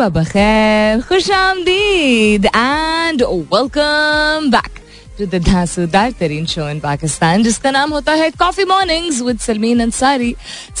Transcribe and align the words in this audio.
सुबह 0.00 0.20
बखैर 0.20 1.00
खुश 1.08 1.30
आमदीद 1.30 2.46
and 2.46 3.22
welcome 3.22 4.50
back 4.50 4.78
to 5.18 5.26
the 5.26 5.40
धांसूदार 5.44 6.12
तरीन 6.20 6.46
शो 6.46 6.68
इन 6.68 6.80
पाकिस्तान 6.80 7.42
जिसका 7.42 7.70
नाम 7.70 7.90
होता 7.90 8.12
है 8.12 8.30
coffee 8.30 8.64
mornings 8.64 9.20
with 9.22 9.38
Salmeen 9.38 9.80
Ansari 9.80 10.34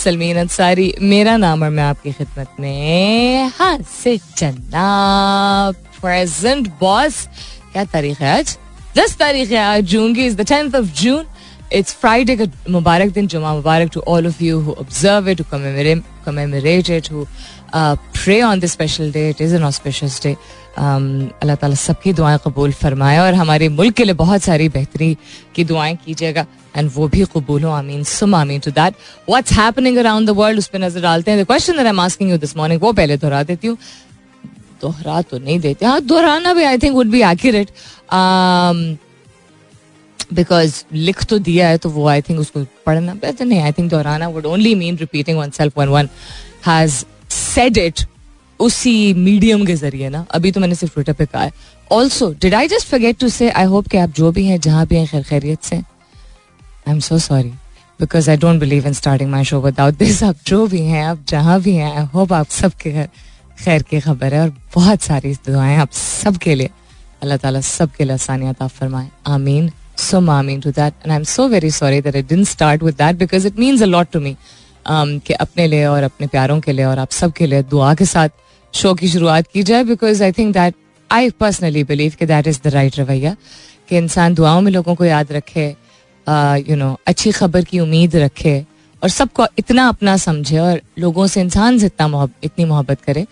Salmeen 0.04 0.36
Ansari 0.36 0.94
मेरा 1.02 1.36
नाम 1.36 1.62
और 1.62 1.70
मैं 1.70 1.84
आपकी 1.84 2.12
खिदमत 2.12 2.56
में 2.60 3.50
हाँ 3.58 3.76
से 4.02 4.16
जनाब 4.38 5.74
प्रेजेंट 6.00 6.68
बॉस 6.80 7.26
क्या 7.72 7.84
तारीख 7.84 8.20
है 8.20 8.38
आज? 8.38 8.56
दस 8.98 9.16
तारीख 9.18 9.50
है 9.50 9.58
आज, 9.58 9.84
जून 9.84 10.14
की 10.14 10.26
is 10.26 10.36
the 10.36 10.48
tenth 10.48 10.74
of 10.74 10.86
June 11.02 11.26
it's 11.72 11.94
Friday 11.94 12.36
का 12.36 12.44
मुबारक 12.70 13.12
दिन 13.12 13.26
जुमा 13.26 13.54
मुबारक 13.54 13.90
to 13.94 14.00
all 14.00 14.26
of 14.26 14.42
you 14.44 14.60
who 14.60 14.72
observe 14.72 15.28
it 15.28 15.40
who 15.40 15.44
commemorate 15.52 16.90
it 16.90 17.12
who 17.12 17.26
pray 17.74 18.40
on 18.42 18.60
this 18.60 18.72
special 18.72 19.12
day 19.12 19.28
it 19.30 19.40
is 19.40 19.54
an 19.56 19.64
auspicious 19.64 20.20
day 20.22 20.36
अल्लाह 20.78 21.54
ताला 21.56 21.74
सबकी 21.74 22.12
दुआएँ 22.12 22.38
कबूल 22.44 22.72
फरमाए 22.72 23.18
और 23.18 23.34
हमारे 23.34 23.68
मुल्क 23.68 23.94
के 23.94 24.04
लिए 24.04 24.14
बहुत 24.14 24.42
सारी 24.42 24.68
बेहतरी 24.68 25.16
की 25.54 25.64
दुआएँ 25.64 25.96
कीजिएगा 26.04 26.46
एंड 26.76 26.90
वो 26.94 27.08
भी 27.08 27.24
कबूल 27.34 27.62
हो. 27.64 27.70
आमीन. 27.70 28.02
सुम 28.04 28.34
आमीन 28.34 28.60
to 28.60 28.70
that 28.70 28.94
what's 29.28 29.52
happening 29.52 29.96
around 29.98 30.26
the 30.28 30.30
world 30.36 30.58
उस 30.58 30.66
पर 30.68 30.78
नज़र 30.78 31.00
डालते 31.02 31.30
हैं. 31.30 31.42
The 31.42 31.46
question 31.46 31.76
that 31.76 31.86
I 31.86 31.90
am 31.90 32.00
asking 32.00 32.30
you 32.30 32.38
this 32.38 32.56
morning 32.56 32.80
वो 32.82 32.92
पहले 32.92 33.16
दोहरा 33.16 33.42
देती 33.42 33.66
हूँ. 33.66 33.76
दोहरा 34.82 35.20
तो 35.22 35.38
नहीं 35.38 35.58
देते. 35.60 35.86
हाँ 35.86 36.00
दोहराना 36.00 36.52
भी 36.54 36.64
I 36.64 36.78
think 36.78 36.94
would 36.94 37.10
be 37.10 37.22
accurate 37.22 37.70
because 40.32 40.82
लिख 40.92 41.24
तो 41.24 41.38
दिया 41.38 41.68
है 41.68 41.78
तो 41.78 41.88
वो 41.90 42.06
आई 42.08 42.20
थिंक 42.22 42.40
उसको 42.40 42.64
पढ़ना. 42.86 43.14
बेहतर 43.14 43.44
नहीं 43.44 43.60
आई 43.60 43.72
थिंक 43.72 43.90
दोहराना 43.90 44.28
would 44.28 44.46
only 44.46 44.74
mean 44.74 44.96
repeating 44.98 45.38
oneself 45.50 45.78
one 45.78 45.88
one 45.88 46.08
has 46.66 47.04
said 47.54 47.78
it 47.78 48.04
उसी 48.60 49.12
मीडियम 49.16 49.64
के 49.66 49.74
ज़रिए 49.76 50.08
ना, 50.08 50.24
अभी 50.30 50.50
तो 50.52 50.60
मैंने 50.60 50.74
सिर्फ़ 50.74 50.94
ट्विटर 50.94 51.12
पे 51.12 51.26
कहा 51.26 51.42
है। 51.42 51.52
Also 51.90 52.30
did 52.42 52.54
I 52.54 52.68
just 52.68 52.88
forget 52.88 53.18
to 53.18 53.28
say 53.30 53.48
I 53.50 53.64
hope 53.66 53.88
कि 53.88 53.98
आप 53.98 54.10
जो 54.16 54.30
भी 54.32 54.44
हैं, 54.46 54.60
जहाँ 54.60 54.86
भी 54.86 54.96
हैं, 54.96 55.06
खैर 55.06 55.22
खैरियत 55.22 55.62
से। 55.62 55.76
I 55.76 56.92
am 56.92 57.00
so 57.00 57.18
sorry 57.20 57.48
because 58.00 58.30
I 58.30 58.36
don't 58.36 58.60
believe 58.60 58.86
in 58.86 58.92
starting 58.92 59.30
my 59.30 59.44
show 59.44 59.60
without 59.60 59.94
this 59.98 60.22
आप 60.24 60.36
जो 60.46 60.66
भी 60.66 60.80
हैं, 60.80 61.04
आप 61.04 61.24
जहाँ 61.28 61.60
भी 61.60 61.74
हैं 61.74 61.96
आई 61.96 62.04
होप 62.14 62.32
आप 62.32 62.48
सबके 62.50 62.92
घर 62.92 63.08
खैर 63.58 63.82
की 63.82 64.00
खबर 64.00 64.34
है, 64.34 64.40
और 64.42 64.52
बहुत 64.74 65.02
सारी 65.02 65.34
दुआएँ 65.46 65.76
आप 65.78 65.90
सबके 65.92 66.54
लिए। 66.54 66.70
अल्लाह 67.22 67.38
ताला 67.38 67.60
सबके 67.60 68.04
लिए 68.04 68.14
आसानियात 68.14 68.62
आप 68.62 68.70
फरमाए। 68.70 69.08
आमीन 69.28 69.70
सो 69.98 70.20
आमीन 70.30 70.60
to 70.60 70.70
that 70.70 70.92
and 70.94 71.10
I 71.10 71.16
am 71.16 71.24
so 71.24 71.48
very 71.48 71.70
sorry 71.72 72.00
that 72.00 72.16
I 72.16 72.22
didn't 72.22 72.46
start 72.48 72.82
with 72.82 72.94
that 72.98 73.16
because 73.16 73.46
it 73.46 73.58
means 73.58 73.82
a 73.82 73.86
lot 73.86 74.10
to 74.12 74.20
me 74.20 74.36
कि 74.90 75.34
अपने 75.34 75.66
लिए 75.66 75.84
और 75.86 76.02
अपने 76.02 76.26
प्यारों 76.26 76.60
के 76.60 76.72
लिए 76.72 76.84
और 76.84 76.98
आप 76.98 77.10
सबके 77.10 77.46
लिए 77.46 77.62
दुआ 77.62 77.94
के 77.94 78.04
साथ 78.04 78.28
शो 78.74 78.94
की 78.94 79.08
शुरुआत 79.08 79.46
की 79.52 79.62
जाए 79.62 79.84
because 79.84 80.22
I 80.24 80.32
think 80.32 80.52
that 80.54 80.74
I 81.10 81.30
personally 81.30 81.84
believe 81.84 82.14
कि 82.18 82.26
दैट 82.26 82.46
इज़ 82.46 82.60
द 82.64 82.72
राइट 82.74 82.98
रवैया 82.98 83.36
कि 83.88 83.96
इंसान 83.96 84.34
दुआओं 84.34 84.60
में 84.60 84.72
लोगों 84.72 84.94
को 84.94 85.04
याद 85.04 85.32
रखे 85.32 85.68
यू 86.70 86.76
नो 86.76 86.96
अच्छी 87.06 87.32
खबर 87.32 87.64
की 87.64 87.80
उम्मीद 87.80 88.16
रखे 88.16 88.64
और 89.02 89.08
सबको 89.08 89.46
इतना 89.58 89.88
अपना 89.88 90.16
समझे 90.16 90.58
और 90.58 90.80
लोगों 90.98 91.26
से, 91.26 91.40
इंसान 91.40 91.78
से 91.78 91.86
इतना 91.86 92.28
इतनी 92.44 92.64
मोहब्बत 92.64 93.00
करे 93.00 93.26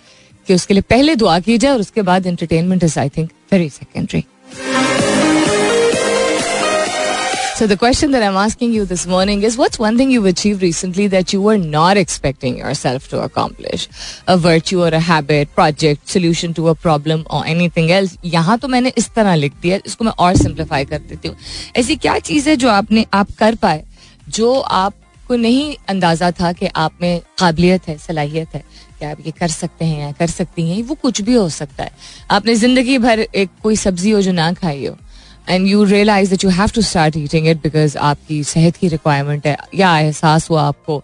कि 0.49 0.55
उसके 0.55 0.75
लिए 0.75 0.83
पहले 0.91 1.15
दुआ 1.17 1.39
की 1.41 1.59
जाए 1.59 1.73
और 1.73 1.81
उसके 1.81 2.03
बाद 2.03 2.27
entertainment 2.27 2.85
is 2.85 2.99
I 3.01 3.09
think 3.09 3.31
very 3.53 3.69
secondary 3.71 4.25
So 7.59 7.67
the 7.67 7.77
question 7.77 8.13
that 8.13 8.23
I'm 8.23 8.37
asking 8.37 8.73
you 8.73 8.85
this 8.85 9.05
morning 9.05 9.43
is 9.43 9.57
what's 9.59 9.81
one 9.81 9.97
thing 9.99 10.13
you've 10.13 10.27
achieved 10.27 10.63
recently 10.63 11.09
that 11.09 11.33
you 11.33 11.43
were 11.43 11.59
not 11.59 11.97
expecting 11.97 12.59
yourself 12.59 13.09
to 13.09 13.23
accomplish? 13.23 13.89
A 14.29 14.37
virtue 14.37 14.81
or 14.81 14.91
a 14.91 15.01
habit, 15.01 15.53
project, 15.57 16.09
solution 16.09 16.55
to 16.55 16.69
a 16.69 16.77
problem 16.77 17.27
or 17.29 17.45
anything 17.47 17.91
else. 17.91 18.17
यहाँ 18.25 18.59
तो 18.59 18.69
मैंने 18.69 18.93
इस 18.99 19.11
तरह 19.15 19.35
लिख 19.35 19.55
दिया 19.63 19.79
इसको 19.87 20.05
मैं 20.05 20.13
और 20.19 20.37
सिंप्लीफाई 20.37 20.85
कर 20.85 20.99
देती 21.01 21.29
हूँ 21.29 21.37
ऐसी 21.77 21.97
क्या 21.97 22.19
चीज़ 22.21 22.49
है 22.49 22.57
जो 22.57 22.69
आपने 22.71 23.05
आप 23.15 23.33
कर 23.39 23.55
पाए 23.63 23.85
जो 24.29 24.53
आपको 24.61 25.37
नहीं 25.37 25.75
अंदाज़ा 25.89 26.31
था 26.41 26.53
कि 26.53 26.67
आप 26.77 27.03
में 27.03 27.21
काबिलियत 27.39 27.89
है 27.89 27.99
सलाहियत 27.99 28.55
है 28.55 28.65
कि 28.99 29.05
आप 29.07 29.27
ये 29.27 29.33
कर 29.41 29.49
सकते 29.49 29.85
हैं 29.85 30.01
या 30.01 30.13
कर 30.21 30.27
सकती 30.29 30.71
हैं 30.71 30.83
वो 30.85 30.95
कुछ 31.03 31.21
भी 31.23 31.35
हो 31.35 31.49
सकता 31.59 31.85
है 31.85 31.91
आपने 32.31 32.55
ज़िंदगी 32.55 32.99
भर 32.99 33.27
एक 33.35 33.51
कोई 33.63 33.77
सब्ज़ी 33.77 34.11
हो 34.11 34.23
जो 34.23 34.33
ना 34.33 34.53
खाई 34.63 34.87
हो 34.87 34.97
and 35.51 35.67
you 35.67 35.85
realise 35.85 36.31
that 36.31 36.45
you 36.45 36.51
have 36.51 36.69
to 36.69 36.83
start 36.83 37.17
eating 37.17 37.49
it 37.49 37.57
because 37.57 37.99
आपकी 37.99 38.45
सेहत 38.45 38.77
की 38.77 38.89
रिक्वायरमेंट 38.89 39.47
है 39.47 39.57
या 39.75 39.99
एहसास 39.99 40.51
हुआ 40.51 40.63
आपको 40.63 41.03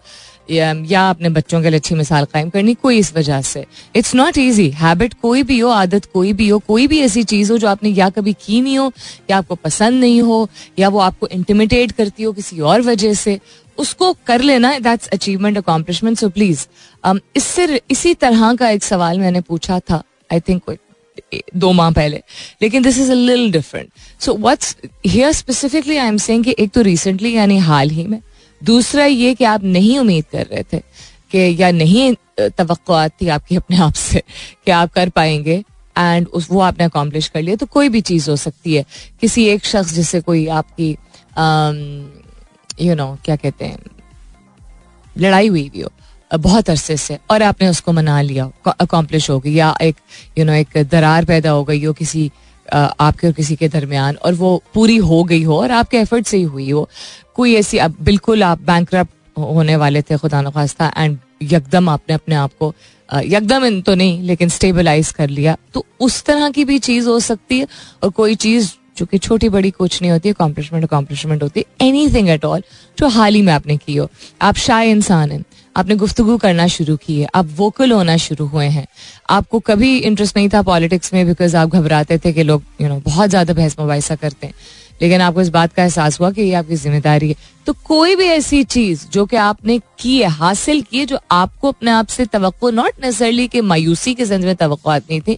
या, 0.51 1.09
अपने 1.09 1.29
बच्चों 1.29 1.61
के 1.61 1.69
लिए 1.69 1.79
अच्छी 1.79 1.95
मिसाल 1.95 2.25
कायम 2.25 2.49
करनी 2.49 2.73
कोई 2.73 2.97
इस 2.97 3.15
वजह 3.15 3.41
से। 3.41 3.65
इट्स 3.95 4.15
नॉट 4.15 4.37
ईजी 4.37 4.69
हैबिट 4.69 5.13
कोई 5.13 5.43
भी 5.43 5.59
हो 5.59 5.69
आदत 5.69 6.05
कोई 6.05 6.33
भी 6.33 6.47
हो 6.47 6.59
कोई 6.59 6.87
भी 6.87 6.99
ऐसी 6.99 7.23
चीज़ 7.23 7.51
हो 7.51 7.57
जो 7.57 7.67
आपने 7.67 7.89
या 7.89 8.09
कभी 8.09 8.33
की 8.33 8.61
नहीं 8.61 8.77
हो 8.77 8.91
या 9.29 9.37
आपको 9.37 9.55
पसंद 9.55 9.99
नहीं 9.99 10.21
हो 10.21 10.49
या 10.79 10.89
वो 10.89 10.99
आपको 10.99 11.27
इंटिमिटेट 11.27 11.91
करती 11.91 12.23
हो 12.23 12.31
किसी 12.31 12.59
और 12.59 12.81
वजह 12.81 13.13
से 13.13 13.39
उसको 13.77 14.15
कर 14.27 14.41
लेना 14.41 14.79
that's 14.79 15.07
achievement 15.07 15.57
accomplishment 15.57 16.17
so 16.17 16.29
please 16.29 16.65
इससे 17.35 17.81
इसी 17.91 18.13
तरह 18.13 18.53
का 18.53 18.69
एक 18.69 18.83
सवाल 18.83 19.19
मैंने 19.19 19.41
पूछा 19.41 19.79
था 19.79 20.03
आई 20.33 20.39
थिंक 20.39 20.63
दो 21.31 21.71
माह 21.71 21.91
पहले। 21.91 22.21
लेकिन 22.61 22.83
this 22.83 22.97
is 22.97 23.11
a 23.11 23.15
little 23.15 23.51
different 23.51 23.89
so 24.21 24.33
what's 24.35 24.75
here 25.05 25.31
specifically 25.33 25.97
I 25.97 26.07
am 26.07 26.17
saying 26.17 26.43
कि 26.43 26.55
एक 26.59 26.71
तो 26.71 26.81
रिसेंटली 26.81 27.35
यानी 27.35 27.57
हाल 27.59 27.89
ही 27.89 28.07
में। 28.07 28.19
दूसरा 28.61 29.05
ये 29.05 29.33
कि 29.35 29.43
आप 29.45 29.63
नहीं 29.63 29.97
उम्मीद 29.99 30.25
कर 30.31 30.45
रहे 30.45 30.63
थे 30.63 30.79
कि, 31.31 31.55
या 31.61 31.71
नहीं 31.73 32.13
तो 32.39 32.75
थी 33.11 33.27
आपकी 33.27 33.55
अपने 33.55 33.77
आप 33.77 33.93
से 33.93 34.21
कि 34.65 34.71
आप 34.71 34.93
कर 34.93 35.09
पाएँगे 35.09 35.63
एंड 35.95 36.27
उस, 36.27 36.47
वो 36.51 36.59
आपने 36.59 36.85
अकॉम्प्लिश 36.85 37.27
कर 37.27 37.41
लिया। 37.41 37.55
तो 37.55 37.65
कोई 37.65 37.89
भी 37.89 38.01
चीज़ 38.01 38.29
हो 38.29 38.35
सकती 38.35 38.75
है। 38.75 38.85
किसी 39.21 39.45
एक 39.47 39.65
शख्स 39.65 39.93
जिससे 39.93 40.21
कोई 40.21 40.45
आपकी 40.53 40.89
यू 42.81 42.95
नो 42.95 43.17
क्या 43.25 43.35
कहते 43.35 43.65
हैं, 43.65 43.79
लड़ाई 45.15 45.47
हुई 45.47 45.69
भी 45.69 45.81
हो। 45.81 45.91
बहुत 46.31 46.69
अरसे 46.69 46.97
से। 46.97 47.17
और 47.31 47.43
आपने 47.43 47.67
उसको 47.67 47.91
मना 47.91 48.21
लिया 48.21 48.49
अकॉम्प्लिश 48.69 49.29
हो 49.29 49.39
गई, 49.39 49.53
या 49.53 49.75
एक 49.81 49.95
यू 50.37 50.45
नो 50.45 50.53
एक 50.53 50.77
दरार 50.83 51.25
पैदा 51.25 51.49
हो 51.49 51.63
गई 51.63 51.83
हो 51.85 51.93
किसी 51.93 52.31
आपके 52.67 53.27
और 53.27 53.33
किसी 53.33 53.55
के 53.55 53.67
दरमियान, 53.69 54.15
और 54.15 54.33
वो 54.33 54.61
पूरी 54.73 54.97
हो 54.99 55.23
गई 55.23 55.43
हो 55.43 55.59
और 55.61 55.71
आपके 55.71 55.97
एफर्ट 55.97 56.27
से 56.27 56.37
ही 56.37 56.43
हुई 56.45 56.69
हो। 56.69 56.87
कोई 57.35 57.53
ऐसी, 57.55 57.77
अब 57.77 57.95
बिल्कुल 58.01 58.43
आप 58.43 58.61
बैंक 58.61 58.95
होने 59.37 59.75
वाले 59.75 60.01
थे, 60.01 60.17
खुदा 60.17 60.41
नखास्ता 60.41 60.91
एंड 60.97 61.17
यकदम 61.43 61.89
आपने 61.89 62.15
अपने 62.15 62.35
आप 62.35 62.51
को 62.59 62.73
यकदम 63.09 63.65
इन 63.65 63.81
तो 63.81 63.95
नहीं, 63.95 64.21
लेकिन 64.23 64.49
स्टेबलाइज 64.49 65.11
कर 65.11 65.29
लिया। 65.29 65.55
तो 65.73 65.85
उस 65.99 66.23
तरह 66.23 66.49
की 66.49 66.65
भी 66.65 66.79
चीज़ 66.79 67.07
हो 67.07 67.19
सकती 67.21 67.59
है, 67.59 67.67
और 68.03 68.09
कोई 68.11 68.35
चीज़ 68.37 68.71
जो 68.97 69.05
कि 69.05 69.17
छोटी 69.17 69.49
बड़ी 69.49 69.69
कुछ 69.71 70.01
नहीं 70.01 70.11
होती 70.11 70.29
अकॉम्पलिशमेंट 70.29 70.85
अकॉम्पलिशमेंट 70.85 71.43
होती 71.43 71.59
है 71.59 71.87
एनी 71.87 72.07
थिंग 72.13 72.29
एट 72.29 72.45
ऑल 72.45 72.63
जो 72.97 73.07
हाल 73.09 73.35
ही 73.35 73.41
में 73.41 73.51
आपने 73.53 73.77
की 73.77 73.95
हो। 73.95 74.09
आप 74.41 74.55
शाय 74.57 74.89
इंसान 74.91 75.31
हैं। 75.31 75.43
आपने 75.75 75.95
गुफ्तगु 75.95 76.37
करना 76.37 76.67
शुरू 76.67 76.95
की 76.97 77.19
है, 77.19 77.27
आप 77.35 77.47
वोकल 77.55 77.91
होना 77.91 78.15
शुरू 78.17 78.45
हुए 78.47 78.65
हैं। 78.67 78.85
आपको 79.29 79.59
कभी 79.61 79.97
इंटरेस्ट 79.99 80.37
नहीं 80.37 80.49
था 80.49 80.61
पॉलिटिक्स 80.63 81.13
में 81.13 81.25
बिकॉज़ 81.27 81.55
आप 81.57 81.69
घबराते 81.69 82.17
थे 82.17 82.33
कि 82.33 82.43
लोग 82.43 82.63
यू 82.81 82.87
नो 82.87 83.01
बहुत 83.05 83.29
ज़्यादा 83.29 83.53
बहस 83.53 83.75
मुबासा 83.79 84.15
करते 84.15 84.47
हैं। 84.47 84.53
लेकिन 85.01 85.21
आपको 85.21 85.41
इस 85.41 85.49
बात 85.49 85.73
का 85.73 85.83
एहसास 85.83 86.19
हुआ 86.19 86.29
कि 86.31 86.41
ये 86.41 86.53
आपकी 86.55 86.75
ज़िम्मेदारी 86.75 87.29
है। 87.29 87.35
तो 87.67 87.73
कोई 87.85 88.15
भी 88.15 88.25
ऐसी 88.25 88.63
चीज़ 88.65 89.05
जो 89.13 89.25
कि 89.25 89.35
आपने 89.37 89.77
की 89.99 90.17
है, 90.17 90.27
हासिल 90.29 90.81
की 90.81 90.99
है, 90.99 91.05
जो 91.05 91.19
आपको 91.31 91.67
अपने 91.67 91.91
आप 91.91 92.07
से 92.07 92.25
तो 92.27 92.69
नॉट 92.71 93.03
नेसेसरली 93.03 93.47
कि 93.47 93.61
मायूसी 93.63 94.13
के 94.13 94.25
जंज 94.25 94.45
में 94.45 94.55
तो 94.55 94.77
नहीं 94.87 95.19
थी 95.21 95.37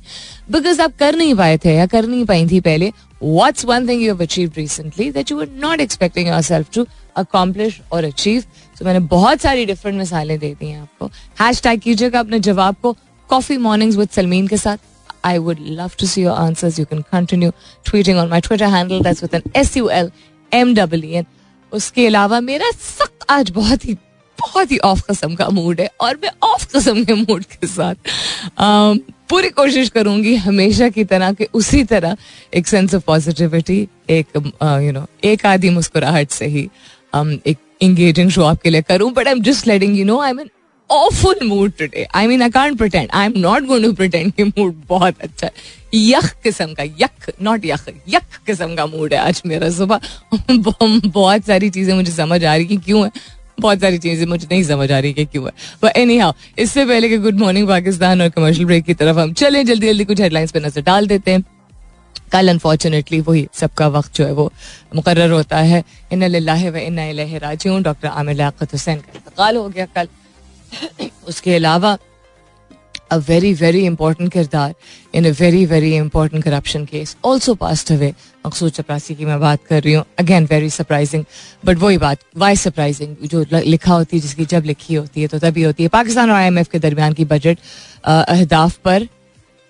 बिकॉज़ 0.51 0.81
आप 0.81 0.97
कर 0.99 1.15
नहीं 1.15 1.33
पाए 1.35 1.57
थे 1.57 1.75
या 1.75 1.85
कर 1.87 2.07
नहीं 2.07 2.25
पाई 2.25 2.47
थी 2.47 2.59
पहले। 2.61 2.91
What's 3.23 3.65
one 3.65 3.87
thing 3.87 4.01
you 4.01 4.13
have 4.13 4.21
achieve 4.23 4.51
recently 4.57 5.09
that 5.11 5.31
you 5.31 5.37
were 5.37 5.49
not 5.59 5.79
expecting 5.81 6.27
yourself 6.43 6.73
to 6.73 6.85
accomplish 7.17 7.79
और 7.91 8.03
अचीव 8.03 8.43
तो 8.79 8.85
मैंने 8.85 8.99
बहुत 9.07 9.41
सारी 9.41 9.65
डिफरेंट 9.65 9.97
मिसाइलें 9.97 10.37
दे 10.39 10.53
दी 10.53 10.69
हैं 10.69 10.81
आपको 10.81 11.09
हैश 11.41 11.61
टैग 11.61 11.79
कीजिएगा 11.81 12.19
अपने 12.19 12.39
जवाब 12.49 12.75
को 12.81 12.95
कॉफ़ी 13.29 13.57
मॉर्निंग्स 13.57 13.97
विद 13.97 14.09
सलमीन 14.09 14.47
के 14.47 14.57
साथ 14.57 14.77
I 15.23 15.39
would 15.39 15.59
love 15.77 15.95
to 15.97 16.07
see 16.07 16.21
your 16.21 16.33
answers. 16.39 16.77
You 16.79 16.85
can 16.85 17.03
continue 17.05 17.51
tweeting 17.85 18.19
on 18.19 18.29
my 18.29 18.39
Twitter 18.39 18.67
handle. 18.67 19.01
That's 19.01 19.21
with 19.21 19.33
an 19.33 19.49
S 19.55 19.75
U 19.75 19.89
L 19.91 20.11
M 20.51 20.73
W 20.75 21.15
N. 21.15 21.25
उसके 21.71 22.05
अलावा 22.07 22.39
मेरा 22.41 22.69
सख्त 22.71 23.25
आज 23.29 23.49
बहुत 23.51 23.85
ही 23.85 23.93
बहुत 24.37 24.71
ही 24.71 24.77
ऑफ़ 24.85 25.01
कस्म 25.09 25.35
का 25.35 25.47
मूड 25.49 25.81
है 25.81 25.89
और 26.01 26.17
मैं 26.23 26.29
ऑफ़ 26.43 26.65
कस्म 26.75 27.03
के 27.03 27.13
मूड 27.13 27.43
के 27.43 27.67
साथ 27.67 27.95
पूरी 29.29 29.49
कोशिश 29.49 29.89
करूँगी 29.89 30.35
हमेशा 30.35 30.89
की 30.89 31.03
तरह 31.03 31.33
के 31.33 31.47
उसी 31.53 31.83
तरह 31.83 32.15
एक 32.53 32.67
सेंस 32.67 32.95
ऑफ़ 32.95 33.03
पॉजिटिविटी 33.07 33.87
एक 34.09 34.27
यू 34.35 34.91
नो 34.91 35.05
एक 35.23 35.45
आधी 35.45 35.69
मुस्कुराहट 35.69 36.29
से 36.31 36.45
ही 36.45 36.63
um, 36.65 36.71
एक 37.13 37.57
engaging 37.83 38.29
शो 38.29 38.43
आपके 38.43 38.69
लिए 38.69 38.81
करूँ 38.81 39.11
but 39.13 39.27
I 39.27 39.33
am 39.33 39.41
just 39.41 39.67
letting 39.67 39.97
you 39.97 40.05
know 40.05 40.21
I 40.21 40.33
mean 40.33 40.49
awful 40.89 41.41
mood 41.47 41.71
today. 41.79 42.03
I 42.17 42.19
mean, 42.27 42.43
I 42.43 42.47
can't 42.49 42.77
pretend. 42.81 43.09
I'm 43.21 43.33
not 43.45 43.65
going 43.69 43.85
to 43.85 43.89
pretend 43.95 44.35
कि 44.35 44.43
mood 44.49 44.75
बहुत 44.89 45.21
अच्छा 45.21 45.47
है. 45.47 45.51
यख 45.95 46.29
किस्म 46.43 46.73
का 46.73 46.83
यक 47.01 47.31
नॉट 47.41 47.65
यख 47.65 47.89
यक 48.09 48.37
किस्म 48.45 48.75
का 48.75 48.85
मूड 48.85 49.13
है 49.13 49.19
आज 49.19 49.41
मेरा 49.45 49.69
सुबह. 49.69 49.99
बहुत 51.07 51.45
सारी 51.45 51.69
चीज़ें 51.69 51.93
मुझे 51.95 52.11
समझ 52.11 52.43
आ 52.43 52.55
रही 52.55 52.65
कि 52.65 52.77
क्यों 52.85 53.03
है. 53.03 53.11
बहुत 53.59 53.81
सारी 53.81 53.97
चीज़ें 53.97 54.25
मुझे 54.27 54.47
नहीं 54.51 54.63
समझ 54.63 54.91
आ 54.91 54.99
रही 54.99 55.13
कि 55.13 55.25
क्यों 55.25 55.45
है. 55.45 55.51
बट 55.83 55.97
एनी 55.97 56.17
हाउ 56.17 56.33
इससे 56.59 56.85
पहले 56.85 57.09
कि 57.09 57.17
गुड 57.17 57.39
मॉर्निंग 57.39 57.67
पाकिस्तान 57.67 58.21
और 58.21 58.29
कमर्शियल 58.29 58.65
ब्रेक 58.67 58.85
की 58.85 58.93
तरफ़ 58.93 59.19
हम 59.19 59.33
चलें 59.33 59.65
जल्दी 59.65 59.87
जल्दी 59.87 60.05
कुछ 60.05 60.21
हेडलाइंस 60.21 60.51
पे 60.51 60.59
नज़र 60.59 60.81
डाल 60.81 61.07
देते 61.07 61.31
हैं. 61.31 61.43
कल 62.31 62.49
अनफॉर्चुनेटली 62.49 63.19
वही 63.21 63.47
सबका 63.53 63.87
वक्त 63.89 64.15
जो 64.15 64.25
है 64.25 64.31
वो 64.33 64.51
मुकर 64.95 65.29
होता 65.31 65.57
है। 65.59 65.83
इन 66.11 66.23
व 66.23 66.77
इन 66.77 67.81
डॉक्टर 67.83 68.07
आमिर 68.07 68.35
लियाकत 68.35 68.73
हुसैन 68.73 68.99
का 68.99 69.11
इंतकाल 69.15 69.55
हो 69.57 69.67
गया 69.69 69.85
कल। 69.95 70.07
उसके 71.27 71.55
अलावा 71.55 71.97
अ 73.11 73.15
वेरी 73.17 73.53
वेरी 73.53 73.85
इंपॉर्टेंट 73.85 74.31
किरदार 74.33 74.73
in 75.15 75.25
a 75.25 75.31
very 75.39 75.65
very 75.65 75.95
important 75.95 76.43
corruption 76.43 76.85
case 76.85 77.15
also 77.25 77.53
passed 77.55 77.91
away 77.91 78.13
Maqsood 78.45 78.71
Chaprasi 78.71 79.15
की 79.15 79.25
मैं 79.25 79.39
बात 79.39 79.59
कर 79.65 79.81
रही 79.83 79.93
हूँ। 79.93 80.03
अगेन 80.19 80.45
वेरी 80.45 80.69
सरप्राइजिंग 80.69 81.23
बट 81.65 81.77
वही 81.77 81.97
बात 81.97 82.19
वाई 82.37 82.55
सरप्राइजिंग 82.55 83.15
जो 83.23 83.45
लिखा 83.53 83.93
होती 83.93 84.17
है, 84.17 84.21
जिसकी 84.21 84.45
जब 84.45 84.63
लिखी 84.65 84.95
होती 84.95 85.21
है 85.21 85.27
तो 85.27 85.39
तभी 85.39 85.63
होती 85.63 85.83
है। 85.83 85.89
पाकिस्तान 85.89 86.31
और 86.31 86.35
आई 86.35 86.47
एम 86.47 86.57
एफ़ 86.59 86.69
के 86.71 86.79
दरमियान 86.79 87.13
की 87.13 87.25
बजट 87.25 87.57
अहदाफ 88.05 88.77
पर 88.77 89.07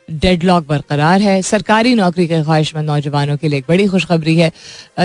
डेडलॉक 0.10 0.68
बरकरार 0.68 1.22
है। 1.22 1.42
सरकारी 1.42 1.94
नौकरी 1.96 2.28
के 2.28 2.42
ख्वाहिशमंद 2.44 2.86
नौजवानों 2.86 3.38
के 3.38 3.48
लिए 3.48 3.60
एक 3.60 3.66
बड़ी 3.70 3.88
खुशखबरी 3.88 4.36
है। 4.38 4.52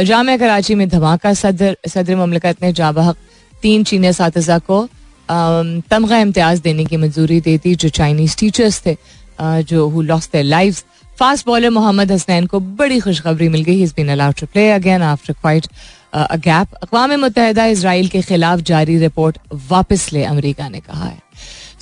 जाम 0.04 0.36
कराची 0.36 0.74
में 0.74 0.88
धमाका, 0.88 1.32
सदर 1.34 1.76
सदर 1.88 2.16
ममलकत 2.16 2.62
ने 2.62 2.72
जाबहक 2.72 3.16
तीन 3.62 3.84
चीनी 3.84 4.08
इस 4.08 4.20
को 4.60 4.88
तमगा 5.28 6.18
इम्तियाज़ 6.18 6.60
देने 6.62 6.84
की 6.84 6.96
मंजूरी 6.96 7.40
दे 7.40 7.56
दी, 7.58 7.74
जो 7.74 7.88
चाइनीज़ 7.90 8.36
टीचर्स 8.38 8.82
थे 8.86 8.96
जो 9.40 9.88
who 9.88 10.02
lost 10.02 10.32
their 10.32 10.44
lives 10.44 10.84
fast 11.18 11.46
bowler 11.46 11.70
Mohammad 11.70 12.12
Hasnain 12.12 12.46
को 12.46 12.60
बड़ी 12.60 12.98
खुशखबरी 13.00 13.48
मिल 13.48 13.62
गई। 13.64 13.82
Is 13.82 13.92
been 13.96 14.08
allowed 14.08 14.34
to 14.34 14.46
play 14.46 14.70
again 14.70 15.02
after 15.02 15.34
quite 15.34 15.66
gap 16.14 16.74
अकवाम 16.82 17.14
मुतहदा 17.20 17.64
इसराइल 17.66 18.08
के 18.08 18.22
खिलाफ 18.22 18.60
जारी 18.70 18.98
रिपोर्ट 18.98 19.38
वापस 19.68 20.12
ले 20.12 20.24
अमरीका 20.24 20.68
ने 20.68 20.80
कहा 20.80 21.04
है। 21.04 21.18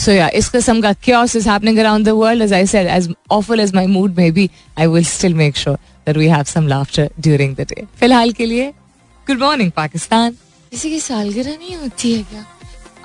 सो 0.00 0.12
या 0.12 0.28
इस 0.34 0.48
किस्म 0.48 0.80
का 0.80 0.92
chaos 0.92 1.36
is 1.36 1.48
happening 1.48 1.78
around 1.78 2.06
the 2.06 2.08
world 2.08 2.42
as 2.42 2.52
I 2.52 2.66
said 2.66 2.86
as 2.86 3.12
awful 3.30 3.60
as 3.60 3.74
my 3.74 3.86
mood 3.86 4.18
may 4.18 4.30
be 4.30 4.50
I 4.78 4.86
will 4.86 5.04
still 5.04 5.34
make 5.34 5.56
sure 5.56 5.76
that 6.06 6.16
we 6.16 6.26
have 6.26 6.44
some 6.44 6.68
laughter 6.68 7.10
during 7.20 7.54
the 7.56 7.60
day 7.60 7.84
फ़िलहाल 8.00 8.32
के 8.32 8.46
लिए 8.46 8.70
गुड 9.26 9.40
मॉर्निंग 9.40 9.70
पाकिस्तान 9.70 10.32
किसी 10.70 10.90
की 10.90 11.00
सालगिरह 11.00 11.50
नहीं 11.50 11.76
होती 11.76 12.12
है 12.12 12.22
क्या? 12.22 12.44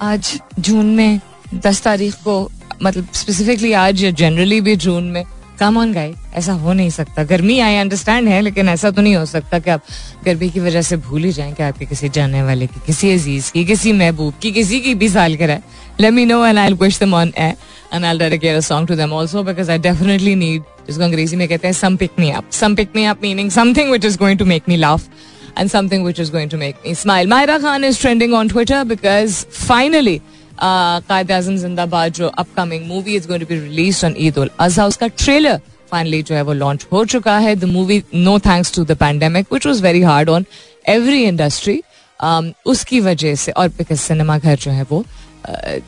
आज 0.02 0.40
जून 0.60 0.96
में 0.96 1.20
दस 1.54 1.82
तारीख 1.82 2.16
को 2.16 2.52
मतलब 2.84 3.08
स्पेसिफिकली 3.14 3.74
आज 3.74 4.04
या 4.04 4.12
जनरली 4.12 4.62
भी 4.62 4.76
जून 4.76 5.04
में 5.04 5.24
कम 5.60 5.78
ऑन 5.78 5.94
गाइड 5.94 6.16
ऐसा 6.36 6.54
हो 6.54 6.74
नहीं 6.74 6.90
सकता। 6.90 7.24
गर्मी 7.24 7.60
आई 7.60 7.76
अंडरस्टैंड 7.76 8.28
है 8.28 8.42
लेकिन 8.42 8.70
ऐसा 8.70 8.92
तो 8.92 9.02
नहीं 9.02 9.16
हो 9.16 9.26
सकता 9.26 9.60
कि 9.60 9.72
आप 9.72 9.82
गर्मी 10.26 10.50
की 10.50 10.60
वजह 10.60 10.82
से 10.82 10.98
भूल 10.98 11.24
ही 11.24 11.32
जाएँ 11.32 11.54
कि 11.54 11.64
आपके 11.64 11.86
किसी 11.86 12.10
जाने 12.10 12.44
वाले 12.44 12.68
की 12.68 12.80
किसी 12.86 13.12
अज़ीज़ 13.12 13.52
की 13.52 13.66
किसी 13.66 13.92
महबूब 13.92 14.34
की 14.42 14.52
किसी 14.52 14.80
की 14.80 14.96
भी 14.96 15.10
साल 15.10 15.36
कर 15.36 15.48
let 15.48 15.62
me 16.02 16.26
know 16.26 16.46
and 16.46 16.58
I 16.58 16.68
will 16.68 16.78
wish 16.82 17.00
them 17.00 17.14
on 17.16 17.32
air 17.38 17.56
and 17.94 18.06
I 18.06 18.18
dedicate 18.18 18.58
a 18.58 18.60
song 18.70 18.88
to 18.88 18.96
them 18.96 19.14
also 19.14 19.44
because 19.44 19.72
I 19.72 19.78
definitely 19.88 20.36
need 20.36 20.64
जिसको 20.88 21.04
अंग्रेज़ी 21.04 21.38
में 21.38 21.48
कहते 21.48 21.68
हैं 21.68 21.74
some 21.74 21.96
pick 21.98 22.20
me 22.20 22.30
up 22.32 22.52
some 22.54 22.76
pick 22.76 22.90
me 22.96 23.06
up 23.06 23.22
meaning 23.24 23.52
something 23.52 23.90
which 23.90 24.06
is 24.06 24.18
going 24.18 24.40
to 24.40 24.46
make 24.46 24.70
me 24.70 24.78
laugh 24.78 25.10
and 25.58 25.72
something 25.72 26.04
which 26.04 26.20
is 26.20 26.30
going 26.30 26.50
to 26.50 26.58
make 26.58 26.84
me 26.86 26.94
smile. 26.94 27.28
Myra 27.28 27.60
Khan 27.60 27.84
is 27.84 28.00
trending 28.00 28.34
on 28.34 28.50
Twitter 28.50 28.84
because 28.86 29.46
finally, 29.50 30.22
uh, 30.60 31.02
Qaid 31.02 31.32
Azam 31.38 31.58
Zindabad 31.58 32.12
जो 32.14 32.32
upcoming 32.44 32.88
movie 32.88 33.16
is 33.16 33.26
going 33.26 33.40
to 33.40 33.46
be 33.46 33.60
released 33.60 34.04
on 34.04 34.16
Eid 34.18 34.38
ul 34.38 34.50
Azha 34.60 34.88
उसका 34.88 35.10
trailer 35.16 35.60
finally 35.92 36.22
जो 36.24 36.36
है 36.36 36.42
वो 36.42 36.56
launch 36.56 36.86
हो 36.92 37.06
चुका 37.06 37.38
है. 37.40 37.56
The 37.56 37.68
movie 37.68 38.04
no 38.14 38.38
thanks 38.40 38.72
to 38.72 38.86
the 38.86 38.96
pandemic 38.96 39.52
which 39.52 39.66
was 39.66 39.84
very 39.88 40.02
hard 40.02 40.30
on 40.30 40.48
every 40.98 41.24
industry. 41.26 41.82
Um, 42.20 42.54
उसकी 42.66 43.00
वजह 43.02 43.36
से 43.36 43.52
और 43.52 43.70
बिकॉज़ 43.78 44.00
सिनेमा 44.00 44.38
घर 44.38 44.56
जो 44.56 44.72
है 44.72 44.84
वो 44.92 45.04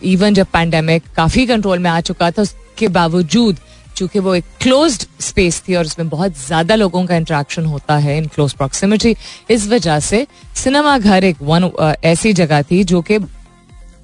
इवन 0.04 0.33
जब 0.33 0.48
पैंडेमिक 0.54 1.04
काफ़ी 1.15 1.45
कंट्रोल 1.45 1.80
में 1.80 1.89
आ 1.89 2.00
चुका 2.01 2.31
था, 2.31 2.42
उसके 2.42 2.88
बावजूद, 2.89 3.57
चूँकि 3.95 4.19
वो 4.19 4.33
एक 4.36 4.45
क्लोज 4.62 5.06
स्पेस 5.19 5.62
थी 5.68 5.75
और 5.75 5.86
उसमें 5.86 6.09
बहुत 6.09 6.38
ज़्यादा 6.38 6.75
लोगों 6.75 7.06
का 7.06 7.15
इंट्रैक्शन 7.15 7.65
होता 7.65 7.95
है 7.98 8.18
इन 8.18 8.27
क्लोज 8.27 8.54
प्रॉक्सिमिटी 8.54 9.15
इस 9.50 9.68
वजह 9.68 10.00
से 10.00 10.25
सिनेमा 10.56 10.98
घर 10.98 11.24
एक 11.24 11.42
वन 11.42 11.71
ऐसी 12.04 12.33
जगह 12.33 12.62
थी 12.62 12.83
जो 12.83 13.01
कि 13.01 13.19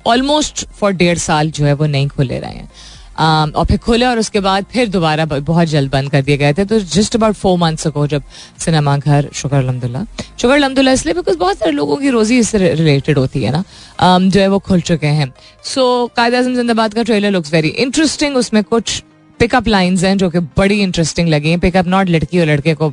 ऑलमोस्ट 0.06 0.66
फॉर 0.72 0.92
डेढ़ 0.94 1.18
साल 1.18 1.52
जो 1.52 1.66
है 1.66 1.74
वो 1.74 1.86
नहीं 1.86 2.08
खुले 2.08 2.40
रहे 2.40 2.52
हैं। 2.52 2.70
और 3.20 3.66
फिर 3.66 3.78
खुले 3.78 4.06
और 4.06 4.20
उसके 4.20 4.40
बाद 4.40 4.66
फिर 4.72 4.88
दोबारा 4.90 5.26
बहुत 5.26 5.68
जल्द 5.68 5.92
बंद 5.92 6.12
कर 6.12 6.22
दिए 6.22 6.38
गए 6.38 6.54
थे। 6.54 6.66
तो 6.66 6.80
जस्ट 6.80 7.16
अबाउट 7.16 7.36
फोर 7.36 7.58
मंथ्स 7.58 7.88
को 7.88 8.08
जब 8.08 8.24
सिनेमा 8.60 8.98
घर 8.98 9.30
शुक्र 9.34 9.56
अलहमदुल्ला 9.56 10.06
शुक्र 10.42 10.54
अलहमदुल्ला 10.56 10.92
इसलिए 10.92 11.14
बिकॉज़ 11.14 11.38
बहुत 11.38 11.58
सारे 11.58 11.72
लोगों 11.72 11.98
की 11.98 12.10
रोजी 12.10 12.40
इससे 12.40 12.58
रिलेटेड 12.58 13.18
होती 13.18 13.44
है 13.44 13.52
ना। 13.52 13.64
Um, 13.64 14.30
जो 14.34 14.42
है 14.42 14.48
वो 14.48 14.60
खुल 14.60 14.82
चुके 14.82 15.08
हैं। 15.08 15.34
सो 15.64 16.12
कायद 16.16 16.36
आज़म 16.36 16.56
जिंदाबाद 16.56 16.94
का 16.94 17.04
ट्रेलर 17.04 17.32
लुक्स 17.32 17.54
वेरी 17.54 17.68
इंटरेस्टिंग 17.68 18.38
उसमें 18.38 18.64
कुछ 18.64 19.04
पिकअप 19.40 19.68
लाइंस 19.68 20.04
हैं 20.04 20.18
जो 20.18 20.30
कि 20.30 20.40
बड़ी 20.58 20.82
इंटरेस्टिंग 20.82 21.30
लगी 21.30 21.58
पिकअप 21.58 21.88
नॉट 21.88 22.10
लड़की 22.10 22.40
और 22.40 22.46
लड़के 22.46 22.74
को 22.74 22.90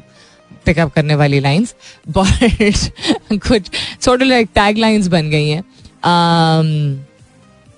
पिकअप 0.64 0.92
करने 0.92 1.14
वाली 1.14 1.40
लाइंस 1.40 1.74
बट 2.08 2.90
कुछ 3.48 3.70
छोटे 4.02 4.24
लाइक 4.24 4.48
टैग 4.54 4.78
लाइंस 4.78 5.06
बन 5.08 5.30
गई 5.30 5.48
हैं। 5.48 5.62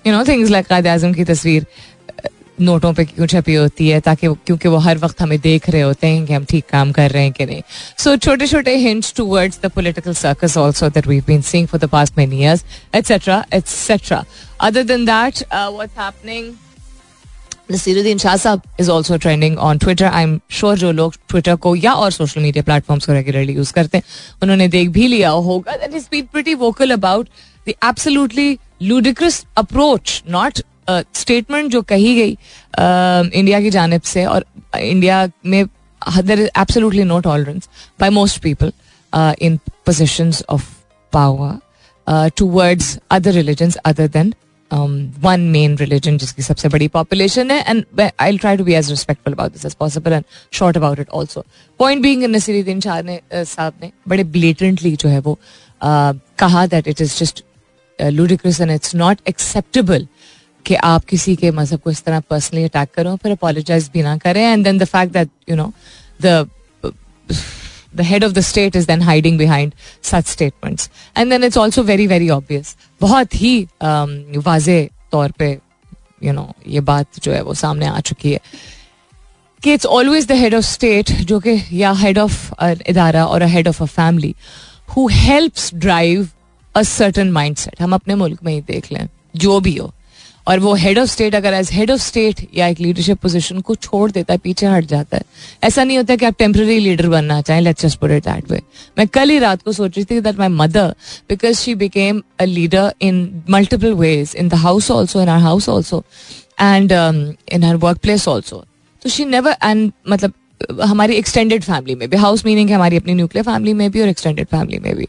You 0.07 0.13
know 0.13 0.23
things 0.27 0.49
like 0.49 0.65
Quaid 0.67 0.87
Azam 0.87 1.13
की 1.13 1.23
तस्वीर। 1.23 1.65
नोटों 2.61 2.93
पे 2.93 3.03
क्यों 3.05 3.27
छपी 3.27 3.53
होती 3.55 3.87
है 3.89 3.99
ताकि 3.99 4.27
क्योंकि 4.45 4.69
वो 4.69 4.77
हर 4.77 4.97
वक्त 4.97 5.21
हमें 5.21 5.39
देख 5.41 5.69
रहे 5.69 5.81
होते 5.81 6.07
हैं 6.07 6.25
कि 6.25 6.33
हम 6.33 6.45
ठीक 6.49 6.65
काम 6.71 6.91
कर 6.91 7.11
रहे 7.11 7.23
हैं 7.23 7.31
कि 7.31 7.45
नहीं। 7.45 7.61
सो 7.97 8.15
छोटे 8.15 8.47
छोटे 8.47 8.75
hints 8.77 9.13
towards 9.17 9.59
the 9.61 9.71
political 9.75 10.13
circus 10.15 10.57
also 10.57 10.89
that 10.89 11.07
we 11.07 11.19
been 11.27 11.41
seeing 11.41 11.67
for 11.67 11.79
the 11.81 11.89
past 11.89 12.17
many 12.17 12.41
years 12.41 12.65
et cetera 12.95 13.43
et cetera 13.53 14.23
other 14.61 14.83
than 14.83 15.05
that 15.05 15.43
what's 15.53 15.97
happening 15.99 16.51
Naseeruddin 17.71 18.17
Shah 18.17 18.35
sahab 18.37 18.61
is 18.79 18.89
also 18.91 19.17
trending 19.17 19.57
on 19.57 19.77
Twitter 19.77 20.05
I 20.05 20.23
am 20.23 20.39
sure 20.51 20.77
जो 20.77 20.91
लोग 20.91 21.15
Twitter 21.29 21.55
को 21.55 21.75
या 21.75 21.93
और 21.93 22.11
social 22.11 22.41
media 22.41 22.63
platforms 22.63 23.05
को 23.05 23.13
regularly 23.13 23.53
use 23.53 23.71
करते 23.73 23.97
हैं, 23.97 24.03
उन्होंने 24.43 24.67
देख 24.67 24.89
भी 24.89 25.07
लिया 25.07 25.29
होगा 25.29 25.75
that 25.75 25.95
is 25.95 26.07
been 26.11 26.25
pretty 26.33 26.53
vocal 26.55 26.91
about 26.91 27.29
the 27.67 27.73
absolutely 27.83 28.57
ludicrous 28.81 29.43
approach 29.57 30.21
not 30.29 30.59
statement 30.89 31.71
जो 31.71 31.81
कही 31.81 32.15
गई 32.15 32.37
इंडिया 33.39 33.59
की 33.61 33.69
जानब 33.69 34.01
से 34.11 34.25
और 34.25 34.45
इंडिया 34.75 35.27
में 35.45 35.65
there 36.23 36.39
is 36.39 36.49
absolutely 36.59 37.03
no 37.03 37.19
tolerance 37.19 37.69
by 37.99 38.09
most 38.09 38.41
people 38.43 38.71
in 39.41 39.57
positions 39.85 40.43
of 40.49 40.69
power 41.13 42.29
towards 42.37 42.97
other 43.11 43.31
religions 43.31 43.75
other 43.85 44.07
than 44.07 44.33
one 45.23 45.39
main 45.51 45.75
religion 45.77 46.17
जिसकी 46.17 46.41
सबसे 46.41 46.69
बड़ी 46.69 46.87
पॉपुलेशन 46.87 47.51
है. 47.51 47.63
And 47.69 48.09
I 48.19 48.37
try 48.37 48.57
to 48.57 48.63
be 48.63 48.73
as 48.73 48.89
respectful 48.89 49.33
about 49.33 49.51
this 49.53 49.65
as 49.65 49.73
possible 49.79 50.13
and 50.13 50.23
short 50.53 50.77
about 50.77 50.99
it 50.99 51.09
also 51.09 51.45
point 51.79 52.01
being 52.03 52.23
Naseeruddin 52.23 52.79
Shah 52.81 53.01
ने 53.01 53.19
साहब 53.33 53.73
ने 53.83 53.91
बड़े 54.07 54.23
blatantly 54.37 54.95
जो 54.95 55.09
है 55.09 55.19
वो 55.19 55.37
कहा 55.81 56.65
that 56.67 56.87
it 56.87 57.01
is 57.01 57.17
just 57.19 57.43
ludicrous 57.99 58.61
and 58.61 58.71
it's 58.71 58.95
not 58.95 59.17
acceptable 59.27 60.07
कि 60.65 60.75
आप 60.91 61.05
किसी 61.05 61.35
के 61.35 61.51
मज़हब 61.51 61.79
को 61.79 61.91
इस 61.91 62.03
तरह 62.03 62.19
पर्सनली 62.29 62.63
अटैक 62.63 62.89
करो 62.95 63.15
फिर 63.23 63.31
अपोलोजाइज 63.31 63.89
भी 63.93 64.03
ना 64.03 64.17
करें 64.17 64.41
and 64.43 64.63
then 64.63 64.77
the 64.77 64.85
fact 64.85 65.13
that 65.13 65.29
you 65.49 65.55
know 65.55 65.71
the 66.21 66.47
the 67.95 68.03
head 68.03 68.23
of 68.23 68.33
the 68.33 68.41
state 68.41 68.75
is 68.75 68.87
then 68.87 69.01
hiding 69.01 69.37
behind 69.37 69.75
such 70.01 70.25
statements. 70.25 70.89
And 71.15 71.31
then 71.31 71.43
it's 71.43 71.57
also 71.57 71.83
very, 71.83 72.07
very 72.07 72.29
obvious. 72.29 72.75
बहुत 73.01 73.35
ही 73.35 73.67
वाजे 74.45 74.89
तौर 75.11 75.31
पे 75.39 75.51
यू 76.23 76.33
नो 76.33 76.47
ये 76.67 76.79
बात 76.81 77.19
जो 77.23 77.31
है 77.31 77.41
वो 77.43 77.53
सामने 77.53 77.87
आ 77.87 77.99
चुकी 77.99 78.31
है 78.31 78.39
कि 79.63 79.73
it's 79.73 79.85
always 79.85 80.27
the 80.27 80.31
head 80.31 80.55
of 80.55 80.65
state 80.65 81.11
जो 81.23 81.39
कि 81.39 81.61
या 81.73 81.91
हेड 82.01 82.19
ऑफ़ 82.19 82.53
इदारा 82.89 83.25
और 83.25 83.43
head 83.47 83.67
of 83.67 83.81
a 83.83 83.85
family 83.87 84.33
who 84.95 85.07
helps 85.11 85.73
drive 85.75 86.27
a 86.75 86.81
certain 86.83 87.31
mindset 87.31 87.81
हम 87.81 87.93
अपने 87.93 88.15
मुल्क 88.15 88.43
में 88.43 88.53
ही 88.53 88.61
देख 88.61 88.91
लें 88.91 89.07
जो 89.35 89.59
भी 89.59 89.75
हो 89.77 89.93
और 90.47 90.59
वो 90.59 90.73
हेड 90.75 90.99
ऑफ़ 90.99 91.09
स्टेट 91.09 91.35
अगर 91.35 91.53
एज 91.53 91.69
हेड 91.71 91.91
ऑफ़ 91.91 92.01
स्टेट 92.01 92.47
या 92.55 92.67
एक 92.67 92.79
लीडरशिप 92.79 93.17
पोजीशन 93.21 93.59
को 93.59 93.75
छोड़ 93.75 94.09
देता 94.11 94.33
है, 94.33 94.37
पीछे 94.37 94.65
हट 94.67 94.85
जाता 94.85 95.17
है। 95.17 95.23
ऐसा 95.63 95.83
नहीं 95.83 95.97
होता 95.97 96.15
कि 96.15 96.25
आप 96.25 96.35
टेम्प्रेरी 96.39 96.77
लीडर 96.79 97.07
बनना 97.09 97.41
चाहें 97.41 97.61
let's 97.61 97.85
just 97.85 97.99
put 97.99 98.11
it 98.11 98.23
that 98.23 98.51
way 98.51 98.61
मैं 98.97 99.07
कल 99.07 99.29
ही 99.29 99.37
रात 99.39 99.61
को 99.61 99.71
सोच 99.71 99.97
रही 99.97 100.05
थी 100.05 100.19
that 100.21 100.39
my 100.39 100.47
mother 100.49 100.93
because 101.29 101.59
she 101.59 101.75
became 101.75 102.21
a 102.39 102.45
leader 102.45 102.93
in 103.01 103.43
multiple 103.49 103.93
ways 103.95 104.35
in 104.35 104.49
the 104.49 104.53
house 104.63 104.91
also 104.91 105.21
in 105.21 105.29
our 105.29 105.39
house 105.41 105.69
also 105.69 106.03
and 106.61 106.91
in 106.91 107.63
her 107.63 107.75
work 107.75 107.97
place 107.97 108.27
also 108.27 108.63
तो 109.01 109.09
she 109.09 109.25
never 109.25 109.55
and 109.63 109.91
मतलब 110.09 110.33
हमारी 110.81 111.15
एक्सटेंडेड 111.15 111.63
फैमिली 111.63 111.95
में 111.95 112.09
भी 112.09 112.17
हाउस 112.17 112.45
मीनिंग 112.45 112.69
है 112.69 112.75
हमारी 112.75 112.97
अपनी 112.97 113.13
nuclear 113.13 113.43
family 113.45 113.73
में 113.73 113.89
भी 113.91 114.01
और 114.01 114.07
एक्सटेंडेड 114.07 114.47
फैमिली 114.47 114.79
में 114.79 114.95
भी। 114.95 115.07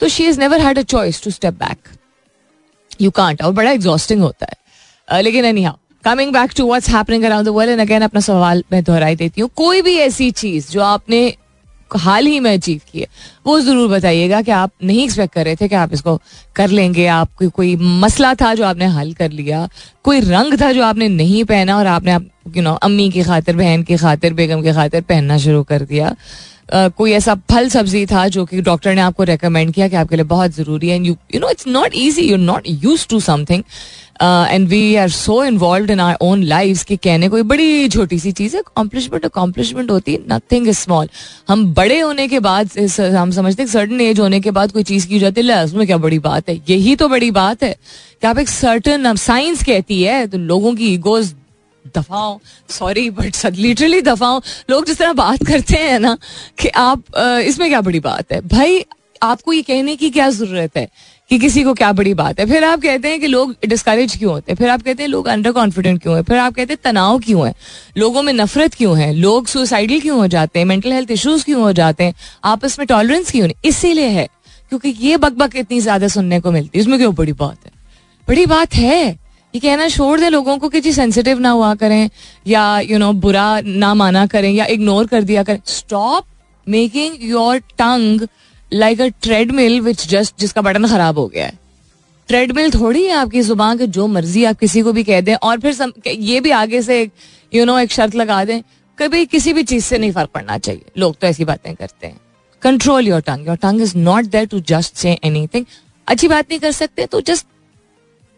तो 0.00 0.08
she 0.08 0.26
is 0.26 0.38
never 0.40 0.60
had 0.60 0.78
a 0.78 0.82
choice 0.82 1.22
to 1.24 1.30
step 1.30 1.54
back 1.54 1.88
you 3.00 3.10
can't 3.10 3.42
और 3.42 3.52
बड़ा 3.52 3.70
एग्जॉस्टिंग 3.70 4.22
होता 4.22 4.46
है। 4.46 4.56
uh, 5.08 5.24
लेकिन 5.24 5.44
anyhow 5.64 5.76
coming 6.04 6.32
back 6.32 6.50
to 6.56 6.66
what's 6.66 6.88
happening 6.90 7.24
around 7.24 7.46
the 7.46 7.50
world 7.50 7.70
and 7.70 7.80
again 7.80 8.02
अपना 8.02 8.20
सवाल 8.20 8.64
मैं 8.72 8.82
दोहराई 8.84 9.16
देती 9.16 9.40
हूँ। 9.40 9.50
कोई 9.56 9.82
भी 9.82 9.96
ऐसी 9.98 10.30
चीज़ 10.32 10.70
जो 10.72 10.82
आपने 10.84 11.26
हाल 11.96 12.26
ही 12.26 12.40
में 12.40 12.50
अचीव 12.52 12.80
की 12.92 13.00
है 13.00 13.06
वो 13.46 13.58
ज़रूर 13.60 13.88
बताइएगा 13.88 14.40
कि 14.42 14.50
आप 14.50 14.70
नहीं 14.84 15.02
एक्सपेक्ट 15.04 15.34
कर 15.34 15.44
रहे 15.44 15.56
थे 15.56 15.68
कि 15.68 15.74
आप 15.74 15.92
इसको 15.92 16.16
कर 16.56 16.68
लेंगे। 16.68 17.06
आप 17.06 17.32
कोई 17.38 17.48
कोई 17.48 17.74
मसला 17.76 18.32
था 18.34 18.52
जो 18.54 18.64
आपने 18.64 18.86
हल 18.86 19.12
कर 19.12 19.30
लिया? 19.30 19.68
कोई 20.04 20.20
रंग 20.20 20.60
था 20.60 20.70
जो 20.72 20.84
आपने 20.84 21.08
नहीं 21.08 21.44
पहना 21.44 21.76
और 21.78 21.86
आपने 21.86 22.12
आप 22.12 22.26
यू 22.56 22.62
नो 22.62 22.74
अम्मी 22.74 23.08
की 23.10 23.22
खातिर 23.22 23.56
बहन 23.56 23.82
की 23.82 23.96
खातिर 23.96 24.34
बेगम 24.34 24.62
की 24.62 24.72
खातिर 24.72 25.02
पहनना 25.02 25.38
शुरू 25.38 25.62
कर 25.62 25.82
दिया? 25.82 26.14
कोई 26.72 27.12
ऐसा 27.12 27.34
फल 27.50 27.68
सब्ज़ी 27.68 28.04
था 28.06 28.26
जो 28.28 28.44
कि 28.44 28.60
डॉक्टर 28.62 28.94
ने 28.94 29.00
आपको 29.00 29.24
रेकमेंड 29.24 29.72
किया 29.74 29.88
कि 29.88 29.96
आपके 29.96 30.16
लिए 30.16 30.24
बहुत 30.26 30.54
ज़रूरी 30.54 30.88
है? 30.88 30.96
And 30.96 31.06
you 31.06 31.16
you 31.34 31.40
know 31.40 31.50
it's 31.50 31.66
not 31.68 31.94
easy 31.94 32.22
you 32.22 32.36
not 32.36 32.62
used 32.66 33.06
to 33.08 33.20
something 33.20 33.62
and 34.22 34.68
we 34.68 34.94
are 34.96 35.08
so 35.08 35.42
involve 35.44 35.90
in 35.92 36.00
our 36.00 36.16
own 36.22 36.42
life 36.42 36.82
कि 36.84 36.96
कहने 36.96 37.28
कोई 37.28 37.42
बड़ी 37.42 37.88
छोटी 37.88 38.18
सी 38.18 38.32
चीज़ 38.32 38.56
है। 38.56 38.62
अकॉम्पलिशमेंट 38.62 39.24
अकॉम्पलिशमेंट 39.24 39.90
होती 39.90 40.12
है। 40.12 40.20
नथिंग 40.32 40.68
इज़ 40.68 40.76
स्मॉल 40.76 41.08
हम 41.48 41.64
बड़े 41.74 41.98
होने 42.00 42.28
के 42.28 42.40
बाद 42.40 42.78
हम 43.14 43.30
समझते 43.30 43.62
हैं 43.62 43.70
सर्टन 43.70 44.00
एज 44.00 44.20
होने 44.20 44.40
के 44.40 44.50
बाद 44.50 44.72
कोई 44.72 44.82
चीज़ 44.82 45.06
की 45.08 45.18
जाती 45.18 45.46
है। 45.46 45.64
उसमें 45.64 45.86
क्या 45.86 45.96
बड़ी 45.98 46.18
बात 46.18 46.48
है? 46.48 46.60
यही 46.70 46.96
तो 46.96 47.08
बड़ी 47.08 47.30
बात 47.30 47.62
है। 47.62 47.76
कि 48.20 48.26
आप 48.26 48.38
एक 48.38 48.48
सर्टन 48.48 49.14
साइंस 49.16 49.62
कहती 49.64 50.02
है 50.02 50.26
तो 50.26 50.38
लोगों 50.38 50.74
की 50.74 50.92
ईगोज 50.94 51.34
दफाओ 51.96 52.38
सॉरी 52.70 53.08
बट 53.10 53.46
लिटरली 53.48 54.00
दफाओ। 54.02 54.40
लोग 54.70 54.86
जिस 54.86 54.98
तरह 54.98 55.12
बात 55.14 55.44
करते 55.46 55.76
हैं 55.76 55.98
ना, 55.98 56.16
कि 56.58 56.68
आप 56.68 57.02
इसमें 57.44 57.68
क्या 57.68 57.80
बड़ी 57.80 58.00
बात 58.00 58.32
है? 58.32 58.40
भाई, 58.48 58.84
आपको 59.22 59.52
ये 59.52 59.62
कहने 59.62 59.94
की 59.96 60.10
क्या 60.10 60.28
ज़रूरत 60.30 60.76
है 60.76 60.88
कि 61.30 61.38
किसी 61.38 61.62
को 61.64 61.72
क्या 61.74 61.90
बड़ी 61.92 62.12
बात 62.14 62.40
है? 62.40 62.46
फिर 62.46 62.64
आप 62.64 62.80
कहते 62.82 63.08
हैं 63.08 63.20
कि 63.20 63.26
लोग 63.26 63.54
डिस्करेज 63.66 64.16
क्यों 64.16 64.32
होते 64.32 64.52
हैं? 64.52 64.56
फिर 64.56 64.68
आप 64.70 64.82
कहते 64.82 65.02
हैं 65.02 65.08
लोग 65.10 65.26
अंडर 65.28 65.52
कॉन्फिडेंट 65.52 66.00
क्यों 66.02 66.16
है? 66.16 66.22
फिर 66.22 66.38
आप 66.38 66.54
कहते 66.54 66.72
हैं 66.72 66.80
तनाव 66.84 67.18
क्यों 67.18 67.46
है? 67.46 67.54
लोगों 67.98 68.22
में 68.22 68.32
नफरत 68.32 68.74
क्यों 68.74 68.98
है? 68.98 69.12
लोग 69.14 69.46
सुसाइडल 69.46 70.00
क्यों 70.00 70.18
हो 70.18 70.26
जाते 70.26 70.58
हैं? 70.58 70.66
मेंटल 70.66 70.92
हेल्थ 70.92 71.10
इश्यूज़ 71.10 71.44
क्यों 71.44 71.62
हो 71.62 71.72
जाते 71.72 72.04
हैं? 72.04 72.14
आपस 72.44 72.78
में 72.78 72.86
टॉलरेंस 72.88 73.30
क्यों 73.30 73.46
नहीं? 73.46 73.68
इसीलिए 73.68 74.08
है, 74.08 74.28
क्योंकि 74.72 74.94
ये 75.00 75.16
बकबक 75.16 75.56
इतनी 75.56 75.80
ज़्यादा 75.80 76.08
सुनने 76.08 76.40
को 76.40 76.52
मिलती 76.52 76.78
है। 76.78 76.82
इसमें 76.82 76.98
क्यों 76.98 77.14
बड़ी 77.14 77.32
बात 77.34 77.64
है? 77.64 77.72
बड़ी 78.28 78.46
बात 78.46 78.74
है। 78.74 79.18
ये 79.54 79.60
कहना 79.60 79.88
छोड़ 79.88 80.18
दे 80.20 80.28
लोगों 80.28 80.56
को 80.58 80.68
कि 80.68 80.80
जी 80.80 80.92
सेंसिटिव 80.92 81.38
ना 81.38 81.50
हुआ 81.50 81.74
करें 81.74 82.10
या 82.46 82.80
यू 82.80 82.88
you 82.88 82.98
नो 82.98 83.06
know, 83.06 83.20
बुरा 83.22 83.60
ना 83.60 83.92
माना 83.94 84.26
करें 84.26 84.50
या 84.50 84.64
इग्नोर 84.66 85.06
कर 85.06 85.22
दिया 85.22 85.42
करें। 85.42 85.60
Stop 85.66 86.24
making 86.66 87.16
your 87.20 87.58
tongue 87.78 88.26
like 88.72 89.00
a 89.00 89.06
treadmill 89.22 89.80
which 89.80 90.06
just 90.08 90.34
जिसका 90.40 90.62
बटन 90.62 90.86
खराब 90.86 91.18
हो 91.18 91.26
गया 91.26 91.46
है। 91.46 91.58
ट्रेडमिल 92.28 92.70
थोड़ी 92.70 93.04
है 93.04 93.12
आपकी 93.12 93.40
ज़ुबान 93.40 93.78
के 93.78 93.86
जो 93.88 94.06
मर्ज़ी 94.06 94.44
आप 94.44 94.58
किसी 94.58 94.82
को 94.82 94.92
भी 94.92 95.04
कह 95.04 95.20
दें 95.20 95.34
और 95.34 95.60
फिर 95.60 95.72
सम, 95.74 95.92
ये 96.06 96.40
भी 96.40 96.50
आगे 96.50 96.82
से 96.82 97.02
यू 97.52 97.64
नो 97.64 97.78
एक 97.78 97.92
शर्त 97.92 98.14
लगा 98.14 98.44
दें 98.44 98.60
कभी 98.98 99.24
किसी 99.26 99.52
भी 99.52 99.62
चीज़ 99.62 99.84
से 99.84 99.98
नहीं 99.98 100.12
फ़र्क 100.12 100.30
पड़ना 100.30 100.58
चाहिए। 100.58 100.84
लोग 100.98 101.16
तो 101.16 101.26
ऐसी 101.26 101.44
बातें 101.44 101.74
करते 101.74 102.06
हैं। 102.06 102.20
Control 102.62 103.08
your 103.08 103.20
tongue 103.20 103.46
your 103.48 103.56
tongue 103.56 103.80
is 103.82 103.96
not 103.98 104.24
there 104.26 104.46
to 104.46 104.60
just 104.68 104.96
say 104.96 105.18
anything 105.24 105.64
अच्छी 106.06 106.28
बात 106.28 106.46
नहीं 106.50 106.60
कर 106.60 106.72
सकते 106.72 107.06
तो 107.06 107.20
just 107.20 107.46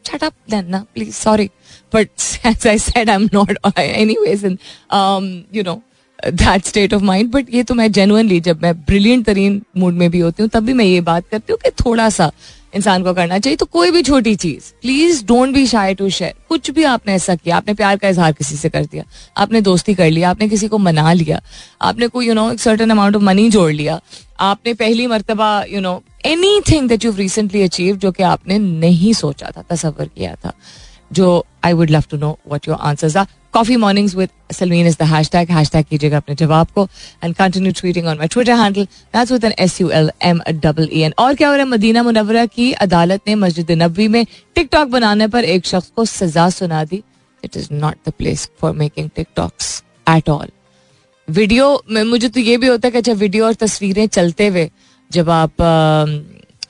shut 0.08 0.22
up 0.22 0.34
then 0.48 0.70
na 0.70 0.84
please 0.94 1.16
sorry 1.16 1.50
but 1.90 2.08
as 2.44 2.66
i 2.66 2.76
said 2.76 3.08
i'm 3.08 3.28
not 3.32 3.50
anyways 3.76 4.44
in 4.44 4.58
um 4.90 5.30
you 5.52 5.62
know 5.62 5.80
that 6.26 6.64
state 6.64 6.94
of 6.94 7.02
mind 7.02 7.30
but 7.30 7.54
ये 7.54 7.62
तो 7.62 7.74
मैं 7.74 7.90
genuinely 7.92 8.40
जब 8.40 8.62
मैं 8.62 8.74
ब्रिलियंट 8.84 9.24
तरीन 9.26 9.62
मूड 9.76 9.94
में 9.94 10.10
भी 10.10 10.18
होती 10.18 10.42
हूँ 10.42 10.50
तब 10.50 10.64
भी 10.64 10.72
मैं 10.72 10.84
ये 10.84 11.00
बात 11.00 11.28
करती 11.30 11.52
हूँ 11.52 11.58
कि 11.64 11.70
थोड़ा 11.84 12.08
सा 12.10 12.30
इंसान 12.72 13.02
को 13.04 13.12
करना 13.14 13.38
चाहिए। 13.38 13.56
तो 13.56 13.66
कोई 13.66 13.90
भी 13.90 14.02
छोटी 14.02 14.34
चीज़ 14.36 14.70
please 14.82 15.24
don't 15.26 15.54
be 15.54 15.66
shy 15.66 15.94
to 15.94 16.08
share 16.10 16.34
कुछ 16.48 16.70
भी 16.70 16.84
आपने 16.84 17.14
ऐसा 17.14 17.34
किया, 17.34 17.56
आपने 17.56 17.74
प्यार 17.74 17.96
का 17.96 18.08
इजहार 18.08 18.32
किसी 18.32 18.56
से 18.56 18.68
कर 18.68 18.84
दिया, 18.84 19.04
आपने 19.36 19.60
दोस्ती 19.60 19.94
कर 19.94 20.10
लिया, 20.10 20.30
आपने 20.30 20.48
किसी 20.48 20.68
को 20.68 20.78
मना 20.78 21.12
लिया, 21.12 21.40
आपने 21.82 22.08
कोई 22.08 22.26
यू 22.26 22.34
नो 22.34 22.50
एक 22.52 22.60
सर्टन 22.60 22.90
अमाउंट 22.90 23.16
ऑफ़ 23.16 23.22
मनी 23.22 23.48
जोड़ 23.50 23.72
लिया, 23.72 24.00
आपने 24.40 24.74
पहली 24.74 25.06
मरतबा 25.06 25.64
you 25.70 25.80
know 25.80 26.02
anything 26.70 26.88
that 26.88 27.04
you 27.04 27.12
recently 27.12 27.62
achieve 27.62 27.96
जो 27.96 28.12
कि 28.12 28.22
आपने 28.24 28.58
नहीं 28.58 29.12
सोचा 29.14 29.52
था 29.56 29.62
तस्वर 29.70 30.06
किया 30.06 30.34
था, 30.34 30.52
जो 31.12 31.44
I 31.64 31.72
would 31.72 31.90
love 31.90 32.04
to 32.10 32.16
know 32.16 32.38
what 32.48 32.68
your 32.68 32.78
answers 32.80 33.16
are 33.16 33.26
Coffee 33.54 33.76
Mornings 33.76 34.14
with 34.14 34.28
Salmeen 34.52 34.86
is 34.86 34.96
the 34.98 35.06
hashtag 35.12 35.50
hashtag 35.50 35.84
कीजिएगा 35.90 36.16
अपने 36.16 36.34
जवाब 36.34 36.66
को. 36.74 36.86
And 37.24 37.34
continue 37.34 37.72
tweeting 37.80 38.06
on 38.06 38.18
my 38.18 38.28
Twitter 38.28 38.52
handle 38.60 38.84
that's 38.84 39.32
with 39.32 39.44
N 39.44 39.54
S 39.58 39.80
U 39.80 39.90
L 39.90 40.10
M 40.22 40.40
double 40.50 40.88
E 40.92 41.00
N 41.00 41.14
और 41.18 41.34
क्या 41.34 41.48
हो 41.48 41.54
रहा 41.54 41.64
है? 41.64 41.70
Medina 41.70 42.02
Munawwara 42.02 42.46
की 42.46 42.72
अदालत 42.86 43.20
ने 43.28 43.34
मस्जिद 43.34 43.70
नबी 43.82 44.08
में 44.08 44.24
टिकटॉक 44.54 44.88
बनाने 44.88 45.28
पर 45.28 45.44
एक 45.46 45.66
शख्स 45.66 45.92
को 45.96 46.04
सजा 46.04 46.48
सुना 46.50 46.84
दी. 46.84 47.02
It 47.42 47.56
is 47.56 47.68
not 47.72 47.96
the 48.08 48.12
place 48.18 48.48
for 48.60 48.72
making 48.76 49.10
TikToks 49.16 49.82
at 50.08 50.28
all 50.28 50.48
video 51.28 51.66
में 51.90 52.02
मुझे 52.04 52.28
तो 52.28 52.40
ये 52.40 52.56
भी 52.56 52.66
होता 52.66 52.86
है 52.88 52.92
कि 52.92 52.98
अच्छा 52.98 53.12
वीडियो 53.14 53.46
और 53.46 53.54
तस्वीरें 53.54 54.06
चलते 54.08 54.46
हुए 54.48 54.70
जब 55.10 55.30
आप 55.30 55.60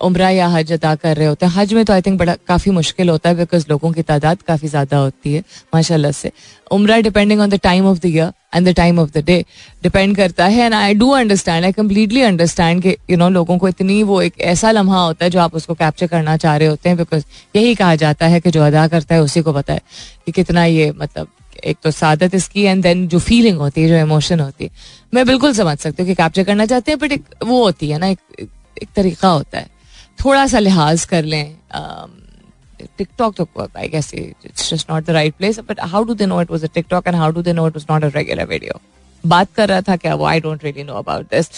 उम्र 0.00 0.28
या 0.30 0.46
हज 0.48 0.72
अदा 0.72 0.94
कर 0.96 1.16
रहे 1.16 1.26
होते 1.26 1.46
हैं। 1.46 1.52
हज 1.52 1.72
में 1.74 1.84
तो 1.84 1.92
आई 1.92 2.00
थिंक 2.02 2.18
बड़ा 2.18 2.34
काफ़ी 2.48 2.70
मुश्किल 2.72 3.08
होता 3.10 3.28
है 3.28 3.36
बिकॉज़ 3.36 3.64
लोगों 3.70 3.92
की 3.92 4.02
तादाद 4.02 4.42
काफ़ी 4.42 4.68
ज़्यादा 4.68 4.96
होती 4.96 5.32
है 5.34 5.42
माशाल्लाह 5.74 6.12
से। 6.12 6.32
उम्र 6.72 7.00
depending 7.02 7.40
on 7.40 7.50
the 7.50 7.58
time 7.62 7.86
of 7.86 7.98
the 7.98 8.06
year 8.06 8.32
and 8.54 8.68
the 8.68 8.74
time 8.76 8.98
of 8.98 9.10
the 9.10 9.24
day 9.24 9.44
depend 9.82 10.16
करता 10.16 10.46
है। 10.46 10.64
And 10.64 10.74
I 10.74 10.94
do 10.94 11.10
understand 11.12 11.64
I 11.64 11.72
completely 11.72 12.22
understand 12.22 12.82
कि 12.82 12.96
यू 13.10 13.16
नो 13.16 13.28
लोगों 13.30 13.58
को 13.58 13.68
इतनी 13.68 14.02
वो 14.02 14.20
एक 14.22 14.40
ऐसा 14.52 14.70
लम्हा 14.70 15.00
होता 15.00 15.24
है 15.24 15.30
जो 15.30 15.40
आप 15.40 15.54
उसको 15.54 15.74
कैप्चर 15.74 16.06
करना 16.06 16.36
चाह 16.36 16.56
रहे 16.56 16.68
होते 16.68 16.88
हैं 16.88 16.98
बिकॉज़ 16.98 17.24
यही 17.56 17.74
कहा 17.74 17.94
जाता 17.96 18.26
है 18.26 18.40
कि 18.40 18.50
जो 18.50 18.62
अदा 18.62 18.86
करता 18.88 19.14
है 19.14 19.22
उसी 19.22 19.42
को 19.42 19.52
पता 19.52 19.72
है 19.72 19.80
कि 20.26 20.32
कितना 20.32 20.64
ये 20.64 20.90
मतलब 20.92 21.28
एक 21.64 21.76
तो 21.82 21.90
सादत 21.90 22.34
इसकी 22.34 22.62
एंड 22.62 22.82
देन 22.82 23.06
जो 23.08 23.18
फीलिंग 23.20 23.58
होती 23.58 23.82
है 23.82 23.88
जो 23.88 23.96
इमोशन 23.96 24.40
होती 24.40 24.64
है। 24.64 24.70
मैं 25.14 25.26
बिल्कुल 25.26 25.52
समझ 25.54 25.76
सकती 25.78 26.02
हूँ 26.02 26.08
कि 26.08 26.14
कैप्चर 26.14 26.44
करना 26.44 26.66
चाहते 26.66 26.90
हैं 26.90 26.98
बट 26.98 27.12
एक 27.12 27.24
वो 27.44 27.62
होती 27.64 27.90
है 27.90 27.98
ना 27.98 28.06
एक, 28.06 28.18
एक 28.82 28.88
तरीका 28.96 29.28
होता 29.28 29.58
है। 29.58 29.66
थोड़ा 30.24 30.46
सा 30.46 30.58
लिहाज 30.58 31.04
कर 31.04 31.24
लें 31.24 31.54
टिकटॉक 32.98 33.34
तो 33.36 33.68
I 33.76 33.88
guess 33.88 34.12
it's 34.14 34.70
just 34.70 34.90
not 34.90 35.04
the 35.04 35.10
right 35.10 35.34
place 35.34 35.58
but 35.68 35.80
how 35.80 36.04
do 36.04 36.14
they 36.14 36.26
know 36.26 36.40
it 36.42 36.50
was 36.50 36.64
a 36.64 36.68
TikTok 36.74 37.06
and 37.06 37.16
how 37.16 37.30
do 37.32 37.42
they 37.42 37.52
know 37.52 37.66
it 37.68 37.76
was 37.76 37.86
not 37.90 38.04
a 38.04 38.16
regular 38.16 38.46
video 38.48 38.80
बात 39.24 39.48
कर 39.56 39.68
रहा 39.68 39.80
था 39.80 39.96
क्या 39.96 40.14
वो? 40.14 40.24
I 40.24 40.40
don't 40.40 40.64
really 40.64 40.84
know 40.84 40.94
about 40.94 41.26
this 41.34 41.48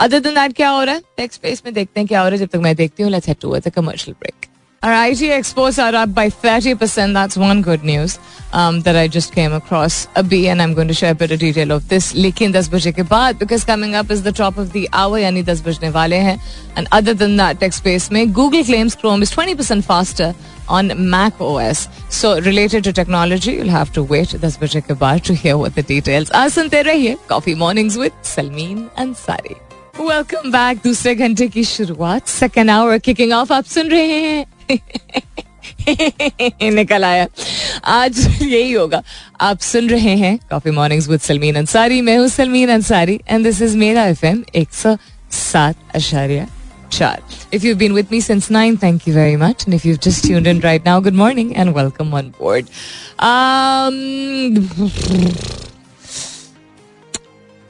other 0.00 0.20
than 0.20 0.34
that 0.34 0.52
क्या 0.56 0.68
हो 0.70 0.82
रहा 0.82 0.94
है? 0.94 1.02
टेक्स्ट 1.16 1.40
स्पेस 1.40 1.62
में 1.64 1.74
देखते 1.74 2.00
हैं 2.00 2.06
क्या 2.08 2.20
हो 2.20 2.28
रहा 2.28 2.34
है। 2.34 2.38
जब 2.38 2.48
तक 2.48 2.62
मैं 2.62 2.74
देखती 2.76 3.02
हूँ 3.02 3.10
let's 3.10 3.28
head 3.28 3.36
towards 3.40 3.66
a 3.66 3.70
commercial 3.70 4.14
break 4.20 4.45
Our 4.85 4.93
IT 5.09 5.21
exports 5.33 5.77
are 5.77 5.93
up 5.93 6.11
by 6.15 6.27
30%. 6.29 7.13
That's 7.13 7.37
one 7.37 7.61
good 7.61 7.83
news 7.83 8.17
um, 8.51 8.81
that 8.81 8.95
I 8.95 9.07
just 9.07 9.31
came 9.31 9.53
across. 9.53 10.07
A 10.15 10.23
B, 10.23 10.47
and 10.49 10.59
I'm 10.59 10.73
going 10.73 10.87
to 10.87 10.93
share 10.95 11.11
a 11.11 11.13
bit 11.13 11.31
of 11.31 11.39
detail 11.39 11.71
of 11.71 11.87
this. 11.87 12.15
लेकिन 12.15 12.53
10 12.53 12.69
बजे 12.69 12.91
के 12.91 13.03
बाद 13.03 13.37
because 13.37 13.63
coming 13.63 13.93
up 13.93 14.09
is 14.09 14.23
the 14.23 14.31
top 14.31 14.57
of 14.57 14.71
the 14.73 14.89
hour 14.91 15.19
यानी 15.19 15.43
10 15.43 15.61
बजने 15.67 15.89
वाले 15.89 16.17
हैं. 16.17 16.37
And 16.75 16.87
other 16.91 17.13
than 17.13 17.37
that, 17.37 17.59
tech 17.59 17.73
space 17.73 18.11
में 18.11 18.33
Google 18.33 18.63
claims 18.63 18.95
Chrome 18.95 19.21
is 19.21 19.31
20% 19.37 19.83
faster 19.83 20.33
on 20.67 20.91
Mac 21.11 21.39
OS. 21.39 21.87
So 22.09 22.39
related 22.41 22.83
to 22.85 22.91
technology, 22.91 23.53
you'll 23.53 23.75
have 23.79 23.93
to 23.93 24.03
wait 24.03 24.33
10 24.41 24.57
बजे 24.61 24.81
के 24.81 24.93
बाद 24.93 25.21
to 25.25 25.35
hear 25.35 25.57
what 25.57 25.75
the 25.75 25.83
details. 25.83 26.31
आज 26.31 26.51
सुनते 26.51 26.81
रहिए 26.81 27.17
Coffee 27.27 27.55
Mornings 27.55 27.99
with 28.05 28.13
Salmeen 28.23 28.87
Ansari. 29.05 29.55
Welcome 29.99 30.51
back 30.51 30.77
दूसरे 30.83 31.13
घंटे 31.15 31.47
की 31.47 31.63
शुरुआत 31.63 32.27
सेकेंड 32.27 32.69
आवर 32.69 32.97
किकिंग 33.05 33.31
ऑफ 33.33 33.51
आप 33.51 33.65
सुन 33.65 33.87
रहे 33.87 34.19
हैं 34.21 34.45
निकल 36.62 37.04
आया। 37.04 37.26
आज 37.84 38.18
यही 38.42 38.72
होगा। 38.72 39.02
आप 39.40 39.58
सुन 39.60 39.88
रहे 39.90 40.16
हैं 40.16 40.38
Coffee 40.50 40.70
Mornings 40.70 41.08
with 41.08 41.20
Salmeen 41.20 41.56
Ansari 41.56 42.00
मैं 42.00 42.18
हूँ 42.18 42.28
Salmeen 42.28 42.68
Ansari 42.70 43.20
and 43.28 43.44
this 43.44 43.62
is 43.62 43.76
मेरा 43.76 44.04
एफ़ 44.04 44.26
एम 44.26 44.44
एक 44.54 44.72
सौ 44.72 44.96
सात 45.32 45.76
आशार्य 45.96 46.46
चार। 46.92 47.22
If 47.54 47.66
you 47.66 47.74
been 47.76 47.92
with 47.92 48.04
me 48.12 48.20
since 48.20 48.50
nine 48.50 48.76
thank 48.76 49.08
you 49.08 49.14
very 49.14 49.36
much 49.36 49.64
if 49.68 49.88
you 49.88 49.96
just 49.96 50.26
tuned 50.26 50.46
in 50.46 50.60
right 50.60 50.86
now 50.86 51.00
good 51.00 51.14
morning 51.14 51.52
and 51.56 51.76
welcome 51.76 52.14
on 52.14 52.32
board 52.40 52.66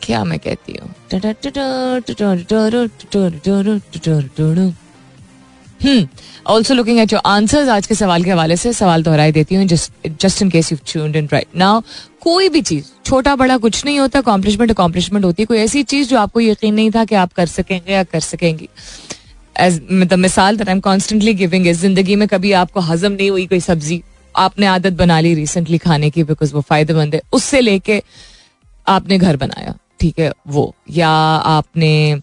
क्या 0.03 0.25
मैं 0.25 0.39
कहती 0.39 0.73
हूँ? 0.73 0.89
Also 6.47 6.75
looking 6.75 6.99
at 6.99 7.13
your 7.13 7.23
answers 7.27 7.69
आज 7.69 7.87
के 7.87 7.95
सवाल 7.95 8.25
के 8.25 8.31
हवाले 8.31 8.57
से 8.57 8.73
सवाल 8.73 9.03
दोहराई 9.03 9.33
देती 9.33 9.55
हूँ 9.55 9.65
just 9.67 10.43
in 10.43 10.51
case 10.51 10.73
you 10.73 10.79
tuned 10.87 11.17
in 11.17 11.29
right 11.33 11.57
now 11.57 11.81
कोई 12.21 12.49
भी 12.49 12.61
चीज़, 12.63 12.85
छोटा, 13.05 13.35
बड़ा, 13.37 13.57
कुछ 13.59 13.85
नहीं 13.85 13.99
होता 13.99 14.19
अकॉम्पलिशमेंट 14.19 14.71
अकॉम्पलिशमेंट 14.71 15.25
होती 15.25 15.43
है, 15.43 15.47
कोई 15.47 15.59
ऐसी 15.59 15.83
चीज़ 15.85 16.09
जो 16.09 16.19
आपको 16.19 16.41
यकीन 16.41 16.75
नहीं 16.75 16.91
था 16.91 17.05
कि 17.05 17.15
आप 17.15 17.33
कर 17.33 17.47
सकेंगे 17.47 17.93
या 17.93 18.03
कर 18.05 18.21
सकेंगी। 18.21 18.69
एज 19.57 19.81
मतलब 19.93 20.19
मिसाल 20.19 20.57
that 20.57 20.69
I 20.69 20.75
am 20.75 20.81
constantly 20.81 21.35
giving 21.35 21.67
is 21.67 21.81
ज़िंदगी 21.81 22.17
में 22.17 22.27
कभी 22.29 22.53
आपको 22.55 22.81
हजम 22.83 23.13
नहीं 23.13 23.31
हुई 23.31 23.47
कोई 23.47 23.61
सब्ज़ी, 23.61 24.03
आपने 24.35 24.67
आदत 24.67 24.93
बना 24.95 25.21
ली 25.21 25.35
रिसेंटली 25.35 25.79
खाने 25.79 26.11
की 26.11 26.25
बिकॉज़ 26.25 26.55
वो 26.55 26.61
फ़ायदेमंद 26.61 27.15
है, 27.15 27.21
उससे 27.33 27.61
लेके 27.61 28.03
आपने 28.87 29.19
घर 29.19 29.37
बनाया, 29.37 29.75
ठीक 30.01 30.19
है, 30.19 30.33
वो, 30.49 30.75
या 30.91 31.09
आपने 31.09 32.21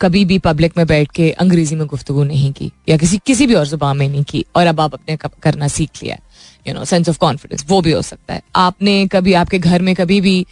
कभी 0.00 0.24
भी 0.24 0.38
पब्लिक 0.38 0.76
में 0.76 0.86
बैठ 0.86 1.12
के 1.12 1.30
अंग्रेज़ी 1.32 1.76
में 1.76 1.86
गुफ्तगु 1.86 2.24
नहीं 2.24 2.52
की, 2.52 2.70
या 2.88 2.96
किसी 2.96 3.20
किसी 3.26 3.46
भी 3.46 3.54
और 3.54 3.66
ज़ुबान 3.66 3.96
में 3.96 4.08
नहीं 4.08 4.24
की, 4.24 4.44
और 4.56 4.66
अब 4.66 4.80
आप 4.80 4.94
अपने 4.94 5.16
करना 5.42 5.68
सीख 5.68 6.02
लिया 6.02 6.18
you 6.66 6.74
know 6.74 6.84
sense 6.84 7.08
of 7.08 7.18
confidence 7.18 7.64
वो 7.68 7.80
भी 7.80 7.92
हो 7.92 8.02
सकता 8.02 8.34
है। 8.34 8.42
आपने 8.56 9.06
कभी, 9.06 9.32
आपके 9.34 9.58
घर 9.58 9.82
में 9.82 9.94
कभी 9.94 10.20
भी 10.20 10.46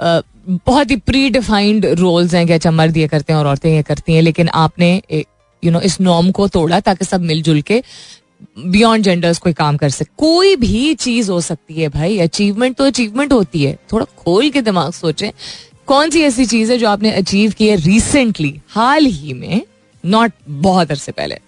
बहुत 0.00 0.90
ही 0.90 0.96
प्री 0.98 1.28
डिफाइंड 1.30 1.86
रोल्स 1.88 2.34
हैं 2.34 2.46
कि 2.46 2.52
अच्छा 2.52 2.70
मर्द 2.72 2.96
ये 2.96 3.08
करते 3.08 3.32
हैं 3.32 3.40
और 3.40 3.46
औरतें 3.46 3.70
ये 3.70 3.82
करती 3.82 4.14
हैं, 4.14 4.22
लेकिन 4.22 4.48
आपने 4.48 5.02
यू 5.62 5.70
नो 5.70 5.80
इस 5.80 6.00
नॉर्म 6.00 6.30
को 6.30 6.48
तोड़ा 6.48 6.80
ताकि 6.80 7.04
सब 7.04 7.20
मिलजुल 7.22 7.60
के 7.62 7.82
बियॉन्ड 8.58 9.04
जेंडर्स 9.04 9.38
कोई 9.38 9.52
काम 9.52 9.76
कर 9.76 9.90
सके। 9.90 10.10
कोई 10.18 10.54
भी 10.56 10.94
चीज़ 10.94 11.30
हो 11.30 11.40
सकती 11.40 11.74
है 11.74 11.88
भाई 11.88 12.18
अचीवमेंट 12.18 12.76
तो 12.76 12.84
अचीवमेंट 12.84 13.32
होती 13.32 13.62
है। 13.64 13.76
थोड़ा 13.92 14.06
खोल 14.18 14.48
के 14.50 14.62
दिमाग 14.62 14.92
सोचें 14.92 15.30
कौन 15.88 16.10
सी 16.10 16.20
ऐसी 16.22 16.44
चीज़ 16.46 16.70
है 16.72 16.76
जो 16.78 16.88
आपने 16.88 17.10
अचीव 17.12 17.52
की 17.58 17.68
है 17.68 17.76
रिसेंटली 17.76 18.54
हाल 18.70 19.06
ही 19.06 19.32
में 19.32 19.62
नॉट 20.04 20.32
बहुत 20.48 20.90
अरसे 20.90 21.12
पहले, 21.12 21.38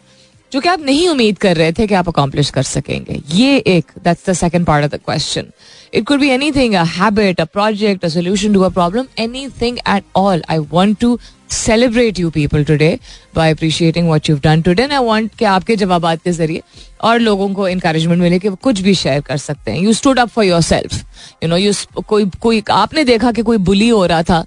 जो 0.53 0.61
कि 0.61 0.69
आप 0.69 0.81
नहीं 0.81 1.09
उम्मीद 1.09 1.38
कर 1.38 1.57
रहे 1.57 1.73
थे 1.73 1.87
कि 1.87 1.95
आप 1.95 2.09
अकॉम्प्लिश 2.09 2.50
कर 2.50 2.62
सकेंगे? 2.62 3.21
ये 3.35 3.57
एक 3.57 3.93
that's 4.05 4.29
the 4.29 4.33
second 4.33 4.67
part 4.67 4.85
of 4.85 4.93
the 4.93 5.00
question 5.05 5.47
it 5.95 6.05
could 6.07 6.21
be 6.21 6.29
anything 6.31 6.75
a 6.75 6.83
habit 6.97 7.41
a 7.41 7.45
project 7.45 8.05
a 8.05 8.09
solution 8.09 8.55
to 8.55 8.61
a 8.61 8.69
problem 8.69 9.07
anything 9.19 9.79
at 9.88 10.05
all 10.17 10.43
I 10.50 10.59
want 10.73 10.99
to 11.00 11.19
celebrate 11.54 12.18
you 12.18 12.30
people 12.30 12.64
today 12.64 12.99
by 13.34 13.52
appreciating 13.52 14.06
what 14.06 14.30
you 14.30 14.37
done 14.44 14.62
today 14.62 14.82
I 14.82 15.04
want 15.04 15.30
कि 15.38 15.44
आपके 15.44 15.76
जवाब 15.76 16.06
के 16.14 16.32
ज़रिए 16.32 16.62
और 17.00 17.18
लोगों 17.18 17.49
को 17.54 17.68
encouragement 17.68 18.20
मिले 18.20 18.38
कि 18.38 18.49
वो 18.49 18.56
कुछ 18.62 18.80
भी 18.80 18.94
शेयर 18.94 19.20
कर 19.20 19.37
सकते 19.37 19.70
हैं। 19.70 19.80
You 19.80 19.92
stood 19.92 20.18
up 20.18 20.28
for 20.28 20.44
yourself 20.62 20.94
you 21.42 21.49
know 21.49 21.56
you 21.56 21.73
कोई 22.08 22.30
कोई 22.40 22.62
आपने 22.73 23.04
देखा 23.04 23.32
कि 23.32 23.42
कोई 23.42 23.58
बुली 23.70 23.88
हो 23.88 24.04
रहा 24.06 24.23
था 24.23 24.44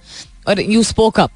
और 0.48 0.62
you 0.62 0.84
spoke 0.84 1.20
up 1.20 1.32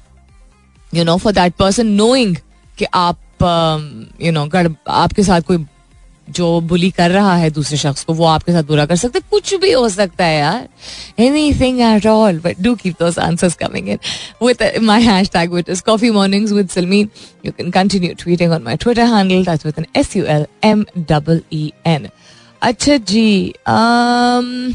you 0.94 1.04
know 1.04 1.16
for 1.16 1.32
that 1.32 1.54
person 1.54 1.86
knowing 1.86 2.36
कि 2.78 2.86
आप 2.94 3.18
यू 3.42 4.28
um, 4.28 4.34
नो 4.34 4.44
गड़ 4.46 4.68
आपके 4.88 5.22
साथ 5.22 5.40
कोई 5.40 5.64
जो 6.28 6.60
बुली 6.60 6.90
कर 6.90 7.10
रहा 7.10 7.34
है 7.36 7.50
दूसरे 7.50 7.76
शख्स 7.78 8.04
को 8.04 8.14
वो 8.14 8.24
आपके 8.26 8.52
साथ 8.52 8.62
बुरा 8.62 8.84
कर 8.86 8.96
सकते 8.96 9.20
कुछ 9.30 9.54
भी 9.60 9.72
हो 9.72 9.88
सकता 9.88 10.24
है 10.24 10.38
यार। 10.38 10.68
Anything 11.60 11.80
at 11.80 12.06
all 12.06 12.38
but 12.44 12.60
do 12.60 12.74
keep 12.74 12.96
those 13.00 13.18
answers 13.18 13.54
coming 13.54 13.88
in 13.88 13.98
with 14.42 14.62
my 14.82 15.02
hashtag 15.30 15.52
which 15.52 15.68
is 15.68 15.82
Coffee 15.82 16.10
Mornings 16.10 16.52
with 16.52 16.68
Salmeen 16.68 17.08
you 17.46 17.52
can 17.52 17.70
continue 17.70 18.14
tweeting 18.18 18.52
on 18.52 18.62
my 18.62 18.76
Twitter 18.76 19.14
handle 19.14 19.44
that's 19.44 19.66
with 19.66 19.78
N 19.78 19.86
S 19.96 20.16
U 20.16 20.24
L 20.26 20.46
M 20.64 20.84
double 20.98 21.42
E 21.52 21.72
N 21.86 22.08
अच्छा 22.62 22.96
जी 22.96 23.54
um, 23.66 24.74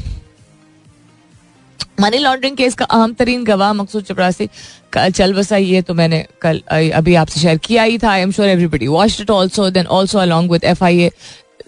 money 2.01 2.17
laundering 2.17 2.57
case 2.57 2.75
का 2.75 2.85
अहम 2.85 3.13
तरीन 3.19 3.43
गवाह 3.43 3.73
मकसूद 3.73 4.03
चपरासी 4.03 4.49
चल 4.95 5.33
बसा 5.33 5.57
ये 5.57 5.81
तो 5.81 5.93
मैंने 5.93 6.25
कल 6.41 6.61
अभी 6.71 7.15
आपसे 7.15 7.39
शेयर 7.39 7.57
किया 7.65 7.83
ही 7.83 7.97
था 8.03 8.11
I 8.11 8.21
am 8.21 8.31
sure 8.31 8.47
everybody 8.49 8.87
watch 8.87 9.19
it 9.21 9.29
also 9.31 9.69
then 9.69 9.85
also 9.97 10.19
along 10.19 10.51
with 10.51 10.63
F 10.73 10.83
I 10.83 10.99
A 11.01 11.11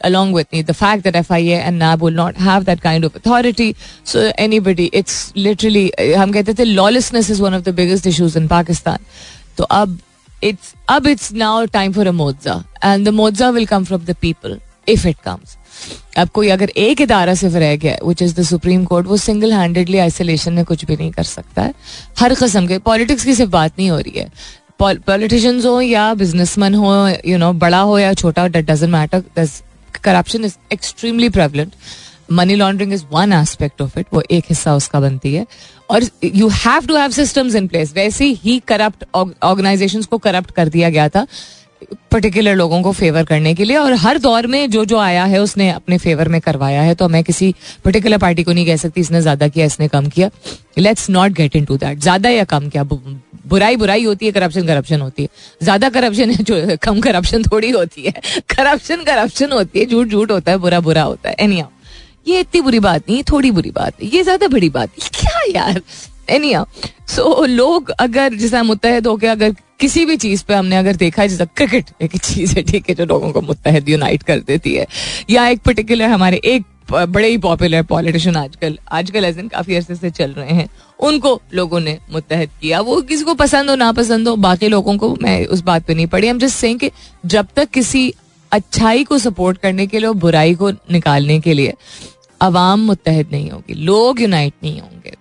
along 0.08 0.30
with 0.32 0.48
me 0.54 0.60
the 0.68 0.74
fact 0.74 1.04
that 1.06 1.16
FIA 1.28 1.56
and 1.70 1.80
NAB 1.84 2.04
will 2.06 2.14
not 2.20 2.38
have 2.44 2.66
that 2.68 2.82
kind 2.84 3.08
of 3.08 3.16
authority 3.20 3.66
so 4.12 4.22
anybody 4.44 4.86
it's 5.00 5.18
literally 5.48 5.84
हम 6.18 6.32
कहते 6.34 6.54
थे 6.60 6.66
lawlessness 6.70 7.32
is 7.36 7.42
one 7.46 7.58
of 7.58 7.66
the 7.66 7.74
biggest 7.80 8.08
issues 8.14 8.38
in 8.42 8.48
Pakistan 8.54 9.10
तो 9.58 9.64
अब 9.80 10.00
it's 10.44 10.74
अब 10.90 11.12
it's 11.14 11.32
now 11.44 11.54
time 11.78 11.98
for 12.00 12.08
a 12.14 12.16
mozza 12.22 12.58
and 12.92 13.10
the 13.10 13.16
mozza 13.22 13.54
will 13.58 13.68
come 13.74 13.90
from 13.92 14.06
the 14.12 14.16
people 14.26 14.58
if 14.96 15.06
it 15.14 15.22
comes 15.22 15.59
अब 16.18 16.30
कोई 16.30 16.50
अगर 16.50 16.70
एक 16.70 17.02
इदारा 17.02 17.34
सिर्फ़ 17.36 17.56
रह 17.56 17.76
गया 17.76 17.98
which 18.06 18.22
is 18.22 18.36
the 18.36 18.44
Supreme 18.44 18.84
Court 18.86 19.08
वो 19.08 19.18
सिंगल 19.18 19.54
हैंडेडली 19.54 19.98
आइसोलेशन 19.98 20.54
में 20.54 20.64
कुछ 20.66 20.86
भी 20.86 20.96
नहीं 20.96 21.12
कर 21.12 21.24
सकता 21.24 21.62
है। 21.62 21.74
हर 22.20 22.34
कस्म 22.36 22.68
के 22.68 22.78
पॉलिटिक्स 22.80 23.26
की 23.26 23.36
सिर्फ़ 23.36 23.52
बात 23.52 23.80
नहीं 23.80 23.90
हो 23.90 24.00
रही 24.00 24.20
है। 24.20 24.32
पॉलिटिशियंस 24.80 25.66
हो 25.66 25.80
या 25.82 26.14
बिजनेसमैन 26.14 26.76
हो 26.76 26.92
यू 27.28 27.38
नो 27.38 27.52
बड़ा 27.56 27.80
हो 27.80 27.98
या 28.00 28.14
छोटा 28.14 28.48
doesn't 28.48 28.92
matter 28.92 29.24
corruption 30.04 30.46
is 30.46 30.56
extremely 30.74 31.30
prevalent 31.30 31.74
money 32.32 32.56
laundering 32.56 32.94
is 32.94 33.04
one 33.12 33.34
aspect 33.34 33.82
of 33.82 34.00
it 34.00 34.06
वो 34.14 34.22
एक 34.32 34.46
हिस्सा 34.50 34.76
उसका 34.76 35.00
बनती 35.00 35.34
है। 35.34 35.46
और 35.90 36.04
you 36.26 36.48
have 36.48 36.86
to 36.88 36.96
have 36.96 37.12
systems 37.12 37.56
in 37.56 37.68
place 37.68 37.94
वैसे 37.96 38.26
ही 38.44 38.60
करप्ट 38.68 39.06
ऑर्गेनाइजेशंस 39.16 40.06
को 40.06 40.18
करप्ट 40.18 40.52
कर 40.52 40.70
दिया 40.70 40.90
गया 40.90 41.08
था। 41.10 41.26
पर्टिकुलर 42.12 42.56
लोगों 42.56 42.82
को 42.82 42.92
फेवर 42.92 43.24
करने 43.24 43.54
के 43.56 43.64
लिए 43.64 43.78
और 43.78 43.94
हर 43.96 44.18
दौर 44.20 44.48
में 44.48 44.70
जो 44.70 44.84
जो 44.86 44.98
आया 45.00 45.24
है 45.26 45.40
उसने 45.40 45.70
अपने 45.70 45.98
फेवर 45.98 46.28
में 46.28 46.40
करवाया 46.42 46.82
है 46.82 46.96
तो 46.96 47.08
मैं 47.10 47.24
किसी 47.24 47.54
पर्टिकुलर 47.86 48.18
पार्टी 48.18 48.44
को 48.44 48.52
नहीं 48.52 48.66
कह 48.66 48.76
सकती, 48.78 49.02
इसने 49.02 49.22
ज़्यादा 49.22 49.48
किया, 49.48 49.66
इसने 49.66 49.88
कम 49.88 50.08
किया। 50.08 50.30
Let's 50.78 51.10
not 51.10 51.32
get 51.32 51.56
into 51.66 51.78
that 51.78 52.00
ज़्यादा 52.00 52.30
या 52.30 52.44
कम 52.46 52.70
किया। 52.70 52.84
बुराई 52.84 53.76
बुराई 53.78 54.04
होती 54.04 54.26
है 54.26 54.32
करप्शन 54.32 54.68
करप्शन 54.68 55.02
होती 55.02 55.24
है। 55.24 55.30
ज़्यादा 55.64 55.90
करप्शन 55.90 56.32
है, 56.32 56.44
जो 56.44 56.78
कम 56.84 57.00
करप्शन 57.02 57.44
थोड़ी 57.44 57.70
होती 57.72 58.04
है। 58.04 58.14
करप्शन 58.50 59.04
करप्शन 59.04 59.52
होती 59.52 59.80
है, 59.80 59.86
झूठ 59.86 60.08
झूठ 60.08 60.32
होता 60.32 60.52
है, 60.52 60.58
बुरा 60.58 60.80
बुरा 60.82 61.04
होता 61.04 61.30
है। 61.30 61.36
एनी 61.40 61.64
ये 62.28 62.40
इतनी 62.40 62.62
बुरी 62.62 62.80
बात 62.82 63.10
नहीं, 63.10 63.24
थोड़ी 63.24 63.52
बुरी 63.52 63.72
बात 63.72 64.04
ये 64.04 64.24
ज़्यादा 64.24 64.48
बड़ी 64.50 64.70
बात 64.70 64.90
क्या 65.16 65.40
यार? 65.52 65.82
एनी 66.30 66.54
सो 67.10 67.46
लोग 67.46 67.90
अगर, 67.92 68.34
जैसा 68.36 68.64
मुतहद 68.64 69.08
हो 69.08 69.16
गया, 69.16 69.32
अगर 69.32 69.56
किसी 69.80 70.06
भी 70.06 70.16
चीज़ 70.18 70.44
पे 70.44 70.54
हमने 70.54 70.78
अगर 70.78 70.96
देखा 70.96 71.22
है, 71.22 71.28
जैसा 71.28 71.46
क्रिकेट 71.46 71.90
एक 72.02 72.18
चीज़ 72.18 72.56
है, 72.56 72.62
ठीक 72.64 72.90
है, 72.90 72.96
जो 72.96 73.06
लोगों 73.06 73.32
को 73.32 73.42
मुतहद 73.42 73.90
यूनाइट 73.90 74.24
कर 74.24 74.40
देती 74.40 74.76
है। 74.76 74.86
या 75.30 75.48
एक 75.48 75.62
पर्टिकुलर 75.62 76.10
हमारे 76.10 76.42
एक 76.46 76.64
बड़े 76.92 77.28
ही 77.28 77.38
पॉपुलर 77.38 77.84
पॉलिटिशियन 77.84 78.36
आजकल 78.36 78.78
आजकल 78.92 79.26
एज 79.26 79.38
काफ़ी 79.52 79.76
अरसे 79.76 79.96
से 79.96 80.10
चल 80.10 80.32
रहे 80.32 80.54
हैं। 80.54 80.70
उनको 81.00 81.42
लोगों 81.54 81.80
ने 81.80 81.98
मुतहद 82.12 82.50
किया। 82.62 82.80
वो 82.82 83.02
किसी 83.02 83.24
को 83.24 83.34
पसंद 83.34 83.70
हो 83.70 83.76
ना 83.76 83.92
पसंद 83.92 84.28
हो, 84.28 84.36
बाकी 84.38 84.68
लोगों 84.68 84.98
को 84.98 85.16
मैं 85.22 85.46
उस 85.48 85.62
बात 85.62 85.86
पे 85.86 85.94
नहीं 85.94 86.08
पड़ी 86.08 86.28
हम 86.28 86.40
जस्ट 86.40 86.58
सेइंग 86.58 86.80
कि 86.80 86.92
जब 87.26 87.48
तक 87.56 87.70
किसी 87.70 88.14
अच्छाई 88.52 89.04
को 89.04 89.18
सपोर्ट 89.18 89.58
करने 89.58 89.88
के 89.88 90.00
लिए 90.00 90.08
और 90.08 90.16
बुराई 90.18 90.56
को 90.56 90.72
निकालने 90.72 91.40
के 91.40 91.54
लिए 91.54 91.74
अवाम 92.42 92.80
मुतहद 92.80 93.30
नहीं 93.32 93.50
होगी, 93.50 93.74
लोग 93.76 94.22
यूनाइट 94.22 94.54
नहीं 94.64 94.80
होंगे। 94.82 95.14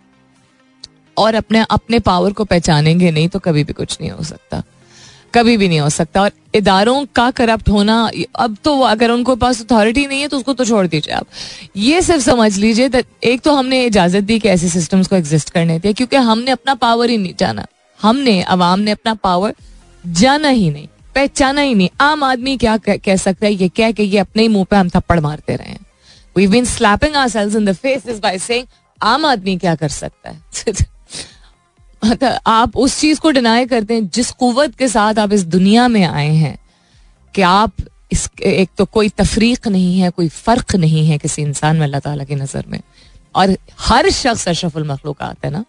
और 1.19 1.35
अपने 1.35 1.65
अपने 1.71 1.99
पावर 1.99 2.33
को 2.33 2.45
पहचानेंगे 2.45 3.11
नहीं 3.11 3.29
तो 3.29 3.39
कभी 3.39 3.65
भी 3.65 3.73
कुछ 3.73 3.97
नहीं 4.01 4.11
हो 4.11 4.25
सकता। 4.25 4.63
कभी 5.35 5.57
भी 5.57 5.69
नहीं 5.69 5.81
हो 5.81 5.89
सकता। 5.91 6.23
और 6.23 6.31
इदारों 6.55 7.07
का 7.15 7.31
करप्ट 7.31 7.69
होना, 7.69 8.11
अब 8.37 8.57
तो 8.65 8.81
अगर 8.81 9.11
उनको 9.11 9.37
पास 9.37 9.61
अथॉरिटी 9.63 10.07
नहीं 10.07 10.21
है 10.21 10.29
तो 10.29 10.37
उसको 10.37 10.53
तो 10.53 10.65
छोड़ 10.65 10.87
दीजिए 10.87 11.15
आप। 11.15 11.27
ये 11.77 12.03
सिर्फ़ 12.03 12.23
समझ 12.23 12.57
लीजिए 12.57 12.91
एक 13.25 13.41
तो 13.41 13.55
हमने 13.55 13.85
इजाज़त 13.85 14.25
दी 14.25 14.39
कि 14.39 14.49
ऐसे 14.49 14.69
सिस्टम्स 14.69 15.07
को 15.07 15.17
एग्जिस्ट 15.17 15.51
करने 15.51 15.79
थे 15.81 15.93
क्योंकि 15.93 16.17
हमने 16.17 16.51
अपना 16.51 16.75
पावर 16.75 17.11
ही 17.11 17.17
नहीं 17.17 17.35
जाना। 17.39 17.67
हमने, 18.03 18.43
अवाम 18.43 18.81
ने 18.81 18.91
अपना 18.91 19.15
पावर 19.15 19.55
जाना 20.07 20.49
ही 20.49 20.71
नहीं, 20.71 20.89
पहचाना 21.15 21.61
ही 21.61 21.75
नहीं। 21.75 21.89
आम 22.01 22.25
आदमी 22.25 22.57
क्या 22.57 22.77
कह 22.89 23.17
सकता 23.17 23.47
है, 23.47 23.53
ये 23.53 23.69
कह 23.69 23.93
के 23.93 24.03
ये 24.03 24.19
अपने 24.19 24.43
ही 24.43 24.49
मुँह 24.49 24.65
पे 24.65 24.77
हम 24.77 24.89
थप्पड़ 24.89 25.21
मारते 25.21 25.57
रहे 25.57 25.69
हैं। 25.69 25.87
We 26.37 26.47
been 26.47 26.65
slapping 26.65 27.17
ourselves 27.29 27.57
in 27.57 27.65
the 27.65 27.73
face 27.73 28.21
by 28.23 28.39
saying 28.39 28.67
आम 29.03 29.25
आदमी 29.25 29.57
क्या 29.59 29.75
कर 29.75 29.89
सकता 29.89 30.31
है? 30.31 30.43
आप 32.03 32.77
उस 32.77 32.99
चीज़ 33.01 33.21
को 33.21 33.31
डिनाई 33.31 33.67
करते 33.67 33.95
हैं, 33.95 34.09
जिस 34.09 34.31
कुत 34.33 34.75
के 34.75 34.89
साथ 34.89 35.19
आप 35.19 35.33
इस 35.33 35.45
दुनिया 35.47 35.87
में 35.89 36.05
आए 36.05 36.35
हैं, 36.35 36.57
कि 37.35 37.43
आप 37.43 37.73
इस, 38.13 38.29
एक 38.43 38.69
तो 38.79 38.85
कोई 38.87 39.09
तफरीक 39.11 39.67
नहीं 39.69 39.99
है, 40.01 40.11
कोई 40.11 40.29
फ़र्क 40.29 40.75
नहीं 40.77 41.07
है 41.09 41.19
किसी 41.19 41.43
इंसान 41.43 41.77
में, 41.77 41.83
अल्लाह 41.83 42.01
ताला 42.01 42.25
की 42.25 42.35
नज़र 42.35 42.65
में। 42.69 42.81
और 43.35 43.57
हर 43.81 44.11
शख्स 44.11 44.49
अशरफुल 44.49 44.87
मखलूक 44.89 45.23
है 45.45 45.51
ना? 45.51 45.65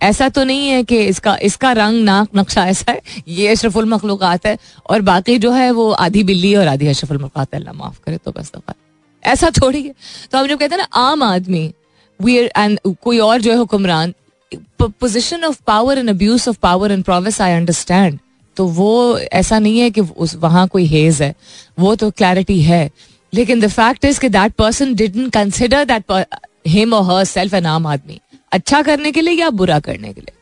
ऐसा 0.00 0.28
तो 0.28 0.44
नहीं 0.44 0.68
है 0.68 0.82
कि 0.84 0.98
इसका 0.98 1.36
इसका 1.42 1.72
रंग 1.72 2.04
नाक 2.04 2.28
नक्शा 2.36 2.66
ऐसा 2.66 2.92
है, 2.92 3.00
ये 3.28 3.48
अशरफुल 3.48 3.84
मखलूक 3.88 4.22
है, 4.46 4.56
और 4.90 5.00
बाकी 5.02 5.38
जो 5.38 5.50
है 5.52 5.70
वो 5.72 5.90
आधी 6.04 6.22
बिल्ली 6.24 6.54
और 6.54 6.68
आधी 6.68 6.86
अशरफुल 6.88 7.18
मखलूक 7.18 7.54
अल्लाह 7.54 7.74
माफ़ 7.74 7.98
करे 8.04 8.16
तो 8.16 8.32
बस 8.32 8.52
दफ़ा 8.56 8.74
ऐसा 9.22 9.50
थोड़ी 9.52 9.82
है। 9.82 9.94
तो 10.32 10.38
हम 10.38 10.46
जब 10.46 10.58
कहते 10.58 10.74
हैं 10.74 10.78
ना, 10.78 10.88
आम 11.00 11.22
आदमी 11.22 11.72
वी 12.20 12.36
एंड 12.36 12.78
कोई 13.02 13.18
और 13.20 13.40
जो 13.40 13.50
है 13.52 13.58
हुक्मरान 13.58 14.14
position 14.54 15.44
of 15.44 15.60
power 15.66 15.98
and 15.98 16.10
abuse 16.10 16.48
of 16.48 16.58
power 16.62 16.92
and 16.92 17.04
prowess 17.04 17.40
I 17.40 17.52
understand 17.52 18.18
तो 18.56 18.66
वो, 18.66 19.18
ऐसा 19.18 19.58
नहीं 19.58 19.78
है 19.78 19.90
कि 19.90 20.00
उस, 20.00 20.34
वहाँ 20.34 20.66
कोई 20.68 20.86
हेज 20.86 21.22
है। 21.22 21.34
वो 21.78 21.94
तो 21.94 22.10
क्लैरिटी 22.10 22.60
है। 22.62 22.90
लेकिन 23.34 23.60
द 23.60 23.68
फैक्ट 23.68 24.04
इज़ 24.04 24.20
कि 24.20 24.28
that 24.28 24.52
person 24.52 24.94
didn't 24.94 25.32
consider 25.32 25.84
that 25.84 26.26
him 26.66 26.94
और 26.94 27.04
हर 27.10 27.24
सेल्फ 27.24 27.54
एन 27.54 27.66
आम 27.66 27.86
आदमी। 27.86 28.20
अच्छा 28.52 28.82
करने 28.82 29.12
के 29.12 29.20
लिए 29.20 29.34
या 29.34 29.50
बुरा 29.50 29.78
करने 29.80 30.12
के 30.12 30.20
लिए? 30.20 30.32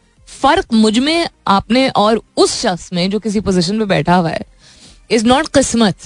फ़र्क 0.41 0.73
मुझमें, 0.73 1.29
आपने 1.49 1.89
और 1.89 2.23
उस 2.37 2.61
शख्स 2.63 2.93
में 2.93 3.11
जो 3.11 3.19
किसी 3.19 3.41
पोजिशन 3.41 3.77
में 3.77 3.89
बैठा 3.89 4.15
हुआ 4.15 4.31
है 4.31 4.47
इज़ 5.11 5.27
नॉट 5.27 5.49
किस्मत। 5.49 5.97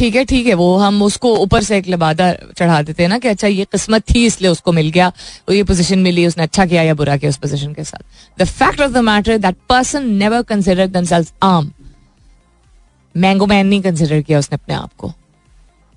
ठीक 0.00 0.14
है 0.16 0.24
ठीक 0.24 0.46
है, 0.46 0.54
वो 0.54 0.76
हम 0.78 1.02
उसको 1.02 1.34
ऊपर 1.38 1.62
से 1.62 1.76
एक 1.78 1.88
लबादा 1.88 2.32
चढ़ा 2.58 2.80
देते 2.82 3.02
हैं 3.02 3.08
ना 3.10 3.18
कि 3.18 3.28
अच्छा 3.28 3.48
ये 3.48 3.64
किस्मत 3.72 4.02
थी, 4.10 4.24
इसलिए 4.26 4.50
उसको 4.50 4.72
मिल 4.72 4.88
गया, 4.90 5.08
वो 5.48 5.54
ये 5.54 5.62
पोजीशन 5.64 5.98
मिली, 5.98 6.26
उसने 6.26 6.42
अच्छा 6.42 6.66
किया 6.66 6.82
या 6.82 6.94
बुरा 6.94 7.16
किया 7.16 7.28
उस 7.30 7.36
पोजीशन 7.38 7.72
के 7.74 7.84
साथ। 7.84 8.40
The 8.40 8.44
fact 8.44 8.80
of 8.80 8.92
the 8.92 8.98
matter 9.08 9.38
that 9.38 9.56
person 9.68 10.06
never 10.14 10.42
consider 10.42 11.26
arm 11.42 11.70
mango 13.14 13.46
man 13.46 13.66
नहीं 13.66 13.80
कंसिडर 13.82 14.20
किया 14.22 14.38
उसने 14.38 14.58
अपने 14.62 14.74
आप 14.74 14.90
को। 14.98 15.12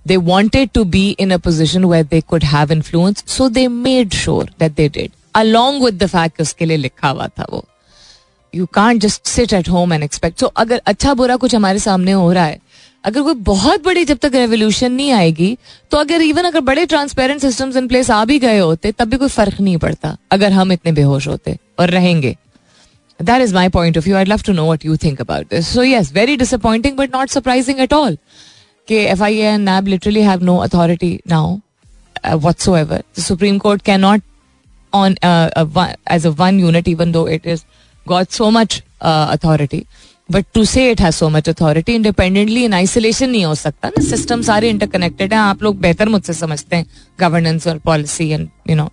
They 0.05 0.17
wanted 0.17 0.69
to 0.73 0.83
be 0.83 1.05
in 1.19 1.31
a 1.31 1.39
position 1.39 1.85
where 1.89 2.03
they 2.03 2.21
could 2.21 2.45
have 2.53 2.71
influence, 2.75 3.23
so 3.27 3.49
they 3.49 3.67
made 3.69 4.17
sure 4.23 4.47
that 4.59 4.75
they 4.75 4.89
did, 4.97 5.11
along 5.35 5.79
with 5.85 5.99
the 5.99 6.09
fact 6.15 6.35
कि 6.37 6.43
उसके 6.43 6.65
लिए 6.65 6.77
लिखा 6.77 7.09
हुआ 7.09 7.27
था 7.27 7.45
वो। 7.51 7.63
You 8.53 8.65
can't 8.73 9.01
just 9.01 9.27
sit 9.27 9.53
at 9.53 9.69
home 9.69 9.93
and 9.93 10.03
expect 10.03 10.39
so 10.39 10.45
अगर 10.45 10.81
अच्छा 10.85 11.13
बुरा 11.13 11.35
कुछ 11.35 11.55
हमारे 11.55 11.79
सामने 11.79 12.11
हो 12.11 12.31
रहा 12.33 12.45
है 12.45 12.59
अगर 13.05 13.21
कोई 13.21 13.33
बहुत 13.49 13.83
बड़ी 13.83 14.05
जब 14.05 14.17
तक 14.17 14.35
रेवोल्यूशन 14.35 14.91
नहीं 14.91 15.11
आएगी 15.11 15.57
तो 15.91 15.97
अगर 15.97 16.21
इवन 16.21 16.43
अगर 16.43 16.59
बड़े 16.69 16.85
ट्रांसपेरेंट 16.85 17.41
सिस्टम्स 17.41 17.75
इन 17.75 17.87
प्लेस 17.87 18.11
आ 18.11 18.23
भी 18.25 18.39
गए 18.39 18.59
होते 18.59 18.91
तब 18.91 19.09
भी 19.09 19.17
कोई 19.17 19.29
फ़र्क 19.29 19.59
नहीं 19.61 19.77
पड़ता 19.77 20.15
अगर 20.31 20.51
हम 20.51 20.71
इतने 20.71 20.91
बेहोश 20.91 21.27
होते 21.27 21.57
और 21.79 21.89
रहेंगे। 21.89 22.35
That 23.19 23.41
is 23.41 23.53
my 23.55 23.69
point 23.69 23.97
of 23.97 24.05
view 24.05 24.15
I 24.15 24.25
love 24.25 24.41
to 24.45 24.53
know 24.53 24.71
what 24.71 24.85
you 24.85 24.97
think 24.97 25.21
about 25.21 25.53
this 25.53 25.73
so 25.73 25.83
yes 25.83 26.13
very 26.13 26.37
disappointing 26.37 26.97
but 26.97 27.15
not 27.15 27.29
surprising 27.29 27.79
at 27.79 27.93
all 27.93 28.17
कि 28.87 28.95
F 28.95 29.23
I 29.23 29.37
and 29.37 29.69
NAB 29.69 29.87
literally 29.87 30.21
have 30.21 30.43
no 30.43 30.57
authority 30.57 31.19
now. 31.27 31.59
The 32.25 33.21
Supreme 33.21 33.57
Court 33.61 33.81
cannot, 33.87 34.21
on 34.93 35.15
uh, 35.21 35.49
a, 35.61 35.63
one- 35.77 35.95
as 36.07 36.25
a 36.25 36.31
one 36.31 36.59
unit, 36.59 36.87
even 36.87 37.11
though 37.11 37.23
it 37.37 37.47
has 37.51 37.63
got 38.05 38.31
so 38.31 38.49
much 38.57 38.77
but 40.33 40.45
to 40.53 40.63
say 40.65 40.89
it 40.91 41.01
has 41.01 41.15
so 41.15 41.29
much 41.29 41.49
authority 41.49 41.93
independently 41.95 42.63
in 42.65 42.73
isolation 42.73 43.29
नहीं 43.29 43.45
हो 43.45 43.55
सकता 43.55 43.89
ना। 43.89 44.03
System 44.03 44.41
सारे 44.41 44.69
interconnected 44.69 45.33
हैं। 45.33 45.39
आप 45.39 45.63
लोग 45.63 45.79
बेहतर 45.81 46.09
मुझसे 46.09 46.33
समझते 46.33 46.75
हैं 46.75 46.85
गवर्नेंस 47.19 47.67
और 47.67 47.77
policy 47.85 48.29
and 48.29 48.47
you 48.69 48.75
know 48.75 48.91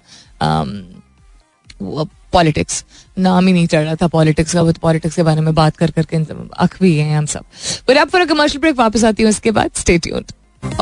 politics 2.33 2.85
नाम 3.19 3.47
ही 3.47 3.53
नहीं 3.53 3.67
चढ़ 3.67 3.85
रहा 3.85 3.95
था 4.03 4.07
पॉलिटिक्स 4.09 4.53
का 4.55 4.63
पॉलिटिक्स 4.83 5.17
तो 5.17 5.23
के 5.23 5.25
बारे 5.25 5.41
में 5.41 5.55
बात 5.55 5.77
कर 5.77 5.91
करके 5.91 6.17
अख 6.17 6.77
भी 6.83 6.97
है 6.97 7.17
हम 7.17 7.27
सब। 7.27 7.45
बोले 7.87 8.01
आप 8.01 8.09
फिर 8.09 8.25
कमर्शियल 8.27 8.61
ब्रेक 8.61 8.77
वापस 8.77 9.05
आती 9.05 9.23
हूँ 9.23 9.31
इसके 9.31 9.51
बाद। 9.51 9.71
State 9.77 10.07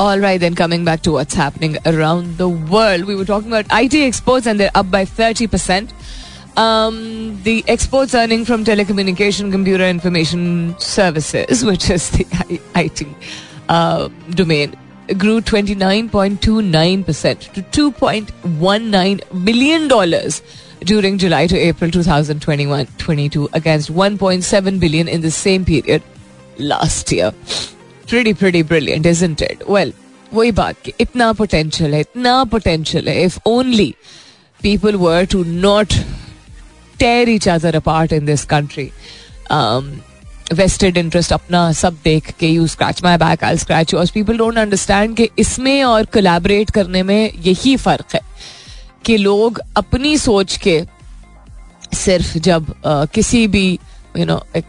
All 0.03 0.21
right, 0.21 0.39
then 0.41 0.55
coming 0.55 0.81
back 0.85 1.01
to 1.03 1.11
what's 1.11 1.35
happening 1.39 1.75
around 1.89 2.31
the 2.39 2.47
world. 2.71 3.05
We 3.09 3.15
were 3.19 3.27
talking 3.27 3.53
about 3.53 3.69
IT 3.75 3.99
exports 4.07 4.47
and 4.51 4.61
they're 4.61 4.77
up 4.79 4.89
by 4.95 5.03
Um, 6.56 7.40
the 7.42 7.64
exports 7.66 8.14
earning 8.14 8.44
from 8.44 8.64
telecommunication, 8.64 9.50
computer 9.50 9.84
information 9.84 10.76
services, 10.78 11.64
which 11.64 11.90
is 11.90 12.10
the 12.10 12.24
I- 12.32 12.60
IT 12.84 13.06
uh, 13.68 14.08
domain, 14.30 14.76
grew 15.18 15.40
29.29% 15.40 17.52
to 17.54 17.62
2.19 17.90 19.44
billion 19.44 19.88
dollars 19.88 20.42
during 20.84 21.18
July 21.18 21.46
to 21.46 21.58
April 21.58 21.90
2021-22 21.90 23.48
against 23.52 23.92
1.7 23.92 24.80
billion 24.80 25.08
in 25.08 25.22
the 25.22 25.30
same 25.30 25.64
period 25.64 26.02
last 26.58 27.10
year. 27.10 27.32
Pretty 28.06 28.34
pretty 28.34 28.62
brilliant, 28.62 29.06
isn't 29.06 29.42
it? 29.42 29.66
Well, 29.66 29.92
वही 30.34 30.52
बात 30.52 30.76
कि 30.84 30.92
इतना 31.00 31.32
potential 31.36 31.92
है 31.94 32.00
इतना 32.00 32.44
potential 32.50 33.08
है 33.08 33.26
if 33.26 33.38
only 33.46 33.94
people 34.62 34.98
were 34.98 35.24
to 35.26 35.44
not 35.44 35.94
each 37.03 37.47
other 37.47 37.71
apart 37.77 38.11
in 38.11 38.25
this 38.25 38.45
country. 38.45 38.91
Um, 39.49 40.01
vested 40.51 40.97
interest 40.97 41.31
अपना 41.33 41.71
सब 41.73 41.97
देख 42.03 42.31
के 42.39 42.47
you 42.47 42.67
scratch 42.67 43.03
my 43.03 43.17
back 43.17 43.43
I 43.43 43.57
scratch 43.57 43.93
yours 43.93 44.09
people 44.11 44.37
don't 44.37 44.57
understand 44.57 45.15
कि 45.17 45.29
इसमें 45.39 45.83
और 45.83 46.05
कोलैबोरेट 46.13 46.69
करने 46.71 47.03
में 47.03 47.31
यही 47.45 47.75
फ़र्क 47.77 48.13
है 48.15 48.21
कि 49.05 49.17
लोग 49.17 49.59
अपनी 49.77 50.17
सोच 50.17 50.57
के 50.67 50.81
सिर्फ़ 51.95 52.37
जब 52.37 52.69
अ, 52.85 53.05
किसी 53.13 53.45
भी 53.47 53.67
यू 54.17 54.25
नो 54.25 54.41
एक 54.55 54.65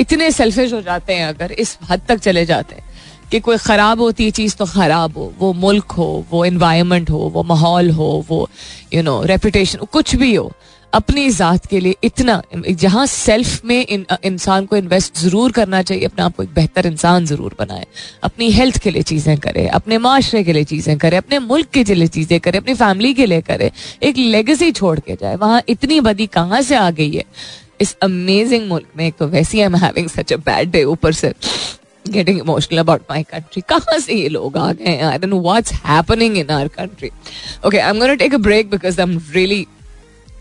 इतने 0.00 0.30
सेल्फिश 0.30 0.72
हो 0.72 0.80
जाते 0.82 1.14
हैं 1.14 1.26
अगर 1.28 1.52
इस 1.52 1.76
हद 1.90 2.00
तक 2.08 2.18
चले 2.18 2.44
जाते 2.46 2.74
हैं 2.74 2.90
कि 3.30 3.40
कोई 3.40 3.56
ख़राब 3.56 4.00
होती 4.00 4.24
है 4.24 4.30
चीज़ 4.30 4.56
तो 4.56 4.64
ख़राब 4.66 5.16
हो 5.18 5.32
वो 5.38 5.52
मुल्क 5.52 5.92
हो 5.98 6.24
वो 6.30 6.44
इन्वायरमेंट 6.44 7.10
हो 7.10 7.18
वो 7.34 7.42
माहौल 7.52 7.90
हो 8.00 8.08
वो 8.28 8.48
यू 8.94 9.02
नो 9.02 9.22
रेपुटेशन 9.32 9.78
कुछ 9.92 10.14
भी 10.22 10.34
हो 10.34 10.50
अपनी 10.92 11.28
ज़ात 11.30 11.66
के 11.66 11.78
लिए 11.80 11.94
इतना 12.04 12.40
जहाँ 12.54 13.04
सेल्फ 13.06 13.64
में 13.64 13.86
इन, 13.86 14.04
इंसान 14.24 14.66
को 14.66 14.76
इन्वेस्ट 14.76 15.18
ज़रूर 15.18 15.52
करना 15.52 15.80
चाहिए 15.82 16.04
अपने 16.04 16.24
आप 16.24 16.36
को 16.36 16.42
एक 16.42 16.52
बेहतर 16.54 16.86
इंसान 16.86 17.26
ज़रूर 17.26 17.54
बनाए। 17.58 17.86
अपनी 18.24 18.50
हेल्थ 18.52 18.78
के 18.82 18.90
लिए 18.90 19.02
चीज़ें 19.02 19.36
करे 19.38 19.66
अपने 19.78 19.98
माशरे 19.98 20.42
के 20.44 20.52
लिए 20.52 20.64
चीज़ें 20.64 20.96
करे 20.98 21.16
अपने 21.16 21.38
मुल्क 21.40 21.68
के 21.74 21.84
लिए 21.84 22.06
चीज़ें 22.08 22.38
करे 22.40 22.58
अपनी 22.58 22.74
फैमिली 22.74 23.14
के 23.14 23.26
लिए 23.26 23.40
करे। 23.42 23.70
एक 24.02 24.16
लेगेसी 24.16 24.70
छोड़ 24.72 24.98
के 25.00 25.16
जाए। 25.20 25.36
वहाँ 25.36 25.62
इतनी 25.68 26.00
बदी 26.00 26.26
कहाँ 26.28 26.62
से 26.62 26.76
आ 26.76 26.90
गई 26.90 27.10
है? 27.12 27.24
इस 27.80 27.96
अमेजिंग 28.02 28.68
मुल्क 28.68 28.88
में 28.96 29.06
एक 29.06 29.14
तो 29.18 29.26
वैसे 29.28 29.60
I 29.60 29.64
am 29.66 29.76
having 29.76 30.08
such 30.08 30.32
a 30.32 30.36
bad 30.38 30.70
day 30.70 30.84
ऊपर 30.86 31.12
से। 31.12 31.32
Getting 32.08 32.38
emotional 32.38 32.78
about 32.78 33.00
my 33.10 33.22
country 33.22 33.62
कहाँ 33.68 33.98
से 33.98 34.14
ये 34.14 34.28
लोग 34.28 34.56
आ 34.58 34.72
गए 34.72 34.98
I 35.00 35.18
don't 35.18 35.30
know 35.30 35.40
what's 35.42 35.72
happening 35.86 36.36
in 36.38 36.50
our 36.50 36.68
country 36.76 37.10
okay 37.66 37.78
I 37.78 37.90
am 37.90 37.98
gonna 37.98 38.14
take 38.22 38.34
a 38.34 38.38
break 38.38 38.70
because 38.70 39.00
I 39.00 39.06
am 39.06 39.20
really 39.32 39.66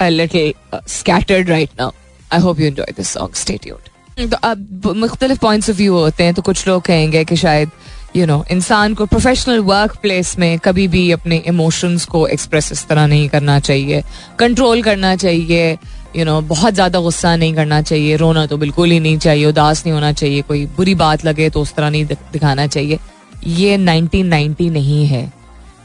a 0.01 0.11
little 0.11 0.53
uh, 0.73 0.81
scattered 0.87 1.49
right 1.49 1.71
now. 1.77 1.93
I 2.31 2.39
hope 2.39 2.59
you 2.59 2.67
enjoy 2.67 2.91
this 2.97 3.09
song. 3.09 3.33
Stay 3.33 3.57
tuned. 3.57 3.87
तो 4.19 4.37
अब 4.43 4.93
मुख्तलिफ़ 4.95 5.39
points 5.39 5.69
of 5.69 5.77
view 5.77 5.93
होते 5.93 6.23
हैं 6.23 6.33
तो 6.33 6.41
कुछ 6.41 6.67
लोग 6.67 6.81
कहेंगे 6.83 7.23
कि 7.25 7.35
शायद 7.35 7.69
यू 8.15 8.25
नो 8.25 8.45
इंसान 8.51 8.93
को 8.93 9.05
प्रोफेशनल 9.05 9.59
वर्क 9.59 9.95
प्लेस 10.01 10.39
में 10.39 10.59
कभी 10.59 10.87
भी 10.87 11.11
अपने 11.11 11.37
इमोशंस 11.37 12.05
को 12.05 12.27
एक्सप्रेस 12.27 12.71
इस 12.71 12.87
तरह 12.87 13.07
नहीं 13.07 13.29
करना 13.29 13.59
चाहिए। 13.59 14.03
कंट्रोल 14.39 14.81
करना 14.83 15.15
चाहिए। 15.15 15.77
यू 16.15 16.25
नो 16.25 16.41
बहुत 16.41 16.73
ज़्यादा 16.73 16.99
गुस्सा 16.99 17.35
नहीं 17.35 17.53
करना 17.53 17.81
चाहिए। 17.81 18.15
रोना 18.15 18.45
तो 18.45 18.57
बिल्कुल 18.57 18.91
ही 18.91 18.99
नहीं 18.99 19.17
चाहिए। 19.17 19.45
उदास 19.45 19.85
नहीं 19.85 19.93
होना 19.93 20.11
चाहिए। 20.11 20.41
कोई 20.41 20.65
बुरी 20.65 20.95
बात 20.95 21.25
लगे 21.25 21.49
तो 21.49 21.61
उस 21.61 21.73
तरह 21.73 21.89
नहीं 21.89 22.05
दिखाना 22.05 22.67
चाहिए। 22.67 22.99
ये 23.47 23.77
1990 23.77 24.69
नहीं 24.69 25.05
है। 25.05 25.33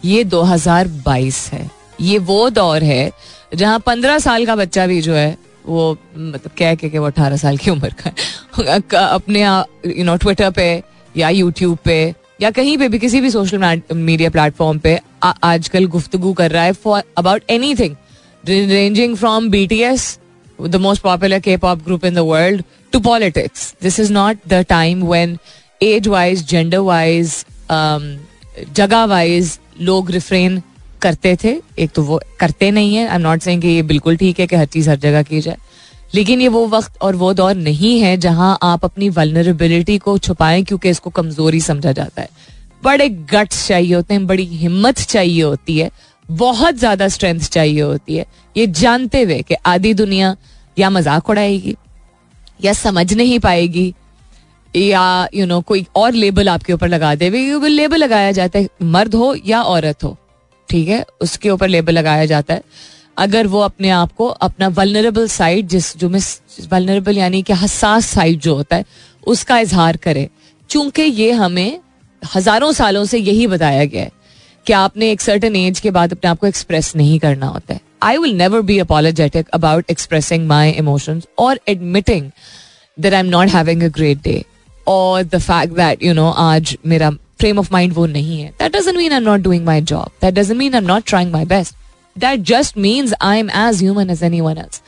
ये 0.05 0.25
2022 0.25 1.51
है। 1.53 1.76
ये 2.01 2.19
वो 2.19 2.51
दौर 2.51 2.83
है 2.85 3.13
जहाँ 3.55 3.79
पंद्रह 3.87 4.19
साल 4.19 4.47
का 4.47 4.57
बच्चा 4.57 4.87
भी 4.87 5.01
जो 5.03 5.15
है 5.15 5.37
वो 5.67 5.99
मतलब 6.17 6.51
कह 6.59 6.75
के 6.75 6.89
कि 6.89 6.99
वो 6.99 7.07
अठारह 7.07 7.37
साल 7.37 7.57
की 7.57 7.71
उम्र 7.71 7.95
का 8.03 9.07
अपने 9.07 9.43
यू 9.99 10.05
नो 10.05 10.17
ट्विटर 10.17 10.51
पे 10.51 10.83
या 11.17 11.29
यूट्यूब 11.29 11.79
पे 11.85 12.15
या 12.41 12.51
कहीं 12.51 12.79
पे 12.79 12.89
भी 12.89 12.99
किसी 12.99 13.21
भी 13.21 13.31
सोशल 13.31 13.83
मीडिया 13.95 14.31
प्लेटफॉर्म 14.31 14.79
पे 14.79 15.01
आ- 15.23 15.35
आजकल 15.43 15.87
गुफ्तगू 15.87 16.33
कर 16.33 16.51
रहा 16.51 16.63
है 16.63 16.73
for 16.73 17.03
about 17.19 17.43
anything 17.75 17.97
ranging 18.49 19.17
from 19.17 19.51
B 19.51 19.67
T 19.67 19.83
S 19.83 20.19
the 20.61 20.77
most 20.77 21.03
popular 21.03 21.41
K-pop 21.41 21.85
group 21.85 22.05
in 22.05 22.15
the 22.15 22.25
world 22.25 22.63
to 22.93 23.01
politics. 23.07 23.65
This 23.85 23.99
is 23.99 24.11
not 24.11 24.37
the 24.53 24.61
time 24.65 25.01
when 25.03 25.37
age-wise, 25.83 26.43
gender-wise, 26.53 27.35
um, 27.71 28.05
जगह-wise 28.73 29.59
लोग 29.81 30.11
रिफ्रेन 30.11 30.63
करते 31.07 31.37
थे 31.45 31.61
एक 31.79 31.91
तो 31.95 32.03
वो 32.05 32.21
करते 32.41 32.71
नहीं 32.73 32.95
है। 32.97 33.07
आई 33.07 33.15
एम 33.15 33.23
नॉट 33.23 33.41
सेइंग 33.43 33.63
कि 33.63 33.69
ये 33.69 33.83
बिल्कुल 33.85 34.17
ठीक 34.17 34.41
है 34.41 34.47
कि 34.47 34.57
हर 34.57 34.67
चीज़ 34.67 34.91
हर 34.91 34.97
जगह 34.99 35.23
की 35.25 35.41
जाए। 35.41 35.57
लेकिन 36.15 36.41
ये 36.41 36.49
वो 36.49 36.67
वक्त 36.69 36.99
और 37.03 37.17
वो 37.17 37.33
दौर 37.35 37.55
नहीं 37.57 37.99
है 38.01 38.17
जहाँ 38.19 38.57
आप 38.65 38.85
अपनी 38.85 39.09
वल्नरेबिलिटी 39.11 39.97
को 39.99 40.17
छुपाएँ 40.21 40.63
क्योंकि 40.65 40.91
इसको 40.91 41.11
कमज़ोरी 41.13 41.61
समझा 41.63 41.93
जाता 41.93 42.23
है। 42.23 42.29
बड़े 42.83 43.09
गट्स 43.09 43.67
चाहिए 43.69 43.95
होते 43.95 44.15
हैं 44.15 44.27
बड़ी 44.27 44.45
हिम्मत 44.47 44.99
चाहिए 45.01 45.43
होती 45.43 45.79
है 45.79 45.91
बहुत 46.27 46.75
ज़्यादा 46.77 47.09
स्ट्रेंथ 47.09 47.41
चाहिए 47.43 47.81
होती 47.81 48.17
है। 48.17 48.27
ये 48.57 48.67
जानते 48.69 49.23
हुए 49.23 49.41
कि 49.43 49.55
आधी 49.67 49.93
दुनिया 49.95 50.35
या 50.77 50.91
मज़ाक 50.91 51.31
उड़ाएगी 51.31 51.75
या 52.61 52.73
समझ 52.75 53.13
नहीं 53.15 53.39
पाएगी 53.39 53.93
या 54.75 55.29
यू 55.35 55.41
you 55.41 55.49
नो 55.49 55.55
know, 55.55 55.67
कोई 55.67 55.87
और 55.97 56.13
लेबल 56.15 56.49
आपके 56.49 56.73
ऊपर 56.73 56.89
लगा 56.89 57.15
दे 57.15 57.31
वो 57.31 57.67
लेबल 57.67 57.99
लगाया 57.99 58.33
जाता 58.33 58.59
है 58.59 58.69
मर्द 58.85 59.15
हो 59.15 59.35
या 59.47 59.63
औरत 59.65 60.05
हो। 60.05 60.17
ठीक 60.77 60.89
है, 60.89 61.05
उसके 61.21 61.51
ऊपर 61.51 61.69
लेबल 61.69 61.93
लगाया 61.93 62.25
जाता 62.27 62.55
है। 62.55 62.63
अगर 63.19 63.47
वो 63.47 63.61
अपने 63.61 63.91
आप 63.91 64.13
को 64.13 64.27
अपना 64.27 64.69
वलनरेबल 64.69 65.29
साइड 65.29 65.69
जिस, 65.69 65.97
जो 65.97 66.09
मिस 66.09 66.69
वलनरेबल 66.73 67.19
यानी 67.19 67.43
कि 67.43 67.53
हसास 67.55 68.07
साइड 68.07 68.41
जो 68.41 68.55
होता 68.55 68.77
है, 68.77 68.85
उसका 69.27 69.59
इजहार 69.59 69.97
करे। 69.97 70.29
चूँकि 70.71 71.03
ये 71.03 71.31
हमें 71.33 71.81
हज़ारों 72.23 72.73
सालों 72.73 73.05
से 73.05 73.19
यही 73.19 73.47
बताया 73.47 73.85
गया 73.85 74.03
है 74.03 74.11
कि 74.67 74.73
आपने 74.75 75.11
एक 75.11 75.21
सर्टन 75.21 75.57
एज 75.57 75.81
के 75.81 75.91
बाद 75.91 76.13
अपने 76.13 76.31
आप 76.31 76.39
को 76.39 76.47
एक्सप्रेस 76.47 76.95
नहीं 76.97 77.19
करना 77.19 77.47
होता 77.47 77.75
है। 77.75 77.81
I 78.03 78.19
will 78.19 78.35
never 78.37 78.61
be 78.63 78.79
apologetic 78.79 79.49
about 79.55 79.91
expressing 79.91 80.47
my 80.49 80.71
emotions 80.71 81.27
और 81.39 81.61
admitting 81.69 82.31
that 82.99 83.15
I 83.15 83.21
am 83.21 83.27
not 83.29 83.49
having 83.51 83.83
a 83.83 83.89
great 83.97 84.23
day 84.25 84.43
और 84.89 85.23
the 85.23 85.39
fact 85.39 85.75
that 85.75 86.03
you 86.03 86.15
know 86.15 86.31
आज 86.31 86.77
मेरा 86.87 87.11
फ्रेम 87.39 87.59
ऑफ़ 87.59 87.69
माइंड 87.73 87.93
वो 87.95 88.07
नहीं 88.07 88.41
है. 88.41 88.51
That 88.59 88.77
doesn't 88.77 88.97
mean 88.97 89.13
I 89.13 89.19
am 89.19 89.25
not 89.25 89.41
doing 89.41 89.65
my 89.67 89.81
job 89.83 90.11
that 90.23 90.35
doesn't 90.35 90.57
mean 90.59 90.75
I 90.75 90.81
am 90.81 90.87
not 90.87 91.07
trying 91.07 91.33
my 91.33 91.45
best 91.45 91.75
that 92.17 92.41
just 92.49 92.77
means 92.79 93.15
I 93.23 93.39
am 93.39 93.51
as 93.51 93.83
human 93.83 94.11
as 94.11 94.23
anyone 94.41 94.59
else 94.59 94.83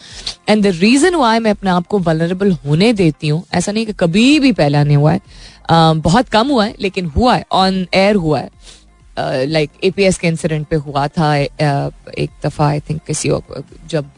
and 0.49 0.63
the 0.65 0.75
reason 0.81 1.15
why 1.15 1.39
मैं 1.39 1.51
अपने 1.51 1.71
आप 1.71 1.87
को 1.87 1.99
vulnerable 1.99 2.53
होने 2.67 2.93
देती 2.93 3.29
हूँ 3.29 3.43
ऐसा 3.55 3.73
नहीं 3.73 3.87
कि 3.87 3.93
कभी 4.01 4.39
भी 4.41 4.53
पहला 4.53 4.85
नहीं 4.85 4.97
हुआ 4.97 5.13
है 5.13 5.21
uh, 5.21 6.03
बहुत 6.05 6.29
कम 6.29 6.49
हुआ 6.49 6.65
है 6.67 6.75
लेकिन 6.81 7.07
हुआ 7.17 7.35
है 7.35 7.45
ऑन 7.53 7.87
एयर 7.95 8.17
हुआ 8.17 8.41
है. 8.41 8.51
लाइक 9.47 9.71
एपीएस 9.85 10.19
के 10.19 10.29
इंसिडेंट 10.29 10.67
पे 10.69 10.77
हुआ 10.77 11.07
था 11.09 11.33
uh, 11.33 12.19
एक 12.19 12.31
दफ़ा 12.45 12.67
आई 12.67 12.81
थिंक 12.81 13.01
किसी 13.07 13.31
जब 13.91 14.11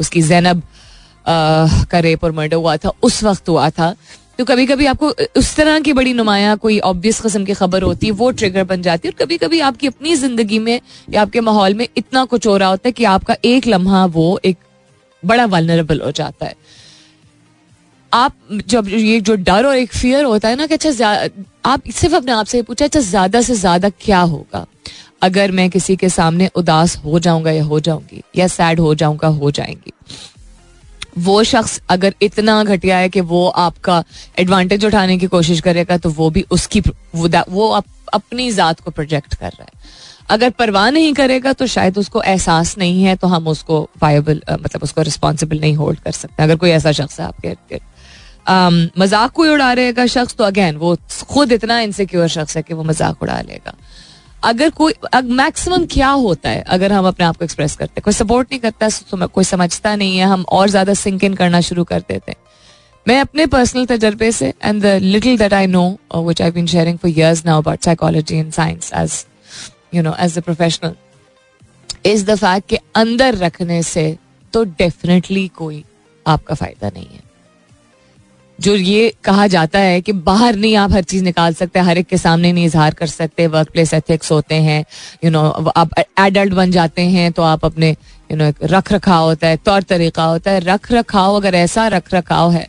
उसकी 0.00 0.22
जैनब 0.22 0.62
uh, 0.62 1.86
का 1.90 1.98
रेप 1.98 2.24
और 2.24 2.32
मर्डर 2.32 2.56
हुआ 2.56 2.76
था 2.76 2.92
उस 3.02 3.22
वक्त 3.24 3.48
हुआ 3.48 3.68
था. 3.70 3.94
तो 4.38 4.44
कभी 4.44 4.66
कभी 4.66 4.86
आपको 4.86 5.08
उस 5.36 5.54
तरह 5.56 5.78
की 5.80 5.92
बड़ी 5.92 6.12
नुमाया 6.14 6.54
कोई 6.56 6.78
ऑब्वियस 6.80 7.20
किस्म 7.20 7.44
की 7.44 7.54
खबर 7.54 7.82
होती 7.82 8.06
है 8.06 8.12
वो 8.12 8.30
ट्रिगर 8.30 8.64
बन 8.64 8.82
जाती 8.82 9.08
है 9.08 9.12
और 9.12 9.24
कभी 9.24 9.36
कभी 9.38 9.60
आपकी 9.60 9.86
अपनी 9.86 10.14
ज़िंदगी 10.16 10.58
में 10.58 10.80
या 11.10 11.22
आपके 11.22 11.40
माहौल 11.40 11.74
में 11.74 11.86
इतना 11.96 12.24
कुछ 12.24 12.46
हो 12.46 12.56
रहा 12.56 12.68
होता 12.68 12.88
है 12.88 12.92
कि 12.92 13.04
आपका 13.04 13.36
एक 13.44 13.66
लम्हा 13.66 14.04
वो 14.06 14.38
एक 14.44 14.56
बड़ा 15.22 15.44
वनरेबल 15.46 16.00
हो 16.00 16.10
जाता 16.12 16.46
है। 16.46 16.54
आप 18.12 18.34
जब 18.66 18.88
ये 18.88 19.20
जो 19.20 19.34
डर 19.36 19.66
और 19.66 19.76
एक 19.76 19.92
फियर 19.92 20.24
होता 20.24 20.48
है 20.48 20.56
ना 20.56 20.66
कि 20.66 20.74
अच्छा 20.74 21.28
आप 21.64 21.88
सिर्फ़ 21.90 22.14
अपने 22.16 22.32
आप 22.32 22.46
से 22.46 22.62
पूछा 22.62 22.84
अच्छा 22.84 23.00
ज़्यादा 23.00 23.40
से 23.40 23.54
ज़्यादा 23.54 23.88
क्या 24.00 24.20
होगा? 24.20 24.66
अगर 25.22 25.50
मैं 25.50 25.68
किसी 25.70 25.96
के 25.96 26.08
सामने 26.08 26.50
उदास 26.56 26.96
हो 26.96 27.18
जाऊँगा 27.18 27.50
या 27.50 27.64
हो 27.64 27.80
जाऊँगी, 27.80 28.22
या 28.36 28.46
सैड 28.48 28.80
हो 28.80 28.94
जाऊँगा, 28.94 29.28
हो 29.28 29.50
जाएँगी। 29.50 29.92
वो 31.18 31.42
शख्स 31.44 31.80
अगर 31.90 32.14
इतना 32.22 32.62
घटिया 32.64 32.96
है 32.98 33.08
कि 33.08 33.20
वो 33.22 33.46
आपका 33.48 34.02
एडवांटेज 34.38 34.84
उठाने 34.84 35.16
की 35.18 35.26
कोशिश 35.28 35.60
करेगा 35.60 35.96
तो 35.98 36.10
वो 36.10 36.30
भी 36.30 36.44
उसकी 36.50 36.80
वो, 36.80 37.28
वो 37.48 37.68
अप, 37.70 37.84
अपनी 38.14 38.50
जात 38.52 38.80
को 38.80 38.90
प्रोजेक्ट 38.90 39.34
कर 39.34 39.50
रहा 39.50 39.62
है। 39.62 40.02
अगर 40.30 40.50
परवाह 40.52 40.90
नहीं 40.90 41.12
करेगा 41.14 41.52
तो 41.52 41.66
शायद 41.66 41.98
उसको 41.98 42.22
एहसास 42.22 42.76
नहीं 42.78 43.02
है 43.04 43.16
तो 43.16 43.26
हम 43.28 43.48
उसको 43.48 43.82
वायबल 44.02 44.42
मतलब 44.50 44.82
उसको 44.82 45.02
रिस्पॉन्सिबल 45.02 45.60
नहीं 45.60 45.74
होल्ड 45.76 46.00
कर 46.00 46.12
सकते। 46.12 46.42
अगर 46.42 46.56
कोई 46.56 46.70
ऐसा 46.70 46.92
शख्स 46.92 47.20
है 47.20 47.26
आपके 47.26 47.48
इर्द 47.48 47.80
मज़ाक 48.98 49.30
कोई 49.32 49.48
उड़ा 49.48 49.72
रहेगा 49.72 50.06
शख्स 50.06 50.34
तो 50.34 50.44
अगेन 50.44 50.76
वो 50.76 50.96
खुद 51.28 51.52
इतना 51.52 51.78
इनसिक्योर 51.80 52.28
शख्स 52.28 52.56
है 52.56 52.62
कि 52.62 52.74
वो 52.74 52.82
मज़ाक 52.84 53.22
उड़ा 53.22 53.40
लेगा। 53.42 53.74
अगर 54.44 54.70
कोई 54.72 54.92
मैक्सिमम 55.32 55.84
क्या 55.90 56.08
होता 56.08 56.50
है 56.50 56.62
अगर 56.68 56.92
हम 56.92 57.06
अपने 57.08 57.26
आप 57.26 57.36
को 57.36 57.44
एक्सप्रेस 57.44 57.76
करते 57.76 57.92
हैं? 57.92 58.02
कोई 58.04 58.14
सपोर्ट 58.14 58.48
नहीं 58.50 58.60
करता 58.60 58.88
तो 59.10 59.26
कोई 59.28 59.44
समझता 59.44 59.94
नहीं 59.96 60.18
है, 60.18 60.24
हम 60.26 60.44
और 60.50 60.68
ज़्यादा 60.70 60.94
सिंक 60.94 61.24
इन 61.24 61.34
करना 61.34 61.60
शुरू 61.62 61.84
कर 61.84 62.00
देते 62.00 62.32
हैं। 62.32 62.42
मैं 63.06 63.20
अपने 63.20 63.46
पर्सनल 63.48 63.86
तजर्बे 63.86 64.30
से 64.32 64.52
and 64.64 64.82
the 64.82 64.98
little 65.02 65.38
that 65.38 65.54
I 65.54 65.66
know 65.66 65.86
which 66.16 66.42
I 66.42 66.50
been 66.50 66.66
sharing 66.66 66.98
for 66.98 67.10
years 67.10 67.44
now 67.46 67.62
about 67.62 67.84
psychology 67.84 68.36
and 68.36 68.52
science 68.52 68.92
as 68.96 69.24
you 69.94 70.02
know 70.02 70.14
as 70.20 70.38
the 70.38 70.42
professional 70.42 70.94
is 72.06 72.24
the 72.26 72.34
fact 72.36 72.68
कि 72.68 72.78
अंदर 72.96 73.36
रखने 73.36 73.82
से 73.82 74.06
तो 74.52 74.64
डेफिनेटली 74.64 75.46
कोई 75.56 75.84
आपका 76.26 76.54
फ़ायदा 76.54 76.88
नहीं 76.88 77.06
है। 77.06 77.22
जो 78.60 78.74
ये 78.76 79.12
कहा 79.24 79.46
जाता 79.46 79.78
है 79.78 80.00
कि 80.00 80.12
बाहर 80.12 80.56
नहीं 80.56 80.76
आप 80.76 80.92
हर 80.92 81.02
चीज़ 81.02 81.24
निकाल 81.24 81.54
सकते, 81.54 81.80
हर 81.80 81.98
एक 81.98 82.06
के 82.06 82.18
सामने 82.18 82.52
नहीं 82.52 82.66
इजहार 82.66 82.94
कर 82.94 83.06
सकते 83.06 83.46
वर्क 83.46 83.70
प्लेस 83.70 83.94
एथिक्स 83.94 84.30
होते 84.32 84.54
हैं 84.54 84.84
यू 85.24 85.30
नो 85.30 85.40
आप 85.76 85.98
एडल्ट 85.98 86.52
बन 86.52 86.70
जाते 86.70 87.02
हैं 87.02 87.30
तो 87.32 87.42
आप 87.42 87.64
अपने 87.64 87.90
यू 88.30 88.36
नो 88.36 88.52
रख 88.64 88.92
रखाव 88.92 89.24
होता 89.24 89.46
है 89.46 89.56
तौर 89.56 89.82
तरीका 89.82 90.24
होता 90.24 90.50
है। 90.50 90.60
रख 90.60 90.92
रखाव 90.92 91.34
अगर 91.36 91.54
ऐसा 91.54 91.88
रख 91.88 92.14
रखाव 92.14 92.52
है 92.52 92.66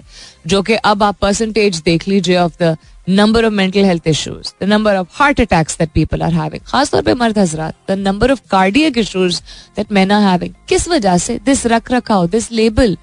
जो 0.48 0.62
कि 0.62 0.74
अब 0.74 1.04
आप 1.04 1.18
परसेंटेज 1.22 1.82
देख 1.86 2.08
लीजिए 2.08 2.38
of 2.38 2.64
the 2.64 2.76
number 3.10 3.46
of 3.46 3.54
mental 3.54 3.84
health 3.86 4.08
issues 4.08 4.52
the 4.62 4.68
number 4.68 4.96
of 4.96 5.08
heart 5.12 5.42
attacks 5.42 5.78
that 5.80 5.90
people 5.94 6.22
are 6.22 6.34
having 6.34 6.62
खासतौर 6.66 7.02
पे 7.02 7.14
मर्द 7.14 7.40
हजरात 7.40 7.76
the 7.90 7.98
number 7.98 8.32
of 8.32 8.42
cardiac 8.52 8.98
issues 8.98 9.42
that 9.76 9.92
man 9.92 10.12
are 10.12 10.24
having 10.24 10.54
किस 10.70 10.88
वजह 10.90 11.18
से? 11.18 11.38
दिस 11.46 11.66
रख 11.68 11.92
रखाव 11.92 12.28
दिस 12.28 12.52
लेबल 12.52 12.98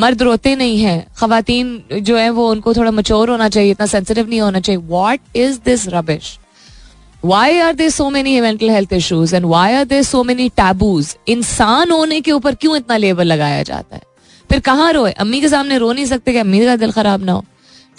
मर्द 0.00 0.22
रोते 0.22 0.54
नहीं 0.56 0.80
है। 0.80 1.06
खातन 1.16 1.82
जो 1.92 2.16
है, 2.16 2.30
वो 2.30 2.50
उनको 2.50 2.74
थोड़ा 2.74 2.90
मचोर 2.90 3.30
होना 3.30 3.48
चाहिए, 3.48 3.70
इतना 3.70 3.86
सेंसिटिव 3.86 4.28
नहीं 4.28 4.40
होना 4.40 4.60
चाहिए। 4.60 4.82
What 4.84 5.36
is 5.36 5.58
this 5.64 5.88
rubbish 5.88 6.38
why 7.24 7.58
are 7.58 7.74
they 7.74 7.90
so 7.90 8.10
many 8.10 8.40
mental 8.40 8.70
health 8.70 8.92
issues 8.92 9.34
and 9.34 9.46
why 9.46 9.72
are 9.72 9.84
they 9.84 10.02
so 10.02 10.22
many 10.24 10.48
taboos 10.48 11.16
इंसान 11.28 11.90
होने 11.90 12.20
के 12.20 12.32
ऊपर 12.32 12.54
क्यों 12.54 12.76
इतना 12.76 12.96
लेबर 12.96 13.24
लगाया 13.24 13.62
जाता 13.62 13.96
है? 13.96 14.02
फिर 14.50 14.60
कहाँ 14.60 14.92
रोए? 14.92 15.12
अम्मी 15.12 15.40
के 15.40 15.48
सामने 15.48 15.78
रो 15.78 15.92
नहीं 15.92 16.06
सकते 16.06 16.32
कि 16.32 16.38
अम्मी 16.38 16.64
का 16.64 16.76
दिल 16.76 16.92
खराब 16.92 17.24
ना 17.24 17.32
हो। 17.32 17.44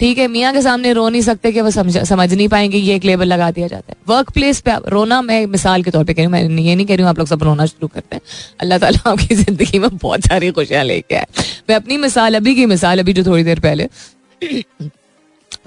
ठीक 0.00 0.18
है, 0.18 0.26
मियाँ 0.28 0.52
के 0.52 0.60
सामने 0.62 0.92
रो 0.92 1.08
नहीं 1.08 1.22
सकते 1.22 1.52
कि 1.52 1.60
वो 1.60 1.70
समझ 1.70 1.96
समझ 1.98 2.32
नहीं 2.32 2.48
पाएँगे, 2.48 2.78
ये 2.78 2.94
एक 2.96 3.04
लेबल 3.04 3.26
लगा 3.26 3.50
दिया 3.50 3.66
जाता 3.68 3.92
है। 3.92 3.96
वर्क 4.08 4.30
प्लेस 4.32 4.60
पे 4.60 4.76
रोना 4.88 5.20
मैं 5.22 5.44
मिसाल 5.48 5.82
के 5.82 5.90
तौर 5.90 6.04
पे 6.04 6.14
कह 6.14 6.22
रही 6.22 6.24
हूँ, 6.24 6.32
मैं 6.32 6.62
ये 6.62 6.74
नहीं 6.74 6.86
कह 6.86 6.94
रही 6.94 7.02
हूँ 7.02 7.10
आप 7.10 7.18
लोग 7.18 7.28
सब 7.28 7.42
रोना 7.42 7.66
शुरू 7.66 7.88
करते 7.88 8.16
हैं। 8.16 8.22
अल्लाह 8.60 8.78
ताला 8.78 9.10
आपकी 9.10 9.34
ज़िंदगी 9.34 9.78
में 9.78 9.88
बहुत 9.92 10.26
सारी 10.26 10.50
खुशियाँ 10.50 10.84
लेके 10.84 11.14
आए। 11.14 11.26
मैं 11.68 11.76
अपनी 11.76 11.96
मिसाल, 11.98 12.34
अभी 12.36 12.54
की 12.54 12.66
मिसाल, 12.66 12.98
अभी 12.98 13.12
जो 13.12 13.24
थोड़ी 13.26 13.44
देर 13.44 13.60
पहले, 13.60 13.88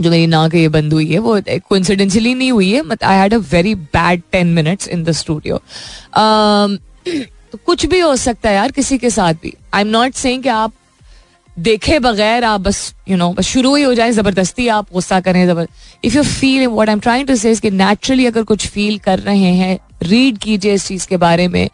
जो 0.01 0.09
मेरी 0.09 0.27
ना 0.27 0.47
के 0.49 0.61
ये 0.61 0.67
बंद 0.69 0.93
हुई 0.93 1.07
है, 1.07 1.19
वो 1.19 1.39
कोइंसिडेंशली 1.69 2.33
नहीं 2.33 2.51
हुई 2.51 2.71
है 2.71 2.83
I 2.93 3.17
had 3.17 3.33
a 3.33 3.37
very 3.51 3.75
bad 3.75 4.21
ten 4.31 4.47
minutes 4.53 4.87
in 4.87 5.03
the 5.03 5.11
studio 5.13 5.57
तो 7.51 7.57
कुछ 7.65 7.85
भी 7.85 7.99
हो 7.99 8.15
सकता 8.17 8.49
है 8.49 8.55
यार, 8.55 8.71
किसी 8.71 8.97
के 8.97 9.09
साथ 9.09 9.33
भी। 9.41 9.53
आई 9.73 9.81
एम 9.81 9.87
नॉट 9.89 10.13
सेइंग 10.15 10.43
कि 10.43 10.49
आप 10.49 10.73
देखे 11.59 11.99
बगैर 11.99 12.43
आप 12.43 12.61
बस 12.61 12.93
यू 13.09 13.17
नो 13.17 13.31
बस 13.33 13.45
शुरू 13.45 13.75
ही 13.75 13.83
हो 13.83 13.93
जाए, 13.93 14.11
ज़बरदस्ती 14.11 14.67
आप 14.69 14.91
गुस्सा 14.93 15.19
करें, 15.19 15.45
जबर 15.47 15.67
if 16.03 16.15
you 16.17 16.23
feel 16.23 16.67
what 16.67 16.89
I 16.89 16.93
am 16.93 16.99
trying 16.99 17.27
to 17.27 17.35
say 17.35 17.53
naturally 17.65 18.25
अगर 18.25 18.43
कुछ 18.43 18.67
फील 18.67 18.97
कर 18.99 19.19
रहे 19.19 19.53
हैं 19.55 19.77
रीड 20.03 20.37
कीजिए 20.37 20.73
इस 20.73 20.87
चीज़ 20.87 21.07
के 21.07 21.17
बारे 21.17 21.47
में। 21.47 21.69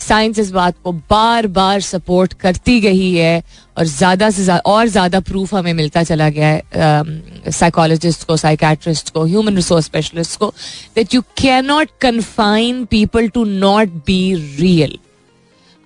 साइंस 0.00 0.38
इस 0.38 0.50
बात 0.50 0.74
को 0.84 0.92
बार 1.10 1.46
बार 1.46 1.80
सपोर्ट 1.80 2.32
करती 2.32 2.80
गई 2.80 3.12
है 3.12 3.42
और 3.76 3.84
ज़्यादा 3.86 4.30
से 4.30 4.44
ज़्यादा 4.44 4.70
और 4.70 4.88
ज़्यादा 4.88 5.20
प्रूफ 5.20 5.54
हमें 5.54 5.72
मिलता 5.72 6.02
चला 6.02 6.28
गया 6.28 6.48
है 6.48 7.50
साइकोलॉजिस्ट 7.50 8.26
को 8.26 8.36
साइकेट्रिस्ट 8.36 9.10
को 9.10 9.24
ह्यूमन 9.24 9.56
रिसोर्स 9.56 9.84
स्पेशलिस्ट 9.84 10.38
को 10.38 10.52
that 10.96 11.14
you 11.14 11.20
can 11.38 11.66
not 11.66 11.90
confine 12.00 12.84
people 12.90 13.28
to 13.28 13.44
not 13.44 13.88
be 14.06 14.34
real 14.58 14.98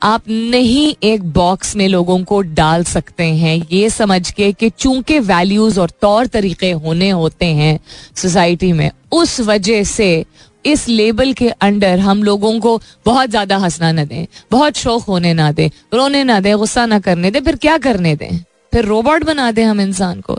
आप 0.03 0.29
नहीं 0.29 0.95
एक 1.05 1.23
बॉक्स 1.33 1.75
में 1.77 1.87
लोगों 1.89 2.19
को 2.25 2.41
डाल 2.41 2.85
सकते 2.85 3.25
हैं। 3.25 3.57
ये 3.73 3.89
समझ 3.91 4.31
के 4.31 4.51
कि 4.53 4.71
चूँकि 4.71 5.19
वैल्यूज़ 5.21 5.81
और 5.81 5.91
तौर 6.03 6.27
तरीके 6.29 6.71
होने 6.73 7.11
होते 7.11 7.47
हैं 7.47 7.79
सोसाइटी 8.17 8.73
में, 8.73 8.91
उस 9.13 9.41
वजह 9.43 9.83
से 9.85 10.25
इस 10.65 10.89
लेबल 10.89 11.33
के 11.33 11.49
अंडर 11.49 11.99
हम 11.99 12.23
लोगों 12.23 12.59
को 12.61 12.81
बहुत 13.07 13.31
ज़्यादा 13.31 13.57
हंसना 13.57 13.93
ना 13.93 14.05
दें, 14.05 14.27
बहुत 14.51 14.77
शौक 14.77 15.03
होने 15.05 15.35
ना 15.35 15.51
दें, 15.53 15.69
रोने 15.95 16.25
ना 16.25 16.41
दें, 16.41 16.57
गुस्सा 16.59 16.87
ना 16.87 16.99
करने 17.01 17.31
दें, 17.31 17.41
फिर 17.41 17.57
क्या 17.57 17.77
करने 17.79 18.15
दें? 18.17 18.39
फिर 18.73 18.85
रोबोट 18.85 19.25
बना 19.25 19.51
दें 19.53 19.65
हम 19.65 19.81
इंसान 19.81 20.21
को। 20.21 20.39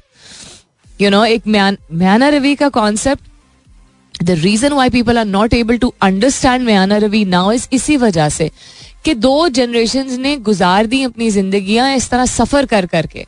यू 1.01 1.09
नो 1.09 1.23
एक 1.25 1.47
म्याना 1.47 2.29
रवि 2.29 2.55
का 2.55 2.69
concept 2.71 4.23
the 4.23 4.31
reason 4.39 4.73
why 4.73 4.89
people 4.89 5.17
are 5.17 5.25
not 5.25 5.53
able 5.53 5.77
to 5.77 5.93
understand 6.01 6.65
म्याना 6.65 6.97
रवि 6.97 7.23
नाउ 7.27 7.51
इज़ 7.51 7.67
इसी 7.73 7.97
वजह 7.97 8.29
से। 8.29 8.49
कि 9.05 9.13
दो 9.13 9.49
जनरेशन 9.49 10.21
ने 10.21 10.35
गुजार 10.37 10.85
दी 10.85 11.03
अपनी 11.03 11.31
जिंदगियाँ 11.31 11.95
इस 11.95 12.09
तरह 12.09 12.25
सफ़र 12.25 12.65
कर 12.65 12.85
करके। 12.85 13.25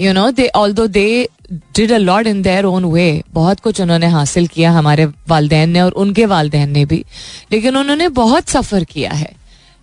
you 0.00 0.12
no 0.12 0.30
they 0.30 0.48
all 0.48 0.72
though 0.72 0.86
they 0.86 1.28
did 1.52 1.92
a 1.92 1.96
lot 1.96 2.26
in 2.26 2.42
their 2.42 2.64
own 2.64 2.84
way 2.84 3.22
बहुत 3.32 3.60
कुछ 3.60 3.80
उन्होंने 3.80 4.06
हासिल 4.06 4.46
किया 4.46 4.70
हमारे 4.70 5.04
वालदेन 5.06 5.70
ने 5.70 5.80
और 5.80 5.92
उनके 5.92 6.26
वालदेन 6.26 6.70
ने 6.70 6.84
भी। 6.84 7.04
लेकिन 7.52 7.76
उन्होंने 7.76 8.08
बहुत 8.08 8.48
सफ़र 8.48 8.84
किया 8.84 9.12
है। 9.12 9.32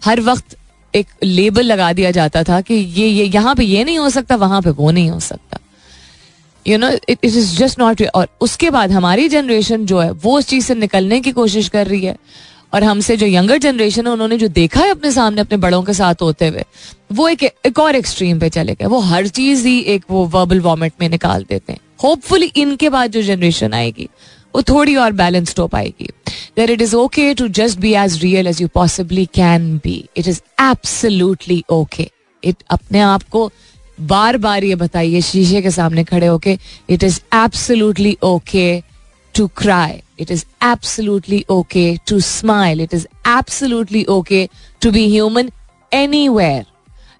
हर 0.05 0.21
वक्त 0.21 0.55
एक 0.95 1.07
लेबल 1.23 1.63
लगा 1.63 1.93
दिया 1.93 2.11
जाता 2.11 2.43
था 2.43 2.61
कि 2.61 2.73
ये 2.73 3.07
ये 3.07 3.25
यहाँ 3.25 3.55
पे 3.55 3.63
ये 3.63 3.83
नहीं 3.83 3.97
हो 3.99 4.09
सकता, 4.09 4.35
वहाँ 4.35 4.61
पे 4.61 4.69
वो 4.69 4.91
नहीं 4.91 5.09
हो 5.09 5.19
सकता। 5.19 5.59
You 6.67 6.77
know 6.77 6.89
it 7.09 7.17
is 7.23 7.57
just 7.57 7.79
not 7.79 8.03
और 8.15 8.27
उसके 8.41 8.69
बाद 8.69 8.91
हमारी 8.91 9.29
जनरेशन 9.29 9.85
जो 9.85 9.99
है, 9.99 10.11
वो 10.11 10.37
उस 10.37 10.45
चीज़ 10.45 10.65
से 10.65 10.75
निकलने 10.75 11.19
की 11.19 11.31
कोशिश 11.31 11.69
कर 11.69 11.87
रही 11.87 12.05
है। 12.05 12.15
और 12.73 12.83
हमसे 12.83 13.17
जो 13.17 13.25
यंगर 13.27 13.57
जनरेशन 13.57 14.07
है, 14.07 14.13
उन्होंने 14.13 14.37
जो 14.37 14.47
देखा 14.47 14.81
है 14.81 14.89
अपने 14.91 15.11
सामने, 15.11 15.41
अपने 15.41 15.57
बड़ों 15.57 15.81
के 15.83 15.93
साथ 15.93 16.21
होते 16.21 16.47
हुए, 16.47 16.63
वो 17.11 17.27
एक 17.29 17.43
एक 17.43 17.79
और 17.79 17.95
एक्सट्रीम 17.95 18.39
पे 18.39 18.49
चले 18.49 18.73
गए। 18.73 18.85
वो 18.85 18.99
हर 19.01 19.27
चीज़ 19.29 19.67
ही 19.67 19.79
एक 19.93 20.03
वो 20.09 20.25
वर्बल 20.27 20.59
वॉमिट 20.61 20.93
में 21.01 21.07
निकाल 21.09 21.45
देते 21.49 21.73
हैं। 21.73 21.79
होपफुली 22.03 22.51
इनके 22.57 22.89
बाद 22.89 23.11
जो 23.11 23.21
जनरेशन 23.21 23.73
आएगी, 23.73 24.07
वो 24.55 24.61
थोड़ी 24.61 24.95
और 24.95 25.11
बैलेंस्ड 25.13 25.59
हो 25.59 25.67
पाएगी। 25.67 26.09
That 26.57 26.69
it 26.69 26.81
is 26.81 26.95
okay 26.95 27.33
to 27.33 27.47
just 27.47 27.79
be 27.79 27.93
as 27.95 28.21
real 28.23 28.47
as 28.47 28.61
you 28.61 28.67
possibly 28.67 29.25
can 29.35 29.75
be 29.83 30.03
it 30.17 30.27
is 30.27 30.41
absolutely 30.61 31.63
okay 31.71 32.09
it 32.43 32.63
अपने 32.69 32.99
आप 33.01 33.23
को 33.23 33.51
बार 34.01 34.37
बार 34.37 34.63
ये 34.63 34.75
बताइए, 34.75 35.21
शीशे 35.21 35.61
के 35.61 35.71
सामने 35.71 36.03
खड़े 36.03 36.27
होके 36.27 36.57
it 36.89 37.03
is 37.03 37.19
absolutely 37.35 38.17
okay 38.23 38.83
to 39.39 39.47
cry 39.57 40.01
It 40.21 40.31
is 40.35 40.41
absolutely 40.67 41.37
okay 41.55 41.89
to 42.09 42.15
smile. 42.29 42.79
It 42.85 42.93
is 42.95 43.03
absolutely 43.33 43.99
okay 44.15 44.39
to 44.85 44.89
be 44.95 45.03
human 45.11 45.51
anywhere. 45.91 46.63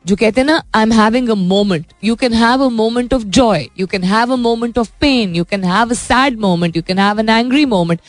जो 0.08 0.16
कहते 0.16 0.42
हैं 0.42 0.46
ना 0.48 0.62
I 0.76 0.84
am 0.84 0.92
having 0.94 1.30
a 1.30 1.34
moment 1.34 1.86
you 2.04 2.16
can 2.16 2.34
have 2.34 2.64
a 2.64 2.68
moment 2.70 3.14
of 3.14 3.24
joy 3.38 3.68
you 3.80 3.88
can 3.88 4.04
have 4.04 4.34
a 4.34 4.36
moment 4.36 4.78
of 4.78 4.90
pain 5.02 5.36
you 5.36 5.44
can 5.50 5.64
have 5.64 5.90
a 5.90 5.94
sad 5.94 6.40
moment 6.40 6.76
you 6.78 6.82
can 6.88 7.00
have 7.00 7.20
an 7.20 7.30
angry 7.30 7.66
moment 7.66 8.00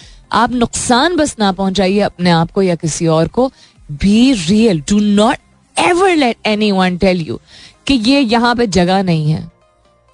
आप 0.41 0.53
नुकसान 0.53 1.17
बस 1.17 1.37
ना 1.39 1.51
पहुंचाइए 1.53 2.01
अपने 2.01 2.31
आप 2.31 2.51
को 2.51 2.63
या 2.63 2.75
किसी 2.75 3.07
और 3.07 3.29
को. 3.29 3.51
Be 3.91 4.33
real 4.33 4.81
do 4.89 4.99
not 5.01 5.39
ever 5.77 6.17
let 6.17 6.47
anyone 6.73 6.97
tell 6.99 7.21
you 7.27 7.39
कि 7.87 7.95
ये 8.11 8.21
यहाँ 8.21 8.55
पे 8.57 8.67
जगह 8.79 9.03
नहीं 9.03 9.31
है 9.31 9.51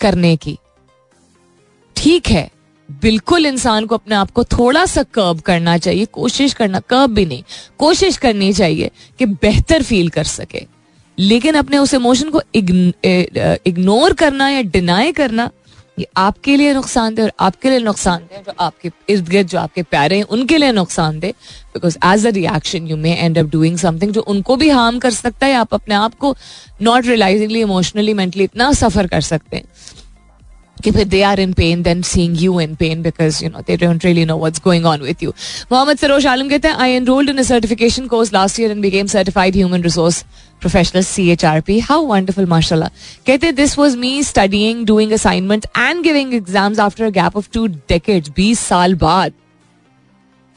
करने 0.01 0.37
की. 0.37 0.59
ठीक 1.97 2.29
है. 2.29 2.51
बिल्कुल 2.89 3.47
इंसान 3.47 3.87
को 3.87 3.95
अपने 3.95 4.15
आप 4.15 4.31
को 4.31 4.45
थोड़ा 4.45 4.85
सा 4.87 5.03
कर्ब 5.05 5.41
करना 5.41 5.77
चाहिए, 5.79 6.05
कोशिश 6.07 6.55
करना 6.55 6.81
कर्ब 6.81 7.11
भी 7.11 7.27
नहीं, 7.27 7.43
कोशिश 7.79 8.17
करनी 8.17 8.53
चाहिए 8.53 8.91
कि 9.19 9.27
बेहतर 9.27 9.83
फील 9.83 10.09
कर 10.09 10.25
सके। 10.27 10.67
लेकिन 11.19 11.55
अपने 11.55 11.79
उस 11.79 11.95
इमोशन 11.95 12.31
को 12.31 12.43
इग्नोर 12.55 14.13
करना 14.15 14.49
या 14.51 14.63
डिनाई 14.63 15.13
करना, 15.13 15.51
ये 15.99 16.07
आपके 16.17 16.57
लिए 16.57 16.73
नुकसान 16.75 17.15
दे 17.15 17.23
और 17.23 17.33
आपके 17.41 17.71
लिए 17.71 17.79
नुकसान 17.81 18.23
दे, 18.23 18.43
जो 18.47 18.53
आपके, 18.61 18.91
इर्द 19.09 19.29
गिर्द 19.29 19.49
जो 19.49 19.59
आपके 19.59 19.83
प्यारे 19.83 20.17
हैं, 20.17 20.25
उनके 20.25 20.57
लिए 20.59 20.73
नुकसान 20.73 21.19
दे। 21.21 21.29
Because 21.75 21.97
as 22.07 22.27
a 22.27 22.31
reaction 22.31 22.87
you 22.87 22.97
may 22.97 23.15
end 23.15 23.39
up 23.39 23.47
doing 23.47 23.77
something 23.79 24.13
जो 24.13 24.21
उनको 24.23 24.57
भी 24.57 24.69
हार्म 24.71 24.99
कर 24.99 25.11
सकता 25.13 25.47
है, 25.47 25.55
आप 25.55 25.75
अपने 25.75 25.95
आप 25.95 26.15
को 26.15 26.35
नॉट 26.83 27.07
रियलाइजिंगली 27.07 27.61
इमोशनली 27.61 28.15
मेंटली 28.15 28.45
इतना 28.45 28.73
सफ़र 28.75 29.07
कर 29.07 29.21
सकते 29.23 29.57
हैं। 29.57 29.65
if 30.85 30.95
they 31.09 31.23
are 31.23 31.39
in 31.39 31.55
pain, 31.55 31.83
then 31.83 32.03
seeing 32.03 32.35
you 32.35 32.59
in 32.59 32.77
pain 32.77 33.03
because 33.03 33.41
you 33.43 33.49
know 33.49 33.63
they 33.63 33.77
don't 33.77 34.05
really 34.05 34.25
know 34.25 34.37
what's 34.37 34.59
going 34.59 34.85
on 34.85 35.01
with 35.01 35.23
you. 35.23 35.33
Mohammad 35.71 35.99
Sarosh 35.99 36.31
Alam 36.33 36.49
geta, 36.49 36.75
I 36.77 36.91
enrolled 36.93 37.29
in 37.29 37.39
a 37.39 37.45
certification 37.45 38.09
course 38.09 38.33
last 38.33 38.59
year 38.59 38.71
and 38.71 38.83
became 38.83 39.09
certified 39.09 39.55
human 39.55 39.83
resource 39.83 40.25
professional 40.61 41.03
CHRP. 41.03 41.81
How 41.81 42.03
wonderful, 42.03 42.47
mashallah. 42.47 42.91
Kete, 43.25 43.55
this 43.55 43.77
was 43.77 43.97
me 43.97 44.23
studying, 44.23 44.85
doing 44.85 45.13
assignments, 45.13 45.67
and 45.75 46.03
giving 46.03 46.33
exams 46.33 46.79
after 46.79 47.05
a 47.05 47.11
gap 47.11 47.35
of 47.35 47.51
two 47.51 47.69
decades, 47.69 48.29
20 48.29 48.55
Salbad. 48.55 49.33
baad. 49.33 49.43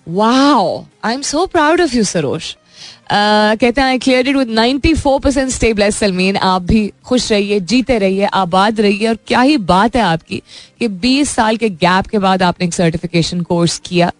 Wow, 0.05 0.87
I'm 1.03 1.21
so 1.21 1.47
proud 1.47 1.79
of 1.79 1.93
you, 1.93 2.01
Sarosh. 2.01 2.55
Saroj 2.79 3.57
कहते 3.59 3.81
हैं 3.81 3.99
clear 3.99 4.37
with 4.37 4.49
94 4.49 5.19
percent 5.21 5.49
stable 5.49 5.89
Salmeen 5.89 6.37
आप 6.37 6.61
भी 6.61 6.91
खुश 7.05 7.31
रहिए, 7.31 7.59
जीते 7.59 7.97
रहिए, 7.97 8.25
आबाद 8.25 8.81
रहिए 8.81 9.07
और 9.07 9.17
क्या 9.27 9.41
ही 9.41 9.57
बात 9.57 9.95
है 9.95 10.01
आपकी 10.01 10.41
कि 10.79 10.87
20 10.87 11.29
साल 11.29 11.57
के 11.57 11.69
गैप 11.69 12.07
के 12.07 12.19
बाद 12.19 12.43
आपने 12.43 12.67
एक 12.67 12.73
सर्टिफिकेशन 12.73 13.41
कोर्स 13.41 13.81
किया 13.85 14.11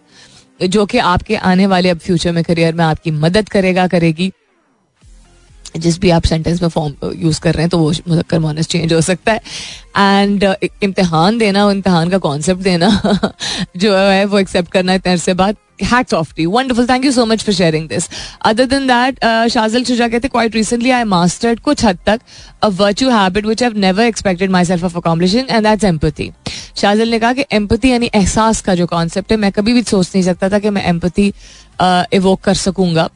जो 0.62 0.86
कि 0.86 0.98
आपके 0.98 1.36
आने 1.36 1.66
वाले 1.66 1.90
अब 1.90 1.98
फ्यूचर 1.98 2.32
में 2.32 2.44
करियर 2.44 2.74
में 2.74 2.84
आपकी 2.84 3.10
मदद 3.10 3.48
करेगा, 3.48 3.86
करेगी। 3.86 4.32
जिस 5.76 6.00
भी 6.00 6.10
आप 6.10 6.24
सेंटेंस 6.24 6.62
में 6.62 6.68
फॉर्म 6.68 6.94
यूज़ 7.16 7.36
uh, 7.36 7.42
कर 7.42 7.54
रहे 7.54 7.62
हैं 7.62 7.70
तो 7.70 7.78
वो 7.78 7.92
मुजक्कर 8.08 8.38
मोनस 8.38 8.66
चेंज 8.66 8.92
हो 8.92 9.00
सकता 9.00 9.32
है। 9.32 9.40
एंड 9.98 10.44
uh, 10.44 10.54
इम्तिहान 10.82 11.38
देना 11.38 11.66
और 11.66 11.72
इम्तिहान 11.72 12.10
का 12.10 12.18
कॉन्सेप्ट 12.18 12.60
देना 12.60 13.02
जो 13.76 13.96
है 13.96 14.24
वो 14.24 14.38
एक्सेप्ट 14.38 14.72
करना 14.72 14.92
है 14.92 15.16
से 15.16 15.34
बात 15.34 15.56
hats 15.82 16.14
off 16.14 16.34
to 16.34 16.50
wonderful 16.50 16.86
thank 16.86 17.04
you 17.04 17.12
so 17.12 17.26
much 17.26 17.42
for 17.42 17.54
sharing 17.54 17.88
this 17.88 18.08
other 18.42 18.64
than 18.64 18.86
that 18.86 19.48
Shajal 19.50 19.84
Chuja 19.84 20.08
कहते 20.08 20.28
क्वाइट 20.28 20.54
रिसेंटली 20.54 20.90
आई 20.90 21.04
मास्टर्ड 21.04 21.60
कुछ 21.60 21.84
हद 21.84 21.98
तक 22.06 22.20
a 22.62 22.68
virtue 22.68 23.10
habit 23.10 23.46
which 23.46 23.62
have 23.62 23.78
never 23.78 24.04
expected 24.04 24.50
myself 24.64 24.84
of 24.84 24.96
accomplishing 24.96 25.44
and 25.50 25.66
that's 25.66 25.84
empathy 25.84 26.30
Shajal 26.76 27.08
ने 27.08 27.18
कहा 27.18 27.32
कि 27.32 27.44
empathy 27.52 27.90
यानी 27.90 28.10
एहसास 28.14 28.60
का 28.60 28.74
जो 28.74 28.86
कॉन्सेप्ट 28.86 29.32
है 29.32 29.38
मैं 29.38 29.52
कभी 29.52 29.72
भी 29.72 29.82
सोच 29.82 30.10
नहीं 30.14 30.24
सकता 30.24 30.48
था 30.48 30.58
कि 30.58 30.70
मैं 30.70 30.84
एम्पति 30.84 31.32
इवोक 32.12 32.38
uh, 32.38 32.44
कर 32.44 32.54
सकूँगा। 32.54 33.10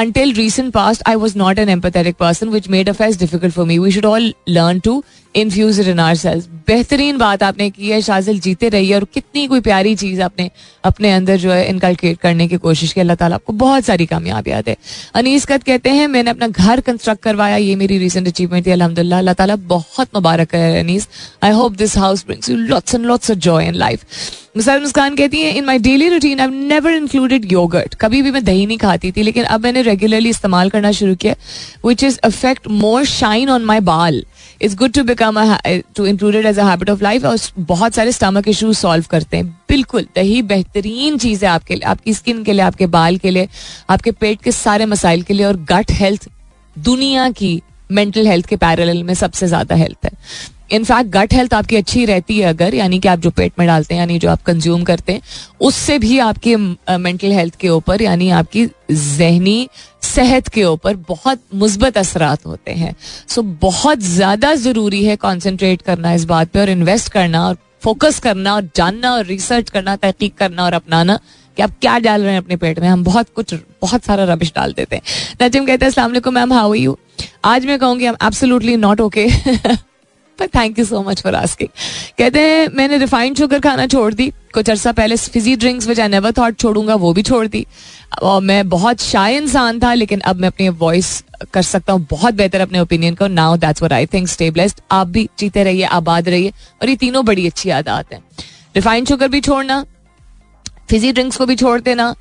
Until 0.00 0.32
recent 0.38 0.74
past 0.74 1.02
i 1.10 1.16
was 1.20 1.34
not 1.40 1.58
an 1.62 1.70
empathetic 1.74 2.16
person 2.22 2.50
which 2.54 2.68
made 2.68 2.88
affairs 2.88 3.16
difficult 3.16 3.52
for 3.52 3.64
me. 3.64 3.78
We 3.78 3.90
should 3.90 4.04
all 4.04 4.30
learn 4.46 4.80
to 4.82 5.02
infuse 5.36 5.80
in 5.80 6.00
our 6.00 6.14
cells 6.16 6.46
बेहतरीन 6.66 7.18
बात 7.18 7.42
आपने 7.42 7.68
की 7.70 7.88
है, 7.88 8.00
शाजिल 8.02 8.38
जीते 8.40 8.68
रही 8.68 8.88
है 8.88 8.96
और 8.96 9.04
कितनी 9.14 9.46
कोई 9.46 9.60
प्यारी 9.60 9.94
चीज़ 9.96 10.20
आपने 10.22 10.50
अपने 10.84 11.12
अंदर 11.12 11.36
जो 11.38 11.50
है 11.52 11.68
इनकलकेट 11.68 12.18
करने 12.18 12.46
की 12.48 12.56
कोशिश 12.58 12.92
की। 12.92 13.00
अल्लाह 13.00 13.16
ताला 13.16 13.34
आपको 13.34 13.52
बहुत 13.54 13.84
सारी 13.84 14.06
कामयाबियात 14.06 14.68
है 14.68 14.76
अनीस 15.14 15.44
कत 15.46 15.62
कहते 15.62 15.90
हैं, 15.90 16.06
मैंने 16.08 16.30
अपना 16.30 16.48
घर 16.48 16.80
कंस्ट्रक्ट 16.82 17.22
करवाया, 17.22 17.56
ये 17.58 17.76
मेरी 17.76 17.98
रिसेंट 17.98 18.28
अचीवमेंट 18.28 18.66
थी 18.66 18.70
अलहमदिल्ला 18.70 19.18
अल्लाह 19.18 19.34
ताला 19.34 19.56
बहुत 19.68 20.08
मुबारक 20.14 20.54
है 20.54 20.80
Anees. 20.80 21.08
I 21.44 21.52
hope 21.52 21.76
this 21.76 21.96
house 21.98 22.24
brings 22.26 22.50
you 22.50 22.56
lots 22.56 22.94
and 22.94 23.06
lots 23.06 23.30
of 23.30 23.38
joy 23.40 23.66
in 23.66 23.74
life 23.76 24.04
Misal 24.56 24.80
Muskan 24.80 25.16
कहती 25.16 25.40
है 25.40 25.50
in 25.52 25.64
my 25.64 25.78
daily 25.80 26.08
routine 26.08 26.40
I 26.40 26.48
never 26.68 26.92
included 26.94 27.52
yogurt 27.52 27.94
कभी 28.00 28.22
भी 28.22 28.30
मैं 28.30 28.44
दही 28.44 28.64
नहीं 28.66 28.78
खाती 28.78 29.10
थी, 29.12 29.22
लेकिन 29.22 29.44
अब 29.44 29.62
मैंने 29.62 29.82
रेगुलरली 29.82 30.28
इस्तेमाल 30.30 30.70
करना 30.70 30.92
शुरू 30.92 31.14
किया 31.16 31.34
which 31.86 32.04
is 32.04 32.18
affect 32.24 32.68
more 32.78 33.04
shine 33.06 33.50
on 33.50 33.64
my 33.64 33.80
बाल 33.88 34.24
it's 34.60 34.74
good 34.76 34.92
to 34.92 35.02
become 35.04 35.38
to 35.96 36.06
included 36.06 36.46
as 36.46 36.58
a 36.58 36.64
habit 36.64 36.90
of 36.90 37.02
life 37.02 37.24
और 37.24 37.38
बहुत 37.58 37.94
सारे 37.94 38.12
स्टमक 38.12 38.48
इशूज 38.48 38.76
सॉल्व 38.76 39.04
करते 39.10 39.36
हैं। 39.36 39.46
बिल्कुल 39.68 40.06
दही 40.16 40.40
बेहतरीन 40.44 41.18
चीज़ 41.18 41.44
है 41.44 41.50
आपके 41.50 41.74
लिए, 41.74 41.84
आपकी 41.84 42.14
स्किन 42.14 42.42
के 42.44 42.52
लिए, 42.52 42.62
आपके 42.62 42.86
बाल 42.88 43.16
के 43.16 43.30
लिए, 43.30 43.48
आपके 43.90 44.10
पेट 44.12 44.42
के 44.42 44.52
सारे 44.52 44.86
मसाइल 44.86 45.22
के 45.22 45.34
लिए 45.34 45.46
और 45.46 45.56
गट 45.70 45.92
हेल्थ 45.92 46.28
दुनिया 46.76 47.30
की 47.32 47.60
मेंटल 47.90 48.26
हेल्थ 48.26 48.46
के 48.46 48.56
पैरल 48.56 49.02
में 49.02 49.14
सबसे 49.14 49.46
ज़्यादा 49.46 49.74
हेल्थ 49.74 50.04
है। 50.04 50.10
इनफैक्ट 50.72 51.10
गट 51.10 51.34
हेल्थ 51.34 51.52
आपकी 51.54 51.76
अच्छी 51.76 52.04
रहती 52.04 52.38
है 52.38 52.46
अगर, 52.46 52.74
यानी 52.74 52.98
कि 52.98 53.08
आप 53.08 53.18
जो 53.18 53.30
पेट 53.30 53.52
में 53.58 53.66
डालते 53.68 53.94
हैं, 53.94 54.00
यानी 54.00 54.18
जो 54.18 54.30
आप 54.30 54.42
कंज्यूम 54.42 54.82
करते 54.84 55.12
हैं, 55.12 55.20
उससे 55.60 55.98
भी 55.98 56.18
आपकी 56.18 56.54
मेंटल 56.56 57.32
हेल्थ 57.32 57.56
के 57.56 57.68
ऊपर, 57.68 58.02
यानी 58.02 58.30
आपकी 58.30 58.66
जहनी 58.90 59.68
सेहत 60.06 60.48
के 60.48 60.64
ऊपर 60.64 60.96
बहुत 61.08 61.40
मुस्बत 61.54 61.98
असरात 61.98 62.46
होते 62.46 62.72
हैं। 62.72 62.94
सो 63.28 63.40
so, 63.40 63.46
बहुत 63.62 63.98
ज़्यादा 64.00 64.54
ज़रूरी 64.56 65.04
है 65.04 65.16
कॉन्सेंट्रेट 65.18 65.82
करना 65.82 66.12
इस 66.12 66.24
बात 66.24 66.50
पे 66.50 66.60
और 66.60 66.70
इन्वेस्ट 66.70 67.12
करना 67.12 67.46
और 67.46 67.56
फोकस 67.82 68.18
करना 68.20 68.54
और 68.54 68.68
जानना 68.76 69.12
और 69.14 69.24
रिसर्च 69.26 69.70
करना 69.70 69.96
तहकीक 69.96 70.34
करना 70.34 70.64
और 70.64 70.72
अपनाना 70.74 71.18
कि 71.56 71.62
आप 71.62 71.72
क्या 71.80 71.98
डाल 71.98 72.22
रहे 72.22 72.32
हैं 72.32 72.38
अपने 72.38 72.56
पेट 72.56 72.78
में। 72.80 72.88
हम 72.88 73.04
बहुत 73.04 73.26
कुछ 73.34 73.54
बहुत 73.82 74.04
सारा 74.04 74.24
रबिश 74.24 74.52
डाल 74.56 74.72
देते 74.72 74.96
हैं। 74.96 75.02
नजिम 75.42 75.66
कहते 75.66 75.84
हैं 75.84 75.90
असला 75.90 76.30
मैम 76.30 76.52
हाउ 76.52 76.74
यू 76.74 76.96
आज 77.44 77.66
मैं 77.66 77.78
कहूँगी 77.78 78.06
हम 78.06 78.16
एब्सोल्युटली 78.22 78.76
नॉट 78.78 79.00
ओके 79.00 79.26
पर 80.38 80.46
thank 80.48 80.78
you 80.78 80.84
so 80.84 81.02
much 81.02 81.22
for 81.22 81.34
asking 81.34 81.68
कहते 82.18 82.40
हैं, 82.40 82.68
मैंने 82.74 82.98
रिफाइंड 82.98 83.36
शुगर 83.36 83.60
खाना 83.60 83.86
छोड़ 83.86 84.12
दी। 84.14 84.32
कुछ 84.54 84.70
अर्सा 84.70 84.92
पहले 84.92 85.16
fizzy 85.16 85.54
drinks 85.56 85.88
which 85.88 86.00
I 86.00 86.08
never 86.08 86.32
thought 86.32 86.58
छोड़ूँगा, 86.58 86.94
वो 86.94 87.12
भी 87.12 87.22
छोड़ 87.22 87.46
दी। 87.46 87.66
और 88.22 88.42
मैं 88.42 88.68
बहुत 88.68 89.00
शाय 89.02 89.36
इंसान 89.36 89.80
था, 89.80 89.92
लेकिन 89.94 90.20
अब 90.20 90.36
मैं 90.36 90.48
अपनी 90.48 90.68
वॉइस 90.68 91.22
कर 91.52 91.62
सकता 91.62 91.92
हूँ 91.92 92.06
बहुत 92.10 92.34
बेहतर 92.34 92.60
अपने 92.60 92.80
ओपिनियन 92.80 93.14
को। 93.14 93.26
Now 93.28 93.56
that's 93.56 93.82
what 93.82 93.92
I 93.92 94.06
think 94.06 94.28
stay 94.28 94.52
आप 94.90 95.06
भी 95.06 95.28
जीते 95.38 95.64
रहिए, 95.64 95.84
आबाद 95.84 96.28
रहिए। 96.28 96.52
और 96.82 96.88
ये 96.88 96.96
तीनों 96.96 97.24
बड़ी 97.24 97.46
अच्छी 97.46 97.70
आदत 97.70 98.12
हैं। 98.12 98.22
रिफाइंड 98.76 99.08
शुगर 99.08 99.28
भी 99.28 99.40
छोड़ना 99.40 99.84
फिजी 100.90 101.12
ड्रिंक्स 101.12 101.36
को 101.36 101.46
भी 101.46 101.56
छोड़ 101.56 101.80
देना, 101.80 102.14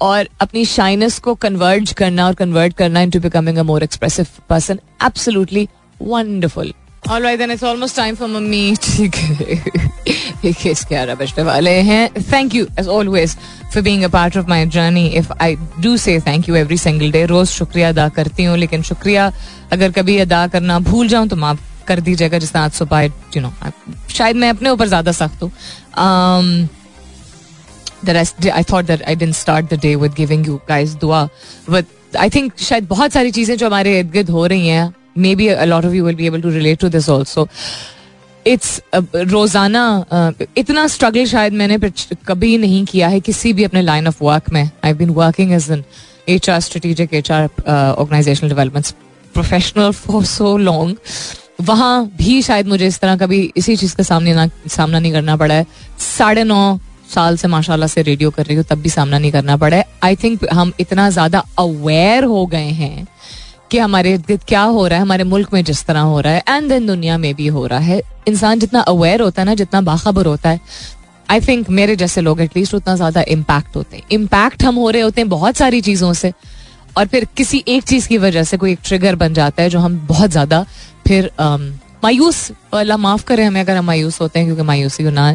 और 0.00 0.28
अपनी 0.40 0.64
शाइनेस 0.64 1.18
को 1.18 1.34
कन्वर्ज 1.36 1.92
करना 1.92 2.26
और 2.26 2.34
कन्वर्ट 2.34 2.74
करना 2.76 3.00
into 3.00 3.20
becoming 3.20 3.56
a 3.58 3.62
more 3.62 3.82
expressive 3.82 4.26
person 4.48 4.80
absolutely 5.04 5.68
wonderful 6.00 6.72
All 7.02 7.22
right, 7.22 7.38
then 7.38 7.50
it's 7.50 7.62
almost 7.62 7.96
time 7.96 8.16
for 8.16 8.28
mummy. 8.28 8.76
किस 10.62 10.84
ग्यारह 10.88 11.14
बजने 11.14 11.44
वाले 11.44 11.70
हैं. 11.82 12.08
Thank 12.32 12.54
you 12.54 12.66
as 12.78 12.88
always 12.88 13.34
for 13.74 13.82
being 13.82 14.02
a 14.04 14.08
part 14.08 14.36
of 14.36 14.46
my 14.48 14.66
journey 14.66 15.06
if 15.18 15.32
I 15.42 15.56
do 15.80 15.96
say 15.96 16.18
thank 16.26 16.48
you 16.48 16.54
every 16.56 16.78
single 16.78 17.10
day 17.12 17.24
रोज 17.26 17.46
शुक्रिया 17.48 17.88
अदा 17.88 18.08
करती 18.18 18.44
हूँ 18.44 18.56
लेकिन 18.58 18.82
शुक्रिया 18.82 19.32
अगर 19.72 19.92
कभी 19.92 20.18
अदा 20.18 20.46
करना 20.48 20.78
भूल 20.90 21.08
जाऊँ 21.08 21.28
तो 21.28 21.36
माफ़ 21.36 21.60
कर 21.88 22.00
दीजिएगा 22.00 22.38
जिस 22.38 22.54
आज 22.56 22.72
सुबह 22.72 23.02
यू 23.02 23.40
नो 23.40 23.52
शायद 24.14 24.36
मैं 24.36 24.50
अपने 24.50 24.70
ऊपर 24.70 24.88
ज़्यादा 24.88 25.12
सख्त 25.12 25.42
हूँ. 25.42 25.52
The 28.04 28.14
rest 28.14 28.46
I 28.54 28.62
thought 28.62 28.86
that 28.86 29.00
I 29.12 29.14
didn't 29.20 29.36
start 29.36 29.70
the 29.70 29.76
day 29.84 29.96
with 29.96 30.14
giving 30.14 30.44
you 30.48 30.60
guys 30.68 30.94
dua 31.04 31.22
but 31.68 31.84
I 32.26 32.28
think 32.34 32.58
शायद 32.58 32.86
बहुत 32.88 33.12
सारी 33.12 33.30
चीज़ें 33.30 33.56
जो 33.56 33.66
हमारे 33.66 33.98
इर्द 33.98 34.10
गिर्द 34.10 34.30
हो 34.30 34.46
रही 34.46 34.68
हैं 34.68 34.94
maybe 35.36 35.48
lot 35.68 35.84
of 35.84 35.94
you 35.94 36.04
will 36.04 36.18
be 36.22 36.26
able 36.26 36.42
to 36.42 36.56
relate 36.58 36.80
to 36.80 36.90
this 36.96 37.08
also. 37.08 37.48
It's 38.46 38.80
रोज़ाना 38.94 39.82
इतना 40.58 40.86
स्ट्रगल 40.88 41.24
शायद 41.26 41.52
मैंने 41.52 41.78
कभी 42.26 42.56
नहीं 42.58 42.84
किया 42.86 43.08
है 43.08 43.18
किसी 43.20 43.52
भी 43.52 43.64
अपने 43.64 43.82
लाइन 43.82 44.06
ऑफ़ 44.08 44.22
वर्क 44.24 44.50
में 44.52 44.70
I 44.84 44.92
been 44.94 45.10
working 45.18 45.52
as 45.52 45.70
an 45.70 45.84
H 46.28 46.48
R 46.50 46.60
strategic 46.60 47.14
H 47.14 47.30
R 47.32 47.44
organizational 47.68 48.50
development 48.50 48.86
professional 49.34 49.90
for 49.92 50.24
so 50.24 50.56
long 50.58 50.96
वहाँ 51.68 52.06
भी 52.18 52.40
शायद 52.42 52.68
मुझे 52.68 52.86
इस 52.86 52.98
तरह 53.00 53.16
कभी 53.16 53.40
इसी 53.56 53.76
चीज़ 53.76 53.96
का 53.96 54.02
सामने 54.02 54.34
ना, 54.34 54.48
सामना 54.68 54.98
नहीं 54.98 55.12
करना 55.12 55.36
पड़ा 55.36 55.54
है। 55.54 55.66
साढ़े 55.98 56.44
नौ 56.44 56.78
साल 57.14 57.36
से 57.36 57.48
माशाल्लाह 57.48 57.88
से 57.88 58.02
रेडियो 58.02 58.30
कर 58.30 58.44
रही 58.46 58.56
हूँ, 58.56 58.64
तब 58.64 58.78
भी 58.78 58.88
सामना 58.88 59.18
नहीं 59.18 59.32
करना 59.32 59.56
पड़ा 59.56 59.76
है। 59.76 59.84
आई 60.04 60.16
थिंक 60.16 60.46
हम 60.52 60.72
इतना 60.80 61.08
ज़्यादा 61.10 61.44
अवेयर 61.58 62.24
हो 62.24 62.46
गए 62.46 62.70
हैं 62.80 63.06
कि 63.70 63.78
हमारे 63.78 64.16
क्या 64.28 64.62
हो 64.62 64.86
रहा 64.86 64.98
है, 64.98 65.02
हमारे 65.02 65.24
मुल्क 65.26 65.52
में 65.52 65.62
जिस 65.64 65.84
तरह 65.86 66.00
हो 66.02 66.20
रहा 66.20 66.32
है 66.32 66.42
एंड 66.48 66.68
देन 66.68 66.86
दुनिया 66.86 67.18
में 67.18 67.34
भी 67.34 67.46
हो 67.48 67.66
रहा 67.66 67.78
है। 67.80 68.00
इंसान 68.28 68.58
जितना 68.58 68.80
अवेयर 68.82 69.20
होता 69.20 69.42
है 69.42 69.46
ना, 69.46 69.54
जितना 69.54 69.80
बाखबर 69.82 70.26
होता 70.26 70.50
है 70.50 70.60
आई 71.28 71.40
थिंक 71.40 71.68
मेरे 71.70 71.96
जैसे 71.96 72.20
लोग 72.20 72.40
एटलीस्ट 72.40 72.74
उतना 72.74 72.94
ज़्यादा 72.96 73.22
इम्पैक्ट 73.28 73.76
होते 73.76 73.96
हैं। 73.96 74.04
इम्पैक्ट 74.12 74.62
हम 74.64 74.74
हो 74.76 74.90
रहे 74.90 75.02
होते 75.02 75.20
हैं 75.20 75.28
बहुत 75.30 75.56
सारी 75.56 75.80
चीज़ों 75.80 76.12
से, 76.14 76.32
और 76.98 77.06
फिर 77.06 77.26
किसी 77.36 77.62
एक 77.68 77.84
चीज़ 77.84 78.08
की 78.08 78.18
वजह 78.18 78.42
से 78.44 78.56
कोई 78.56 78.72
एक 78.72 78.78
ट्रिगर 78.84 79.16
बन 79.16 79.34
जाता 79.34 79.62
है 79.62 79.70
जो 79.70 79.78
हम 79.78 79.98
बहुत 80.08 80.30
ज़्यादा 80.30 80.64
फिर 81.06 81.30
मायूस 82.04 82.50
अल्लाह 82.74 82.96
माफ़ 82.98 83.24
करे 83.26 83.44
हमें 83.44 83.60
अगर 83.60 83.76
हम 83.76 83.84
मायूस 83.84 84.20
होते 84.20 84.38
हैं, 84.38 84.46
क्योंकि 84.48 84.62
मायूसी 84.64 85.04
गुनाह 85.04 85.32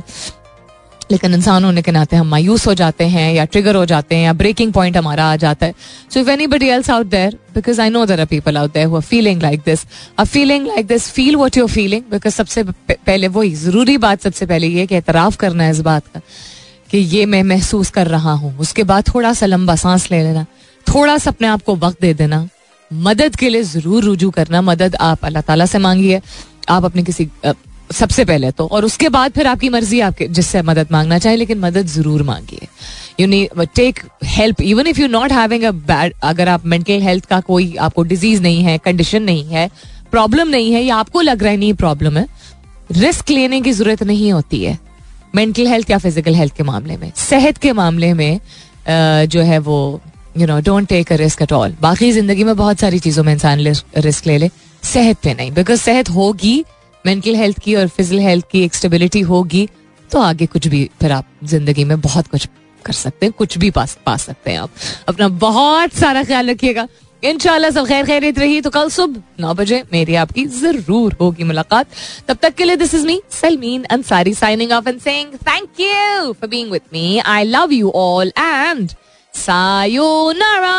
लेकिन 1.12 1.34
इंसान 1.34 1.64
होने 1.64 1.82
के 1.82 1.92
नाते 1.92 2.16
हम 2.16 2.28
मायूस 2.28 2.66
हो 2.68 2.74
जाते 2.74 3.04
हैं 3.08 3.34
या 3.34 3.46
ट्रिगर 3.46 3.76
हो 3.76 3.86
जाते 3.86 4.16
हैं 4.16 4.24
या 4.24 4.34
ब्रेकिंग 4.34 4.72
पॉइंट 4.74 4.98
हमारा 4.98 5.26
आ 5.26 5.36
जाता 5.36 5.66
है। 5.66 5.74
So 6.14 6.20
if 6.20 6.30
anybody 6.48 6.68
else 6.70 6.90
out 6.90 7.06
there 7.08 7.38
because 7.56 7.82
I 7.82 7.90
know 7.90 8.06
there 8.06 8.20
are 8.20 8.26
people 8.26 8.58
out 8.58 8.74
there 8.74 9.00
feeling 9.02 9.42
like 9.42 9.62
this 9.66 9.86
a 10.20 10.24
feeling 10.24 10.68
like 10.68 10.88
this 10.88 11.10
feel 11.12 11.36
what 11.36 11.58
you're 11.58 11.70
feeling 11.70 12.04
because 12.12 12.34
सबसे 12.34 12.64
पहले 12.64 13.28
वही, 13.30 13.54
ज़रूरी 13.56 13.98
बात 14.00 14.22
सबसे 14.22 14.46
पहले 14.46 14.68
ये 14.70 14.86
कि 14.88 14.96
एतराफ़ 14.96 15.38
करना 15.38 15.64
है 15.64 15.72
इस 15.72 15.80
बात 15.82 16.08
का, 16.08 16.22
कि 16.92 16.98
ये 16.98 17.26
मैं 17.26 17.44
महसूस 17.46 17.90
कर 17.90 18.08
रहा 18.08 18.32
हूँ। 18.34 18.58
उसके 18.60 18.84
बाद 18.84 19.08
थोड़ा 19.08 19.34
सा 19.34 19.46
लंबा 19.46 19.76
सांस 19.76 20.10
ले 20.12 20.24
लेना, 20.24 20.46
थोड़ा 20.88 21.18
सा 21.18 21.32
अपने 21.32 21.48
आप 21.48 21.64
को 21.64 21.76
वक्त 21.78 22.02
दे 22.02 22.14
देना, 22.14 22.48
मदद 22.92 23.36
के 23.36 23.50
लिए 23.50 23.64
ज़रूर 23.66 24.04
रुजू 24.04 24.30
करना। 24.32 24.62
मदद 24.64 24.96
आप 25.02 25.26
अल्लाह 25.26 25.42
ताला 25.44 25.66
से 25.66 25.78
मांगिए। 25.80 26.22
आप 26.70 26.86
अपने 26.86 27.04
किसी 27.04 27.30
सबसे 27.90 28.26
पहले 28.26 28.52
तो 28.52 28.68
और 28.68 28.86
उसके 28.86 29.10
बाद 29.10 29.32
फिर 29.32 29.48
आपकी 29.48 29.70
मर्ज़ी, 29.70 30.00
आपके 30.02 30.28
जिससे 30.30 30.62
मदद 30.62 30.88
मांगना 30.92 31.18
चाहे, 31.20 31.36
लेकिन 31.36 31.60
मदद 31.60 31.88
ज़रूर 31.88 32.24
मांगिए। 32.24 32.68
You 33.20 33.28
need 33.28 33.48
take 33.76 34.00
help 34.26 34.62
even 34.64 34.88
if 34.88 35.02
you 35.02 35.08
not 35.10 35.32
having 35.32 35.64
a 35.64 35.72
bad 35.72 36.14
अगर 36.24 36.50
आप 36.50 36.66
मेंटल 36.66 37.02
हेल्थ 37.02 37.26
का 37.26 37.40
कोई, 37.42 37.76
आपको 37.78 38.04
डिज़ीज़ 38.04 38.42
नहीं 38.42 38.64
है 38.64 38.78
कंडीशन 38.80 39.24
नहीं 39.24 39.46
है 39.46 39.70
प्रॉब्लम 40.12 40.48
नहीं 40.48 40.72
है, 40.74 40.84
या 40.84 40.96
आपको 40.96 41.22
लग 41.22 41.44
रहा 41.44 41.52
है 41.52 41.58
नहीं 41.58 41.74
प्रॉब्लम 41.76 42.18
है 42.18 42.28
रिस्क 42.94 43.30
लेने 43.30 43.62
की 43.62 43.72
ज़रूरत 43.74 44.04
नहीं 44.04 44.32
होती 44.32 44.64
है 44.64 44.78
मेंटल 45.36 45.68
हेल्थ 45.68 45.90
या 45.90 45.98
फ़िज़िकल 45.98 46.36
हेल्थ 46.36 46.56
के 46.56 46.64
मामले 46.64 46.98
में। 46.98 47.12
सेहत 47.18 47.58
के 47.58 47.72
मामले 47.74 48.14
में 48.14 48.40
जो 49.28 49.42
है 49.42 49.58
वो 49.62 49.78
you 50.38 50.48
know 50.48 50.60
don't 50.62 50.88
take 50.88 51.12
a 51.14 51.16
risk 51.16 51.42
at 51.42 51.52
all 51.54 51.76
बाकी 51.82 52.12
ज़िंदगी 52.12 52.44
में 52.44 52.56
बहुत 52.56 52.80
सारी 52.80 53.00
चीज़ों 53.00 53.24
में 53.24 53.34
इंसान 53.34 53.60
रिस्क 53.98 54.28
ले 54.28 54.38
ले। 54.38 54.50
सेहत 54.84 55.18
पे 55.24 55.34
नहीं 55.34 55.52
बिकॉज़ 55.52 55.82
सेहत 55.82 56.10
होगी 56.10 56.64
मेंटल 57.06 57.36
हेल्थ 57.36 57.60
की 57.60 57.76
और 57.76 57.88
फ़िज़िकल 57.88 58.22
हेल्थ 58.22 58.46
की 58.52 58.64
एक 58.64 58.74
स्टेबिलिटी 58.74 59.22
होगी 59.32 59.68
तो 60.10 60.20
आगे 60.22 60.46
कुछ 60.46 60.68
भी 60.68 60.90
फिर 61.02 61.12
आप 61.12 61.26
ज़िंदगी 61.44 61.84
में 61.84 62.00
बहुत 62.02 62.28
कुछ 62.28 62.48
कर 62.86 62.94
सकते 62.94 63.26
हैं 63.26 63.34
कुछ 63.38 63.58
भी 63.58 63.70
पा, 63.72 63.86
पा 64.06 64.16
सकते 64.18 64.52
हैं 64.52 64.60
आप। 64.60 64.70
अपना 65.08 65.28
बहुत 65.28 65.94
सारा 65.94 66.24
ख्याल 66.24 66.50
रखिएगा। 66.50 66.88
इनशाला 67.24 67.70
सब 67.70 67.86
खैर 67.88 68.06
खैरियत 68.06 68.40
रही 68.40 68.60
तो 68.62 68.70
कल 68.70 68.90
सुबह 68.90 69.22
नौ 69.42 69.54
बजे 69.54 69.82
मेरी 69.94 70.16
आपकी 70.16 70.46
ज़रूर 70.46 71.14
होगी 71.22 71.44
मुलाकात। 71.44 71.88
तब 72.28 72.38
तक 72.42 72.54
के 72.56 72.64
लिए 72.64 72.76
this 72.76 72.94
is 72.96 73.06
me 73.08 73.22
Salmeen 73.32 73.84
Ansari 73.92 74.34
signing 74.34 74.72
off 74.72 74.90
and 74.90 75.00
saying 75.02 75.34
thank 75.48 75.80
you 75.80 76.34
for 76.34 76.50
being 76.50 76.72
with 76.72 76.82
me 76.94 77.18
I 77.20 77.44
love 77.44 77.72
you 77.74 77.92
all 77.96 78.32
and 78.38 78.90
sayonara 79.34 80.76